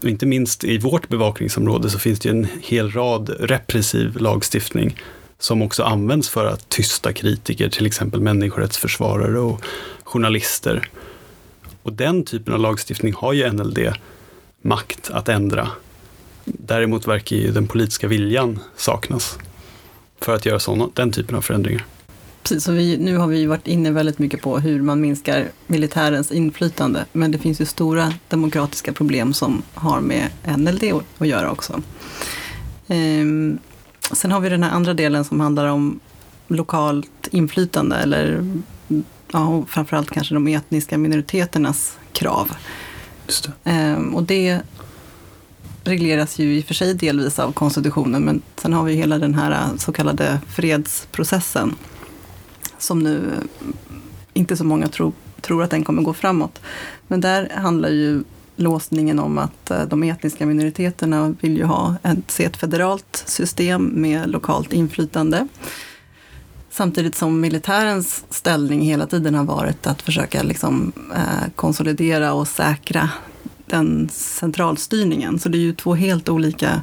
inte 0.03 0.25
minst 0.25 0.63
i 0.63 0.77
vårt 0.77 1.09
bevakningsområde 1.09 1.89
så 1.89 1.99
finns 1.99 2.19
det 2.19 2.29
ju 2.29 2.35
en 2.35 2.47
hel 2.61 2.91
rad 2.91 3.29
repressiv 3.39 4.17
lagstiftning 4.17 4.95
som 5.39 5.61
också 5.61 5.83
används 5.83 6.29
för 6.29 6.45
att 6.45 6.69
tysta 6.69 7.13
kritiker, 7.13 7.69
till 7.69 7.85
exempel 7.85 8.21
människorättsförsvarare 8.21 9.39
och 9.39 9.61
journalister. 10.03 10.89
Och 11.83 11.93
den 11.93 12.23
typen 12.23 12.53
av 12.53 12.59
lagstiftning 12.59 13.13
har 13.13 13.33
ju 13.33 13.51
NLD 13.51 13.93
makt 14.61 15.09
att 15.09 15.29
ändra. 15.29 15.67
Däremot 16.45 17.07
verkar 17.07 17.35
ju 17.35 17.51
den 17.51 17.67
politiska 17.67 18.07
viljan 18.07 18.59
saknas 18.75 19.37
för 20.19 20.35
att 20.35 20.45
göra 20.45 20.59
såna, 20.59 20.89
den 20.93 21.11
typen 21.11 21.35
av 21.35 21.41
förändringar. 21.41 21.85
Precis, 22.43 22.63
så 22.63 22.71
vi, 22.71 22.97
nu 22.97 23.17
har 23.17 23.27
vi 23.27 23.45
varit 23.45 23.67
inne 23.67 23.91
väldigt 23.91 24.19
mycket 24.19 24.41
på 24.41 24.59
hur 24.59 24.81
man 24.81 25.01
minskar 25.01 25.47
militärens 25.67 26.31
inflytande. 26.31 27.05
Men 27.11 27.31
det 27.31 27.37
finns 27.37 27.61
ju 27.61 27.65
stora 27.65 28.13
demokratiska 28.29 28.93
problem 28.93 29.33
som 29.33 29.61
har 29.73 30.01
med 30.01 30.27
NLD 30.57 30.83
att, 31.19 31.27
göra 31.27 31.51
också. 31.51 31.81
Ehm, 32.87 33.59
sen 34.11 34.31
har 34.31 34.39
vi 34.39 34.49
den 34.49 34.63
här 34.63 34.71
andra 34.71 34.93
delen 34.93 35.23
som 35.23 35.39
handlar 35.39 35.65
om 35.65 35.99
lokalt 36.47 37.27
inflytande 37.31 37.95
eller 37.95 38.45
ja, 39.31 39.63
framförallt 39.67 40.11
kanske 40.11 40.33
de 40.33 40.47
etniska 40.47 40.97
minoriteternas 40.97 41.97
krav. 42.11 42.51
Just 43.27 43.43
det. 43.43 43.71
Ehm, 43.71 44.15
och 44.15 44.23
det 44.23 44.59
regleras 45.83 46.39
ju 46.39 46.57
i 46.57 46.61
och 46.61 46.65
för 46.65 46.73
sig 46.73 46.93
delvis 46.93 47.39
av 47.39 47.51
konstitutionen, 47.51 48.21
men 48.21 48.41
sen 48.55 48.73
har 48.73 48.83
vi 48.83 48.93
hela 48.93 49.17
den 49.17 49.33
här 49.33 49.69
så 49.77 49.91
kallade 49.91 50.39
fredsprocessen 50.49 51.75
som 52.81 52.99
nu 52.99 53.33
inte 54.33 54.57
så 54.57 54.63
många 54.63 54.87
tror, 54.87 55.11
tror 55.41 55.63
att 55.63 55.69
den 55.69 55.83
kommer 55.83 56.01
gå 56.01 56.13
framåt. 56.13 56.61
Men 57.07 57.21
där 57.21 57.49
handlar 57.55 57.89
ju 57.89 58.23
låsningen 58.55 59.19
om 59.19 59.37
att 59.37 59.71
eh, 59.71 59.85
de 59.85 60.03
etniska 60.03 60.45
minoriteterna 60.45 61.35
vill 61.41 61.57
ju 61.57 61.63
ha 61.63 61.95
ett, 62.03 62.31
se 62.31 62.45
ett 62.45 62.57
federalt 62.57 63.23
system 63.25 63.85
med 63.85 64.29
lokalt 64.29 64.73
inflytande. 64.73 65.47
Samtidigt 66.69 67.15
som 67.15 67.39
militärens 67.39 68.25
ställning 68.29 68.81
hela 68.81 69.07
tiden 69.07 69.35
har 69.35 69.43
varit 69.43 69.87
att 69.87 70.01
försöka 70.01 70.43
liksom, 70.43 70.91
eh, 71.15 71.49
konsolidera 71.55 72.33
och 72.33 72.47
säkra 72.47 73.09
den 73.65 74.09
centralstyrningen. 74.11 75.39
Så 75.39 75.49
det 75.49 75.57
är 75.57 75.59
ju 75.59 75.73
två 75.73 75.95
helt 75.95 76.29
olika 76.29 76.81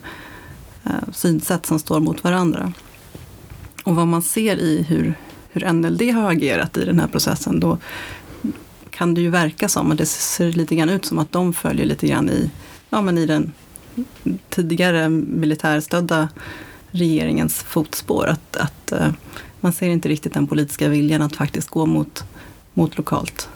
eh, 0.85 1.13
synsätt 1.13 1.67
som 1.67 1.79
står 1.79 2.01
mot 2.01 2.25
varandra. 2.25 2.73
Och 3.85 3.97
vad 3.97 4.07
man 4.07 4.23
ser 4.23 4.57
i 4.57 4.83
hur, 4.83 5.15
hur 5.59 5.73
NLD 5.73 6.03
har 6.03 6.31
agerat 6.31 6.77
i 6.77 6.85
den 6.85 7.01
här 7.01 7.07
processen, 7.07 7.61
då 7.61 7.79
kan 8.91 9.15
det 9.15 9.21
ju 9.21 9.31
verka 9.31 9.69
som, 9.69 9.91
och 9.91 9.97
det 9.97 10.07
ser 10.07 10.53
lite 10.53 10.75
grann 10.75 10.89
ut 10.89 11.05
som 11.05 11.19
att 11.19 11.33
de 11.33 11.53
följer 11.53 11.87
lite 11.87 12.07
grann 12.07 12.31
i, 12.31 12.51
ja, 12.91 13.03
men 13.03 13.19
i 13.19 13.27
den 13.27 13.53
tidigare 14.51 15.09
militärstödda 15.09 16.29
regeringens 16.91 17.63
fotspår. 17.63 18.27
Att, 18.27 18.57
att 18.57 18.93
uh, 18.93 19.09
man 19.61 19.73
ser 19.73 19.89
inte 19.89 20.09
riktigt 20.09 20.35
den 20.35 20.47
politiska 20.47 20.89
viljan 20.89 21.23
att 21.23 21.37
faktiskt 21.37 21.69
gå 21.69 21.87
mot, 21.87 22.25
mot 22.75 22.97
lokalt 22.97 23.49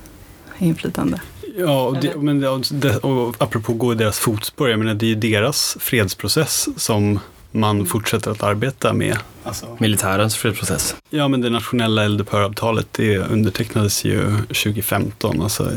inflytande. 0.58 1.20
Ja, 1.56 1.82
och, 1.82 2.00
det, 2.00 2.16
men 2.16 2.40
det, 2.70 2.96
och 2.96 3.34
apropå 3.38 3.72
gå 3.72 3.92
i 3.92 3.96
deras 3.96 4.18
fotspår, 4.18 4.70
jag 4.70 4.78
menar 4.78 4.94
det 4.94 5.06
är 5.06 5.08
ju 5.08 5.14
deras 5.14 5.76
fredsprocess 5.80 6.68
som 6.76 7.20
man 7.52 7.86
fortsätter 7.86 8.30
att 8.30 8.42
arbeta 8.42 8.92
med. 8.92 9.18
Alltså. 9.44 9.76
Militärens 9.80 10.36
fredsprocess. 10.36 10.96
Ja, 11.10 11.28
men 11.28 11.40
det 11.40 11.50
nationella 11.50 12.04
eldupphöravtalet 12.04 12.86
det 12.92 13.18
undertecknades 13.18 14.04
ju 14.04 14.36
2015, 14.46 15.42
alltså 15.42 15.70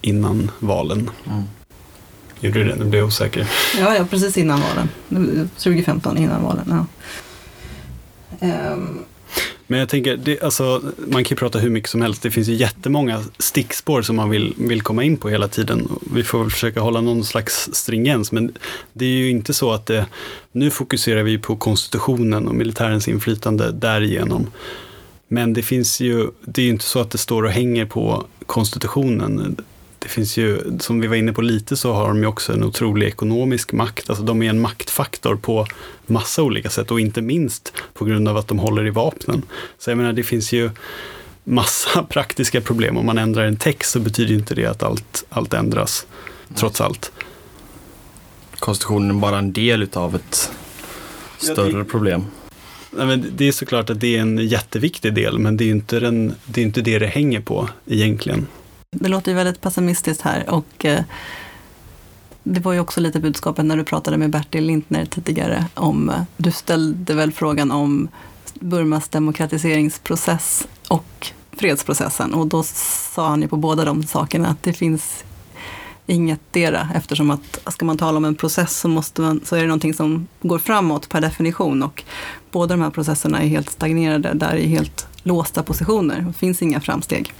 innan 0.00 0.50
valen. 0.58 1.10
Mm. 1.26 1.42
Gjorde 2.40 2.58
du 2.58 2.68
det? 2.68 2.74
Nu 2.76 2.84
blev 2.84 2.98
jag 2.98 3.06
osäker. 3.06 3.50
Ja, 3.78 3.94
ja, 3.94 4.04
precis 4.10 4.38
innan 4.38 4.60
valen. 4.60 4.88
2015, 5.48 6.18
innan 6.18 6.42
valen. 6.42 6.86
Ja. 8.40 8.72
Um. 8.72 9.04
Men 9.66 9.78
jag 9.78 9.88
tänker, 9.88 10.16
det, 10.16 10.42
alltså, 10.42 10.82
man 10.96 11.24
kan 11.24 11.30
ju 11.30 11.36
prata 11.36 11.58
hur 11.58 11.70
mycket 11.70 11.90
som 11.90 12.02
helst. 12.02 12.22
Det 12.22 12.30
finns 12.30 12.48
ju 12.48 12.54
jättemånga 12.54 13.24
stickspår 13.38 14.02
som 14.02 14.16
man 14.16 14.30
vill, 14.30 14.54
vill 14.58 14.82
komma 14.82 15.04
in 15.04 15.16
på 15.16 15.28
hela 15.28 15.48
tiden. 15.48 15.88
Vi 16.14 16.22
får 16.22 16.48
försöka 16.48 16.80
hålla 16.80 17.00
någon 17.00 17.24
slags 17.24 17.68
stringens, 17.72 18.32
men 18.32 18.52
det 18.92 19.04
är 19.04 19.08
ju 19.08 19.30
inte 19.30 19.54
så 19.54 19.72
att 19.72 19.86
det, 19.86 20.06
nu 20.52 20.70
fokuserar 20.70 21.22
vi 21.22 21.38
på 21.38 21.56
konstitutionen 21.56 22.48
och 22.48 22.54
militärens 22.54 23.08
inflytande 23.08 23.72
därigenom. 23.72 24.50
Men 25.28 25.52
det 25.52 25.62
finns 25.62 26.00
ju, 26.00 26.30
det 26.40 26.62
är 26.62 26.64
ju 26.66 26.70
inte 26.70 26.84
så 26.84 27.00
att 27.00 27.10
det 27.10 27.18
står 27.18 27.42
och 27.42 27.50
hänger 27.50 27.86
på 27.86 28.26
konstitutionen. 28.46 29.56
Det 30.04 30.10
finns 30.10 30.36
ju, 30.36 30.78
som 30.80 31.00
vi 31.00 31.06
var 31.06 31.16
inne 31.16 31.32
på 31.32 31.42
lite, 31.42 31.76
så 31.76 31.92
har 31.92 32.08
de 32.08 32.18
ju 32.18 32.26
också 32.26 32.52
en 32.52 32.64
otrolig 32.64 33.06
ekonomisk 33.06 33.72
makt. 33.72 34.10
Alltså 34.10 34.24
de 34.24 34.42
är 34.42 34.50
en 34.50 34.60
maktfaktor 34.60 35.36
på 35.36 35.66
massa 36.06 36.42
olika 36.42 36.70
sätt 36.70 36.90
och 36.90 37.00
inte 37.00 37.22
minst 37.22 37.72
på 37.94 38.04
grund 38.04 38.28
av 38.28 38.36
att 38.36 38.48
de 38.48 38.58
håller 38.58 38.86
i 38.86 38.90
vapnen. 38.90 39.42
Så 39.78 39.90
jag 39.90 39.96
menar, 39.96 40.12
det 40.12 40.22
finns 40.22 40.52
ju 40.52 40.70
massa 41.44 42.02
praktiska 42.08 42.60
problem. 42.60 42.96
Om 42.96 43.06
man 43.06 43.18
ändrar 43.18 43.44
en 43.44 43.56
text 43.56 43.90
så 43.90 44.00
betyder 44.00 44.34
inte 44.34 44.54
det 44.54 44.66
att 44.66 44.82
allt, 44.82 45.24
allt 45.28 45.54
ändras, 45.54 46.06
trots 46.54 46.80
allt. 46.80 47.12
Konstitutionen 48.58 49.10
är 49.10 49.14
bara 49.14 49.38
en 49.38 49.52
del 49.52 49.88
av 49.92 50.14
ett 50.14 50.50
större 51.38 51.70
ja, 51.72 51.78
det, 51.78 51.84
problem. 51.84 52.24
Nej, 52.90 53.06
men 53.06 53.32
det 53.36 53.48
är 53.48 53.52
såklart 53.52 53.90
att 53.90 54.00
det 54.00 54.16
är 54.16 54.20
en 54.20 54.38
jätteviktig 54.38 55.14
del, 55.14 55.38
men 55.38 55.56
det 55.56 55.64
är 55.64 55.70
inte, 55.70 56.00
den, 56.00 56.34
det, 56.46 56.60
är 56.60 56.64
inte 56.64 56.80
det 56.80 56.98
det 56.98 57.06
hänger 57.06 57.40
på 57.40 57.68
egentligen. 57.86 58.46
Det 58.94 59.08
låter 59.08 59.30
ju 59.30 59.36
väldigt 59.36 59.60
pessimistiskt 59.60 60.22
här 60.22 60.50
och 60.50 60.84
eh, 60.84 61.04
det 62.42 62.60
var 62.60 62.72
ju 62.72 62.80
också 62.80 63.00
lite 63.00 63.20
budskapet 63.20 63.64
när 63.64 63.76
du 63.76 63.84
pratade 63.84 64.16
med 64.16 64.30
Bertil 64.30 64.64
Lintner 64.64 65.04
tidigare 65.04 65.64
om, 65.74 66.10
eh, 66.10 66.22
du 66.36 66.52
ställde 66.52 67.14
väl 67.14 67.32
frågan 67.32 67.70
om 67.70 68.08
Burmas 68.60 69.08
demokratiseringsprocess 69.08 70.66
och 70.88 71.32
fredsprocessen 71.52 72.34
och 72.34 72.46
då 72.46 72.62
sa 72.62 73.28
han 73.28 73.42
ju 73.42 73.48
på 73.48 73.56
båda 73.56 73.84
de 73.84 74.02
sakerna 74.02 74.48
att 74.48 74.62
det 74.62 74.72
finns 74.72 75.24
inget 76.06 76.40
dera 76.50 76.88
eftersom 76.94 77.30
att 77.30 77.58
ska 77.72 77.84
man 77.84 77.98
tala 77.98 78.16
om 78.16 78.24
en 78.24 78.34
process 78.34 78.78
så, 78.78 78.88
måste 78.88 79.20
man, 79.20 79.40
så 79.44 79.56
är 79.56 79.60
det 79.60 79.66
någonting 79.66 79.94
som 79.94 80.26
går 80.42 80.58
framåt 80.58 81.08
per 81.08 81.20
definition 81.20 81.82
och 81.82 82.04
båda 82.50 82.74
de 82.74 82.82
här 82.82 82.90
processerna 82.90 83.42
är 83.42 83.46
helt 83.46 83.70
stagnerade, 83.70 84.32
där 84.34 84.52
är 84.52 84.66
helt 84.66 85.06
låsta 85.22 85.62
positioner, 85.62 86.20
det 86.20 86.32
finns 86.32 86.62
inga 86.62 86.80
framsteg. 86.80 87.34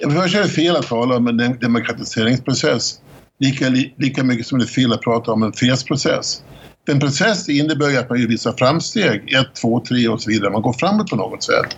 Först 0.00 0.34
är 0.34 0.42
det 0.42 0.48
fel 0.48 0.76
att 0.76 0.86
tala 0.86 1.16
om 1.16 1.26
en 1.26 1.58
demokratiseringsprocess 1.60 3.00
lika, 3.42 3.68
lika 3.96 4.24
mycket 4.24 4.46
som 4.46 4.58
det 4.58 4.64
är 4.64 4.66
fel 4.66 4.92
att 4.92 5.02
prata 5.02 5.32
om 5.32 5.42
en 5.42 5.52
fredsprocess. 5.52 6.42
En 6.88 7.00
process 7.00 7.48
innebär 7.48 7.90
ju 7.90 7.96
att 7.96 8.10
man 8.10 8.20
gör 8.20 8.28
vissa 8.28 8.52
framsteg, 8.52 9.32
ett, 9.32 9.54
två, 9.60 9.84
tre 9.88 10.08
och 10.08 10.22
så 10.22 10.30
vidare. 10.30 10.50
Man 10.50 10.62
går 10.62 10.72
framåt 10.72 11.10
på 11.10 11.16
något 11.16 11.42
sätt. 11.42 11.76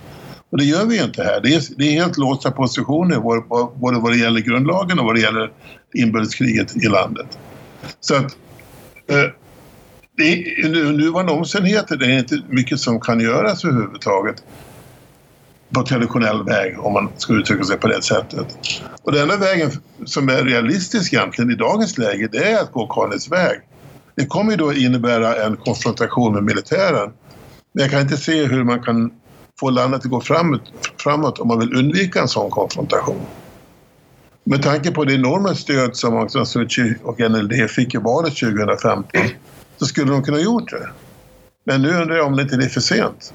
Och 0.49 0.57
det 0.57 0.65
gör 0.65 0.85
vi 0.85 0.97
ju 0.97 1.03
inte 1.03 1.23
här. 1.23 1.41
Det 1.41 1.55
är, 1.55 1.63
det 1.77 1.83
är 1.83 1.91
helt 1.91 2.17
låsta 2.17 2.51
positioner 2.51 3.19
både 3.79 3.99
vad 3.99 4.11
det 4.11 4.17
gäller 4.17 4.39
grundlagen 4.39 4.99
och 4.99 5.05
vad 5.05 5.15
det 5.15 5.21
gäller 5.21 5.51
inbördeskriget 5.93 6.75
i 6.75 6.87
landet. 6.87 7.37
Så 7.99 8.15
att 8.15 8.37
eh, 9.07 9.31
det 10.17 10.63
under 10.65 10.91
nuvarande 10.91 11.31
omständigheter 11.31 11.97
det 11.97 12.05
är 12.05 12.19
inte 12.19 12.41
mycket 12.49 12.79
som 12.79 12.99
kan 12.99 13.19
göras 13.19 13.65
överhuvudtaget 13.65 14.43
på 15.75 15.83
traditionell 15.83 16.43
väg 16.43 16.79
om 16.79 16.93
man 16.93 17.09
ska 17.17 17.33
uttrycka 17.33 17.63
sig 17.63 17.77
på 17.77 17.87
det 17.87 18.01
sättet. 18.01 18.57
Och 19.03 19.11
den 19.11 19.21
enda 19.21 19.37
vägen 19.37 19.71
som 20.05 20.29
är 20.29 20.43
realistisk 20.43 21.13
egentligen 21.13 21.51
i 21.51 21.55
dagens 21.55 21.97
läge 21.97 22.29
det 22.31 22.51
är 22.51 22.61
att 22.61 22.71
gå 22.71 22.87
Karlens 22.87 23.31
väg. 23.31 23.59
Det 24.15 24.25
kommer 24.25 24.51
ju 24.51 24.57
då 24.57 24.73
innebära 24.73 25.45
en 25.45 25.57
konfrontation 25.57 26.33
med 26.33 26.43
militären. 26.43 27.11
Men 27.73 27.81
jag 27.81 27.91
kan 27.91 28.01
inte 28.01 28.17
se 28.17 28.45
hur 28.45 28.63
man 28.63 28.83
kan 28.83 29.11
få 29.59 29.69
landet 29.69 30.05
att 30.05 30.11
gå 30.11 30.21
framåt, 30.21 30.61
framåt 31.03 31.39
om 31.39 31.47
man 31.47 31.59
vill 31.59 31.75
undvika 31.75 32.21
en 32.21 32.27
sån 32.27 32.49
konfrontation. 32.49 33.21
Med 34.43 34.63
tanke 34.63 34.91
på 34.91 35.03
det 35.03 35.13
enorma 35.13 35.55
stöd 35.55 35.95
som 35.95 36.17
Aung 36.17 36.29
San 36.29 36.45
Suu 36.45 36.69
Kyi 36.69 36.95
och 37.03 37.19
NLD 37.19 37.69
fick 37.69 37.95
i 37.95 37.97
valet 37.97 38.35
2015 38.35 39.21
så 39.77 39.85
skulle 39.85 40.11
de 40.11 40.23
kunna 40.23 40.37
ha 40.37 40.43
gjort 40.43 40.71
det. 40.71 40.89
Men 41.65 41.81
nu 41.81 41.89
undrar 41.89 42.15
jag 42.15 42.27
om 42.27 42.35
det 42.35 42.41
inte 42.41 42.55
är 42.55 42.69
för 42.69 42.81
sent. 42.81 43.33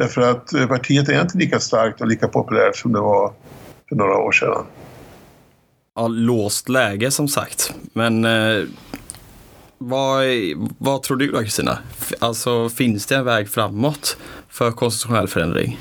Därför 0.00 0.20
att 0.20 0.54
eh, 0.54 0.66
partiet 0.66 1.08
är 1.08 1.20
inte 1.20 1.38
lika 1.38 1.60
starkt 1.60 2.00
och 2.00 2.06
lika 2.06 2.28
populärt 2.28 2.76
som 2.76 2.92
det 2.92 3.00
var 3.00 3.32
för 3.88 3.96
några 3.96 4.18
år 4.18 4.32
sedan. 4.32 4.64
Ja, 5.96 6.08
låst 6.08 6.68
läge 6.68 7.10
som 7.10 7.28
sagt. 7.28 7.74
Men 7.92 8.24
eh, 8.24 8.64
vad, 9.78 10.24
vad 10.78 11.02
tror 11.02 11.16
du 11.16 11.32
då 11.32 11.38
Kristina? 11.38 11.78
Alltså 12.18 12.68
finns 12.68 13.06
det 13.06 13.16
en 13.16 13.24
väg 13.24 13.48
framåt 13.48 14.16
för 14.48 14.70
konstitutionell 14.70 15.28
förändring? 15.28 15.78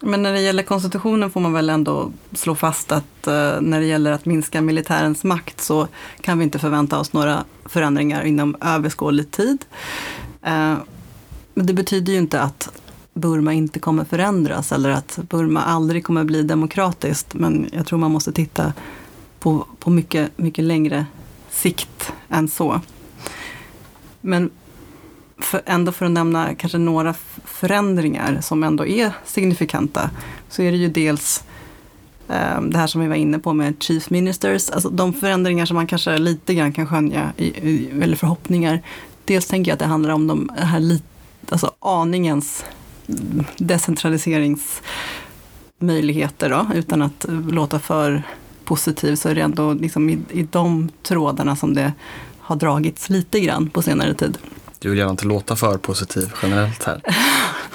Men 0.00 0.22
när 0.22 0.32
det 0.32 0.40
gäller 0.40 0.62
konstitutionen 0.62 1.30
får 1.30 1.40
man 1.40 1.52
väl 1.52 1.70
ändå 1.70 2.12
slå 2.32 2.54
fast 2.54 2.92
att 2.92 3.26
eh, 3.26 3.60
när 3.60 3.80
det 3.80 3.86
gäller 3.86 4.12
att 4.12 4.24
minska 4.24 4.60
militärens 4.60 5.24
makt 5.24 5.60
så 5.60 5.88
kan 6.20 6.38
vi 6.38 6.44
inte 6.44 6.58
förvänta 6.58 6.98
oss 6.98 7.12
några 7.12 7.44
förändringar 7.64 8.22
inom 8.24 8.56
överskådlig 8.60 9.30
tid. 9.30 9.64
Eh, 10.42 10.74
men 11.54 11.66
det 11.66 11.72
betyder 11.72 12.12
ju 12.12 12.18
inte 12.18 12.40
att 12.40 12.68
Burma 13.18 13.52
inte 13.52 13.78
kommer 13.78 14.04
förändras 14.04 14.72
eller 14.72 14.90
att 14.90 15.18
Burma 15.28 15.62
aldrig 15.62 16.04
kommer 16.04 16.24
bli 16.24 16.42
demokratiskt. 16.42 17.34
Men 17.34 17.68
jag 17.72 17.86
tror 17.86 17.98
man 17.98 18.10
måste 18.10 18.32
titta 18.32 18.72
på, 19.40 19.66
på 19.78 19.90
mycket, 19.90 20.38
mycket 20.38 20.64
längre 20.64 21.06
sikt 21.50 22.12
än 22.28 22.48
så. 22.48 22.80
Men 24.20 24.50
för, 25.38 25.62
ändå 25.66 25.92
för 25.92 26.06
att 26.06 26.12
nämna 26.12 26.54
kanske 26.54 26.78
några 26.78 27.14
förändringar 27.44 28.40
som 28.40 28.62
ändå 28.62 28.86
är 28.86 29.12
signifikanta, 29.24 30.10
så 30.48 30.62
är 30.62 30.72
det 30.72 30.78
ju 30.78 30.88
dels 30.88 31.44
eh, 32.28 32.60
det 32.62 32.78
här 32.78 32.86
som 32.86 33.00
vi 33.00 33.06
var 33.06 33.16
inne 33.16 33.38
på 33.38 33.52
med 33.52 33.74
Chief 33.82 34.10
Ministers, 34.10 34.70
alltså 34.70 34.88
de 34.88 35.12
förändringar 35.12 35.66
som 35.66 35.74
man 35.74 35.86
kanske 35.86 36.18
lite 36.18 36.54
grann 36.54 36.72
kan 36.72 36.86
skönja, 36.86 37.32
i, 37.36 37.44
i, 37.46 37.90
eller 38.02 38.16
förhoppningar. 38.16 38.82
Dels 39.24 39.46
tänker 39.46 39.70
jag 39.70 39.74
att 39.74 39.80
det 39.80 39.86
handlar 39.86 40.10
om 40.10 40.26
de 40.26 40.50
här 40.56 40.80
lite, 40.80 41.04
alltså 41.48 41.72
aningens 41.80 42.64
decentraliseringsmöjligheter 43.56 46.50
då, 46.50 46.66
utan 46.74 47.02
att 47.02 47.26
låta 47.28 47.78
för 47.78 48.22
positiv 48.64 49.16
så 49.16 49.28
är 49.28 49.34
det 49.34 49.40
ändå 49.40 49.72
liksom 49.72 50.10
i, 50.10 50.18
i 50.30 50.42
de 50.42 50.88
trådarna 51.02 51.56
som 51.56 51.74
det 51.74 51.92
har 52.38 52.56
dragits 52.56 53.10
lite 53.10 53.40
grann 53.40 53.70
på 53.70 53.82
senare 53.82 54.14
tid. 54.14 54.38
Du 54.78 54.90
vill 54.90 54.98
gärna 54.98 55.10
inte 55.10 55.26
låta 55.26 55.56
för 55.56 55.78
positiv 55.78 56.32
generellt 56.42 56.84
här. 56.84 57.02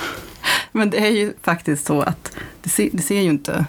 men 0.72 0.90
det 0.90 0.98
är 0.98 1.12
ju 1.12 1.34
faktiskt 1.42 1.86
så 1.86 2.02
att 2.02 2.32
det 2.62 2.70
ser, 2.70 2.90
det 2.94 3.04
ser 3.04 3.22
ju 3.22 3.30
inte 3.30 3.66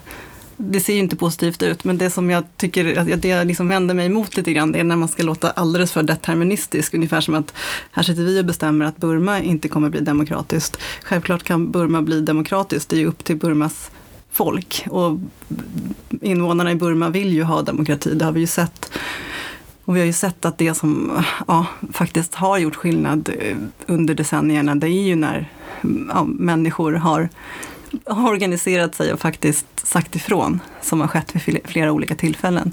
det 0.56 0.80
ser 0.80 0.92
ju 0.92 0.98
inte 0.98 1.16
positivt 1.16 1.62
ut, 1.62 1.84
men 1.84 1.98
det 1.98 2.10
som 2.10 2.30
jag 2.30 2.44
tycker, 2.56 3.16
det 3.16 3.28
jag 3.28 3.46
liksom 3.46 3.68
vänder 3.68 3.94
mig 3.94 4.06
emot 4.06 4.36
lite 4.36 4.52
grann, 4.52 4.72
det 4.72 4.80
är 4.80 4.84
när 4.84 4.96
man 4.96 5.08
ska 5.08 5.22
låta 5.22 5.50
alldeles 5.50 5.92
för 5.92 6.02
deterministisk, 6.02 6.94
ungefär 6.94 7.20
som 7.20 7.34
att 7.34 7.54
här 7.92 8.02
sitter 8.02 8.22
vi 8.22 8.40
och 8.40 8.44
bestämmer 8.44 8.84
att 8.84 8.96
Burma 8.96 9.40
inte 9.40 9.68
kommer 9.68 9.90
bli 9.90 10.00
demokratiskt. 10.00 10.78
Självklart 11.02 11.42
kan 11.42 11.70
Burma 11.70 12.02
bli 12.02 12.20
demokratiskt, 12.20 12.88
det 12.88 12.96
är 12.96 13.00
ju 13.00 13.06
upp 13.06 13.24
till 13.24 13.36
Burmas 13.36 13.90
folk. 14.30 14.84
Och 14.90 15.18
invånarna 16.20 16.72
i 16.72 16.74
Burma 16.74 17.08
vill 17.08 17.32
ju 17.32 17.42
ha 17.42 17.62
demokrati, 17.62 18.14
det 18.14 18.24
har 18.24 18.32
vi 18.32 18.40
ju 18.40 18.46
sett. 18.46 18.90
Och 19.84 19.96
vi 19.96 20.00
har 20.00 20.06
ju 20.06 20.12
sett 20.12 20.44
att 20.44 20.58
det 20.58 20.74
som 20.74 21.24
ja, 21.48 21.66
faktiskt 21.92 22.34
har 22.34 22.58
gjort 22.58 22.76
skillnad 22.76 23.30
eh, 23.40 23.56
under 23.86 24.14
decennierna, 24.14 24.74
det 24.74 24.86
är 24.86 25.02
ju 25.02 25.16
när 25.16 25.50
ja, 26.08 26.24
människor 26.24 26.92
har, 26.92 27.28
har 28.06 28.30
organiserat 28.30 28.94
sig 28.94 29.12
och 29.12 29.20
faktiskt 29.20 29.66
sagt 29.86 30.16
ifrån, 30.16 30.60
som 30.82 31.00
har 31.00 31.08
skett 31.08 31.34
vid 31.34 31.60
flera 31.64 31.92
olika 31.92 32.14
tillfällen. 32.14 32.72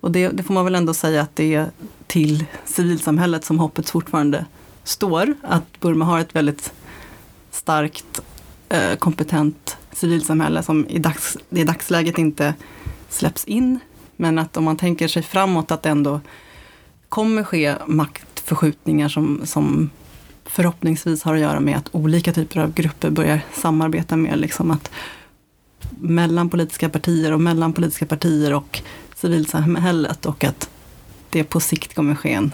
Och 0.00 0.10
det, 0.12 0.28
det 0.28 0.42
får 0.42 0.54
man 0.54 0.64
väl 0.64 0.74
ändå 0.74 0.94
säga 0.94 1.22
att 1.22 1.36
det 1.36 1.54
är 1.54 1.70
till 2.06 2.44
civilsamhället 2.64 3.44
som 3.44 3.58
hoppet 3.58 3.90
fortfarande 3.90 4.46
står. 4.84 5.34
Att 5.42 5.80
Burma 5.80 6.04
har 6.04 6.20
ett 6.20 6.36
väldigt 6.36 6.72
starkt, 7.50 8.20
eh, 8.68 8.96
kompetent 8.96 9.76
civilsamhälle 9.92 10.62
som 10.62 10.86
i, 10.88 10.98
dags, 10.98 11.36
i 11.50 11.64
dagsläget 11.64 12.18
inte 12.18 12.54
släpps 13.08 13.44
in. 13.44 13.80
Men 14.16 14.38
att 14.38 14.56
om 14.56 14.64
man 14.64 14.76
tänker 14.76 15.08
sig 15.08 15.22
framåt 15.22 15.70
att 15.70 15.82
det 15.82 15.90
ändå 15.90 16.20
kommer 17.08 17.42
ske 17.42 17.74
maktförskjutningar 17.86 19.08
som, 19.08 19.40
som 19.44 19.90
förhoppningsvis 20.46 21.22
har 21.22 21.34
att 21.34 21.40
göra 21.40 21.60
med 21.60 21.76
att 21.76 21.88
olika 21.92 22.32
typer 22.32 22.60
av 22.60 22.74
grupper 22.74 23.10
börjar 23.10 23.40
samarbeta 23.54 24.16
mer. 24.16 24.36
Liksom 24.36 24.70
att 24.70 24.90
mellan 26.00 26.50
politiska 26.50 26.88
partier 26.88 27.32
och 27.32 27.40
mellan 27.40 27.72
politiska 27.72 28.06
partier 28.06 28.52
och 28.52 28.82
civilsamhället 29.16 30.26
och 30.26 30.44
att 30.44 30.70
det 31.30 31.44
på 31.44 31.60
sikt 31.60 31.94
kommer 31.94 32.14
ske 32.14 32.32
en, 32.32 32.52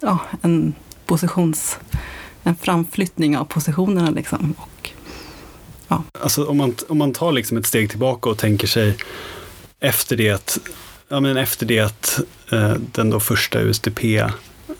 ja, 0.00 0.18
en 0.42 0.74
positions 1.06 1.78
en 2.42 2.56
framflyttning 2.56 3.36
av 3.36 3.44
positionerna. 3.44 4.10
Liksom. 4.10 4.54
Och 4.58 4.90
Ja. 5.90 6.02
Alltså 6.20 6.46
om 6.46 6.56
man, 6.56 6.74
om 6.88 6.98
man 6.98 7.12
tar 7.12 7.32
liksom 7.32 7.56
ett 7.56 7.66
steg 7.66 7.90
tillbaka 7.90 8.30
och 8.30 8.38
tänker 8.38 8.66
sig 8.66 8.96
efter 9.80 10.16
det 10.16 10.30
att, 10.30 10.58
ja, 11.08 11.20
men 11.20 11.36
efter 11.36 11.66
det 11.66 11.80
att 11.80 12.20
eh, 12.52 12.74
den 12.92 13.10
då 13.10 13.20
första 13.20 13.60
USDP 13.60 14.04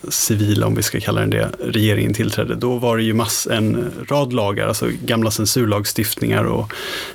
civila, 0.09 0.66
om 0.66 0.74
vi 0.74 0.82
ska 0.82 1.01
kalla 1.01 1.20
den 1.20 1.30
det, 1.30 1.51
regeringen 1.61 2.14
tillträdde, 2.14 2.55
då 2.55 2.76
var 2.76 2.96
det 2.96 3.03
ju 3.03 3.14
mass, 3.14 3.48
en 3.51 3.92
rad 4.09 4.32
lagar, 4.32 4.68
alltså 4.68 4.88
gamla 5.05 5.30
censurlagstiftningar 5.30 6.44
och, 6.44 6.72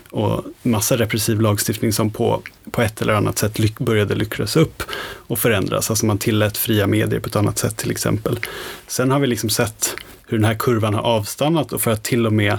och 0.09 0.43
massa 0.61 0.97
repressiv 0.97 1.41
lagstiftning 1.41 1.93
som 1.93 2.09
på, 2.09 2.41
på 2.71 2.81
ett 2.81 3.01
eller 3.01 3.13
annat 3.13 3.37
sätt 3.37 3.59
lyck, 3.59 3.79
började 3.79 4.15
luckras 4.15 4.55
upp 4.55 4.83
och 5.03 5.39
förändras. 5.39 5.89
Alltså 5.89 6.05
man 6.05 6.17
tillät 6.17 6.57
fria 6.57 6.87
medier 6.87 7.19
på 7.19 7.27
ett 7.27 7.35
annat 7.35 7.57
sätt 7.57 7.77
till 7.77 7.91
exempel. 7.91 8.39
Sen 8.87 9.11
har 9.11 9.19
vi 9.19 9.27
liksom 9.27 9.49
sett 9.49 9.95
hur 10.27 10.37
den 10.37 10.45
här 10.45 10.55
kurvan 10.59 10.93
har 10.93 11.01
avstannat 11.01 11.73
och 11.73 11.81
för 11.81 11.91
att 11.91 12.03
till 12.03 12.25
och 12.25 12.33
med 12.33 12.57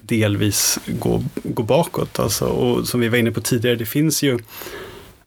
delvis 0.00 0.78
gå, 0.86 1.24
gå 1.42 1.62
bakåt. 1.62 2.18
Alltså, 2.18 2.44
och 2.44 2.88
som 2.88 3.00
vi 3.00 3.08
var 3.08 3.18
inne 3.18 3.30
på 3.30 3.40
tidigare, 3.40 3.76
det 3.76 3.86
finns 3.86 4.22
ju 4.22 4.38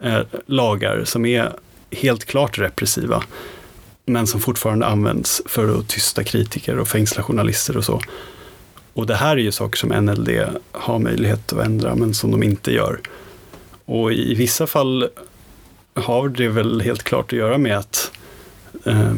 eh, 0.04 0.20
lagar 0.46 1.04
som 1.06 1.26
är 1.26 1.54
helt 1.92 2.26
klart 2.26 2.60
repressiva, 2.60 3.24
men 4.10 4.28
som 4.28 4.42
fortfarande 4.42 4.86
används 4.86 5.42
för 5.46 5.80
att 5.80 5.88
tysta 5.88 6.24
kritiker 6.24 6.80
och 6.80 6.88
fängsla 6.88 7.24
journalister 7.24 7.78
och 7.78 7.86
så. 7.86 8.02
Och 8.94 9.08
det 9.08 9.16
här 9.16 9.38
är 9.38 9.42
ju 9.42 9.52
saker 9.52 9.78
som 9.78 9.90
NLD 10.06 10.30
har 10.72 11.00
möjlighet 11.00 11.54
att 11.54 11.66
ändra, 11.66 11.96
men 11.96 12.14
som 12.14 12.32
de 12.32 12.44
inte 12.44 12.72
gör. 12.72 13.00
Och 13.86 14.14
i 14.14 14.34
vissa 14.34 14.68
fall 14.68 15.10
har 15.94 16.30
det 16.30 16.48
väl 16.48 16.82
helt 16.82 17.04
klart 17.04 17.34
att 17.34 17.40
göra 17.40 17.58
med 17.58 17.78
att 17.78 18.12
eh, 18.86 19.16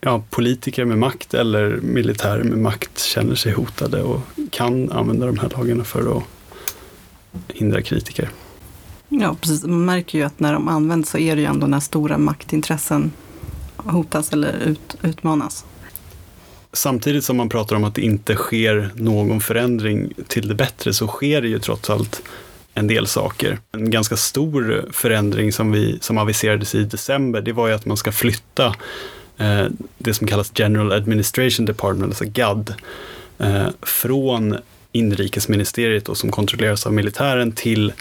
ja, 0.00 0.22
politiker 0.30 0.84
med 0.84 0.98
makt 0.98 1.34
eller 1.34 1.80
militärer 1.82 2.42
med 2.42 2.58
makt 2.58 2.98
känner 2.98 3.34
sig 3.34 3.52
hotade 3.52 4.02
och 4.02 4.20
kan 4.50 4.92
använda 4.92 5.26
de 5.26 5.38
här 5.38 5.50
lagarna 5.56 5.84
för 5.84 6.16
att 6.16 6.24
hindra 7.48 7.82
kritiker. 7.82 8.30
Ja, 9.08 9.36
precis. 9.40 9.64
Man 9.64 9.84
märker 9.84 10.18
ju 10.18 10.24
att 10.24 10.40
när 10.40 10.52
de 10.52 10.68
används 10.68 11.10
så 11.10 11.18
är 11.18 11.36
det 11.36 11.42
ju 11.42 11.46
ändå 11.46 11.66
när 11.66 11.80
stora 11.80 12.18
maktintressen 12.18 13.12
hotas 13.84 14.32
eller 14.32 14.52
ut, 14.52 14.96
utmanas. 15.02 15.64
Samtidigt 16.72 17.24
som 17.24 17.36
man 17.36 17.48
pratar 17.48 17.76
om 17.76 17.84
att 17.84 17.94
det 17.94 18.02
inte 18.02 18.34
sker 18.34 18.90
någon 18.94 19.40
förändring 19.40 20.12
till 20.28 20.48
det 20.48 20.54
bättre 20.54 20.92
så 20.92 21.06
sker 21.06 21.42
det 21.42 21.48
ju 21.48 21.58
trots 21.58 21.90
allt 21.90 22.22
en 22.74 22.86
del 22.86 23.06
saker. 23.06 23.58
En 23.72 23.90
ganska 23.90 24.16
stor 24.16 24.88
förändring 24.92 25.52
som, 25.52 25.72
vi, 25.72 25.98
som 26.00 26.18
aviserades 26.18 26.74
i 26.74 26.84
december, 26.84 27.40
det 27.40 27.52
var 27.52 27.68
ju 27.68 27.74
att 27.74 27.86
man 27.86 27.96
ska 27.96 28.12
flytta 28.12 28.74
Eh, 29.38 29.66
det 29.98 30.14
som 30.14 30.26
kallas 30.26 30.52
General 30.54 30.92
Administration 30.92 31.66
Department, 31.66 32.04
alltså 32.04 32.24
GAD, 32.24 32.74
eh, 33.38 33.68
från 33.82 34.56
inrikesministeriet 34.92 36.04
då, 36.04 36.14
som 36.14 36.30
kontrolleras 36.30 36.86
av 36.86 36.92
militären 36.92 37.52
till 37.52 37.92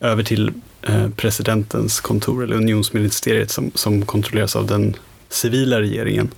över 0.00 0.22
till 0.22 0.52
eh, 0.82 1.08
presidentens 1.16 2.00
kontor 2.00 2.44
eller 2.44 2.56
unionsministeriet 2.56 3.50
som, 3.50 3.70
som 3.74 4.06
kontrolleras 4.06 4.56
av 4.56 4.66
den 4.66 4.96
civila 5.34 5.80
regeringen. 5.80 6.30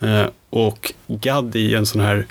Eh, 0.00 0.26
och 0.50 0.92
GAD 1.06 1.56
är 1.56 1.76
en 1.76 1.86
sån 1.86 2.00
här 2.00 2.26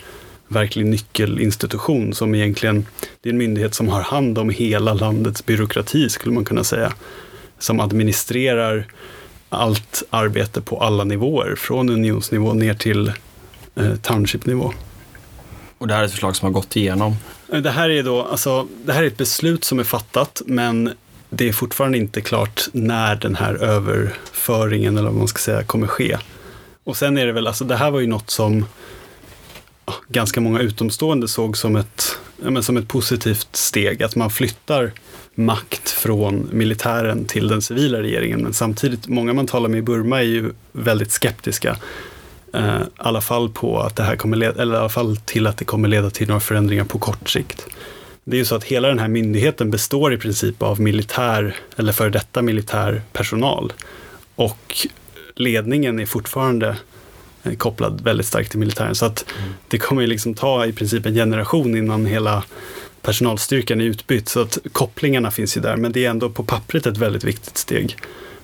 verklig 0.47 0.85
nyckelinstitution 0.85 2.13
som 2.13 2.35
egentligen, 2.35 2.85
det 3.21 3.29
är 3.29 3.33
en 3.33 3.37
myndighet 3.37 3.73
som 3.73 3.87
har 3.87 4.01
hand 4.01 4.37
om 4.37 4.49
hela 4.49 4.93
landets 4.93 5.45
byråkrati 5.45 6.09
skulle 6.09 6.33
man 6.33 6.45
kunna 6.45 6.63
säga. 6.63 6.93
Som 7.59 7.79
administrerar 7.79 8.87
allt 9.49 10.03
arbete 10.09 10.61
på 10.61 10.81
alla 10.81 11.03
nivåer, 11.03 11.55
från 11.55 11.89
unionsnivå 11.89 12.53
ner 12.53 12.73
till 12.73 13.11
eh, 13.75 13.95
townshipnivå. 13.95 14.73
Och 15.77 15.87
det 15.87 15.93
här 15.93 16.01
är 16.01 16.05
ett 16.05 16.11
förslag 16.11 16.35
som 16.35 16.45
har 16.45 16.53
gått 16.53 16.75
igenom? 16.75 17.15
Eh, 17.53 17.61
det 17.61 17.71
här 17.71 17.89
är 17.89 18.03
då, 18.03 18.23
alltså, 18.23 18.67
det 18.85 18.93
här 18.93 19.03
är 19.03 19.07
ett 19.07 19.17
beslut 19.17 19.63
som 19.63 19.79
är 19.79 19.83
fattat, 19.83 20.41
men 20.45 20.93
det 21.29 21.49
är 21.49 21.53
fortfarande 21.53 21.97
inte 21.97 22.21
klart 22.21 22.67
när 22.71 23.15
den 23.15 23.35
här 23.35 23.53
överföringen, 23.53 24.97
eller 24.97 25.09
vad 25.09 25.17
man 25.17 25.27
ska 25.27 25.39
säga, 25.39 25.63
kommer 25.63 25.87
ske. 25.87 26.17
Och 26.83 26.97
sen 26.97 27.17
är 27.17 27.25
det 27.25 27.31
väl, 27.31 27.47
alltså 27.47 27.65
det 27.65 27.75
här 27.75 27.91
var 27.91 27.99
ju 27.99 28.07
något 28.07 28.29
som 28.29 28.65
ganska 30.07 30.41
många 30.41 30.59
utomstående 30.59 31.27
såg 31.27 31.57
som 31.57 31.75
ett, 31.75 32.19
ja, 32.43 32.61
som 32.61 32.77
ett 32.77 32.87
positivt 32.87 33.55
steg, 33.55 34.03
att 34.03 34.15
man 34.15 34.29
flyttar 34.29 34.91
makt 35.35 35.89
från 35.89 36.49
militären 36.51 37.25
till 37.25 37.47
den 37.47 37.61
civila 37.61 38.01
regeringen. 38.01 38.41
Men 38.41 38.53
samtidigt, 38.53 39.07
många 39.07 39.33
man 39.33 39.47
talar 39.47 39.69
med 39.69 39.77
i 39.77 39.81
Burma 39.81 40.19
är 40.19 40.23
ju 40.23 40.51
väldigt 40.71 41.11
skeptiska. 41.11 41.77
Eh, 42.53 42.81
I 42.81 42.85
alla 42.97 43.21
fall 43.21 43.49
på 43.49 43.79
att 43.79 43.95
det 43.95 44.03
här 44.03 44.15
kommer 44.15 44.37
leda, 44.37 44.61
eller 44.61 44.75
i 44.75 44.79
alla 44.79 44.89
fall 44.89 45.17
till 45.17 45.47
att 45.47 45.57
det 45.57 45.65
kommer 45.65 45.87
leda 45.87 46.09
till 46.09 46.27
några 46.27 46.39
förändringar 46.39 46.83
på 46.83 46.99
kort 46.99 47.29
sikt. 47.29 47.65
Det 48.29 48.35
är 48.35 48.37
ju 48.37 48.45
så 48.45 48.55
att 48.55 48.63
hela 48.63 48.87
den 48.87 48.99
här 48.99 49.07
myndigheten 49.07 49.71
består 49.71 50.13
i 50.13 50.17
princip 50.17 50.61
av 50.61 50.81
militär, 50.81 51.55
eller 51.77 51.93
före 51.93 52.09
detta 52.09 52.41
militär 52.41 53.01
personal. 53.13 53.73
Och 54.35 54.87
ledningen 55.35 55.99
är 55.99 56.05
fortfarande 56.05 56.77
eh, 57.43 57.55
kopplad 57.55 58.01
väldigt 58.01 58.25
starkt 58.25 58.51
till 58.51 58.59
militären. 58.59 58.95
Så 58.95 59.05
att 59.05 59.25
det 59.67 59.77
kommer 59.77 60.01
ju 60.01 60.07
liksom 60.07 60.33
ta 60.33 60.65
i 60.65 60.73
princip 60.73 61.05
en 61.05 61.13
generation 61.13 61.75
innan 61.75 62.05
hela 62.05 62.43
personalstyrkan 63.01 63.81
är 63.81 63.85
utbytt. 63.85 64.29
Så 64.29 64.41
att 64.41 64.57
kopplingarna 64.71 65.31
finns 65.31 65.57
ju 65.57 65.61
där, 65.61 65.75
men 65.75 65.91
det 65.91 66.05
är 66.05 66.09
ändå 66.09 66.29
på 66.29 66.43
pappret 66.43 66.85
ett 66.85 66.97
väldigt 66.97 67.23
viktigt 67.23 67.57
steg 67.57 67.97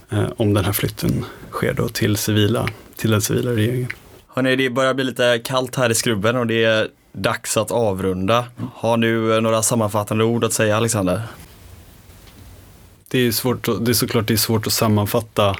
eh, 0.09 0.27
om 0.37 0.53
den 0.53 0.65
här 0.65 0.73
flytten 0.73 1.25
sker 1.51 1.73
då 1.73 1.89
till, 1.89 2.17
civila, 2.17 2.69
till 2.95 3.11
den 3.11 3.21
civila 3.21 3.51
regeringen. 3.51 3.89
Hörrni, 4.27 4.55
det 4.55 4.69
börjar 4.69 4.93
bli 4.93 5.03
lite 5.03 5.41
kallt 5.43 5.75
här 5.75 5.89
i 5.89 5.95
skrubben 5.95 6.35
och 6.35 6.47
det 6.47 6.63
är 6.63 6.87
dags 7.15 7.57
att 7.57 7.71
avrunda. 7.71 8.45
Har 8.73 8.97
du 8.97 9.35
eh, 9.35 9.41
några 9.41 9.63
sammanfattande 9.63 10.23
ord 10.23 10.43
att 10.43 10.53
säga, 10.53 10.77
Alexander? 10.77 11.21
Det 13.07 13.19
är, 13.19 13.31
svårt, 13.31 13.67
det 13.81 13.91
är 13.91 13.93
såklart 13.93 14.27
det 14.27 14.33
är 14.33 14.37
svårt 14.37 14.67
att 14.67 14.73
sammanfatta 14.73 15.55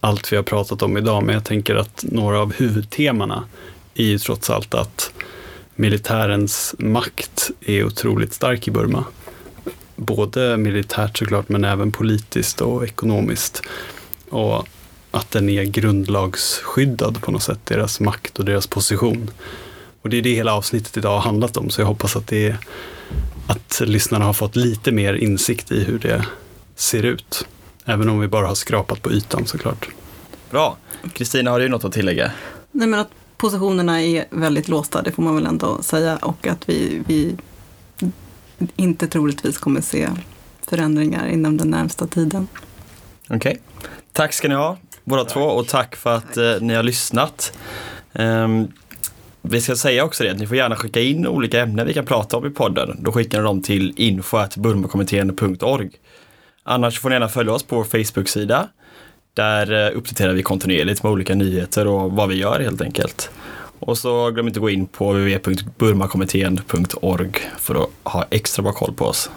allt 0.00 0.32
vi 0.32 0.36
har 0.36 0.42
pratat 0.42 0.82
om 0.82 0.96
idag, 0.96 1.22
men 1.22 1.34
jag 1.34 1.44
tänker 1.44 1.74
att 1.74 2.04
några 2.08 2.40
av 2.40 2.52
huvudtemana 2.52 3.44
är 3.94 4.04
ju 4.04 4.18
trots 4.18 4.50
allt 4.50 4.74
att 4.74 5.12
militärens 5.74 6.74
makt 6.78 7.50
är 7.60 7.84
otroligt 7.84 8.34
stark 8.34 8.68
i 8.68 8.70
Burma. 8.70 9.04
Både 9.96 10.56
militärt 10.56 11.18
såklart, 11.18 11.48
men 11.48 11.64
även 11.64 11.92
politiskt 11.92 12.60
och 12.60 12.84
ekonomiskt. 12.84 13.62
Och 14.30 14.68
att 15.10 15.30
den 15.30 15.48
är 15.48 15.64
grundlagsskyddad 15.64 17.22
på 17.22 17.30
något 17.30 17.42
sätt, 17.42 17.60
deras 17.64 18.00
makt 18.00 18.38
och 18.38 18.44
deras 18.44 18.66
position. 18.66 19.30
Och 20.06 20.10
det 20.10 20.16
är 20.16 20.22
det 20.22 20.34
hela 20.34 20.54
avsnittet 20.54 20.96
idag 20.96 21.10
har 21.10 21.20
handlat 21.20 21.56
om, 21.56 21.70
så 21.70 21.80
jag 21.80 21.86
hoppas 21.86 22.16
att, 22.16 22.26
det 22.26 22.56
att 23.46 23.80
lyssnarna 23.80 24.24
har 24.24 24.32
fått 24.32 24.56
lite 24.56 24.92
mer 24.92 25.14
insikt 25.14 25.72
i 25.72 25.84
hur 25.84 25.98
det 25.98 26.26
ser 26.74 27.02
ut. 27.02 27.46
Även 27.84 28.08
om 28.08 28.20
vi 28.20 28.28
bara 28.28 28.46
har 28.46 28.54
skrapat 28.54 29.02
på 29.02 29.12
ytan 29.12 29.46
såklart. 29.46 29.88
Bra. 30.50 30.76
Kristina, 31.12 31.50
har 31.50 31.60
du 31.60 31.68
något 31.68 31.84
att 31.84 31.92
tillägga? 31.92 32.32
Nej, 32.72 32.88
men 32.88 33.00
att 33.00 33.08
positionerna 33.36 34.02
är 34.02 34.24
väldigt 34.30 34.68
låsta, 34.68 35.02
det 35.02 35.12
får 35.12 35.22
man 35.22 35.34
väl 35.34 35.46
ändå 35.46 35.82
säga. 35.82 36.16
Och 36.16 36.46
att 36.46 36.68
vi, 36.68 37.02
vi 37.06 37.36
inte 38.76 39.06
troligtvis 39.06 39.58
kommer 39.58 39.80
se 39.80 40.08
förändringar 40.66 41.26
inom 41.26 41.56
den 41.56 41.68
närmsta 41.68 42.06
tiden. 42.06 42.48
Okej. 43.24 43.36
Okay. 43.36 43.56
Tack 44.12 44.32
ska 44.32 44.48
ni 44.48 44.54
ha, 44.54 44.78
båda 45.04 45.24
två, 45.24 45.40
och 45.40 45.68
tack 45.68 45.96
för 45.96 46.16
att 46.16 46.36
eh, 46.36 46.54
ni 46.60 46.74
har 46.74 46.82
lyssnat. 46.82 47.58
Um, 48.12 48.68
vi 49.50 49.60
ska 49.60 49.76
säga 49.76 50.04
också 50.04 50.24
det 50.24 50.30
att 50.30 50.38
ni 50.38 50.46
får 50.46 50.56
gärna 50.56 50.76
skicka 50.76 51.00
in 51.00 51.26
olika 51.26 51.60
ämnen 51.60 51.86
vi 51.86 51.94
kan 51.94 52.06
prata 52.06 52.36
om 52.36 52.46
i 52.46 52.50
podden. 52.50 52.96
Då 52.98 53.12
skickar 53.12 53.38
ni 53.38 53.44
dem 53.44 53.62
till 53.62 53.92
info.burmakommittén.org. 53.96 55.90
Annars 56.62 57.00
får 57.00 57.08
ni 57.08 57.14
gärna 57.14 57.28
följa 57.28 57.52
oss 57.52 57.62
på 57.62 57.76
vår 57.76 57.84
Facebook-sida. 57.84 58.68
Där 59.34 59.72
eh, 59.72 59.90
uppdaterar 59.96 60.32
vi 60.32 60.42
kontinuerligt 60.42 61.02
med 61.02 61.12
olika 61.12 61.34
nyheter 61.34 61.86
och 61.86 62.12
vad 62.12 62.28
vi 62.28 62.34
gör 62.34 62.60
helt 62.60 62.80
enkelt. 62.80 63.30
Och 63.78 63.98
så 63.98 64.30
glöm 64.30 64.46
inte 64.46 64.58
att 64.58 64.62
gå 64.62 64.70
in 64.70 64.86
på 64.86 65.12
www.burmakommittén.org 65.12 67.32
för 67.58 67.74
att 67.74 67.90
ha 68.02 68.24
extra 68.30 68.62
bra 68.62 68.72
koll 68.72 68.94
på 68.94 69.04
oss. 69.04 69.30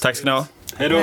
Tack 0.00 0.16
ska 0.16 0.24
ni 0.24 0.30
ha. 0.30 0.46
Hej 0.76 0.88
då. 0.88 1.02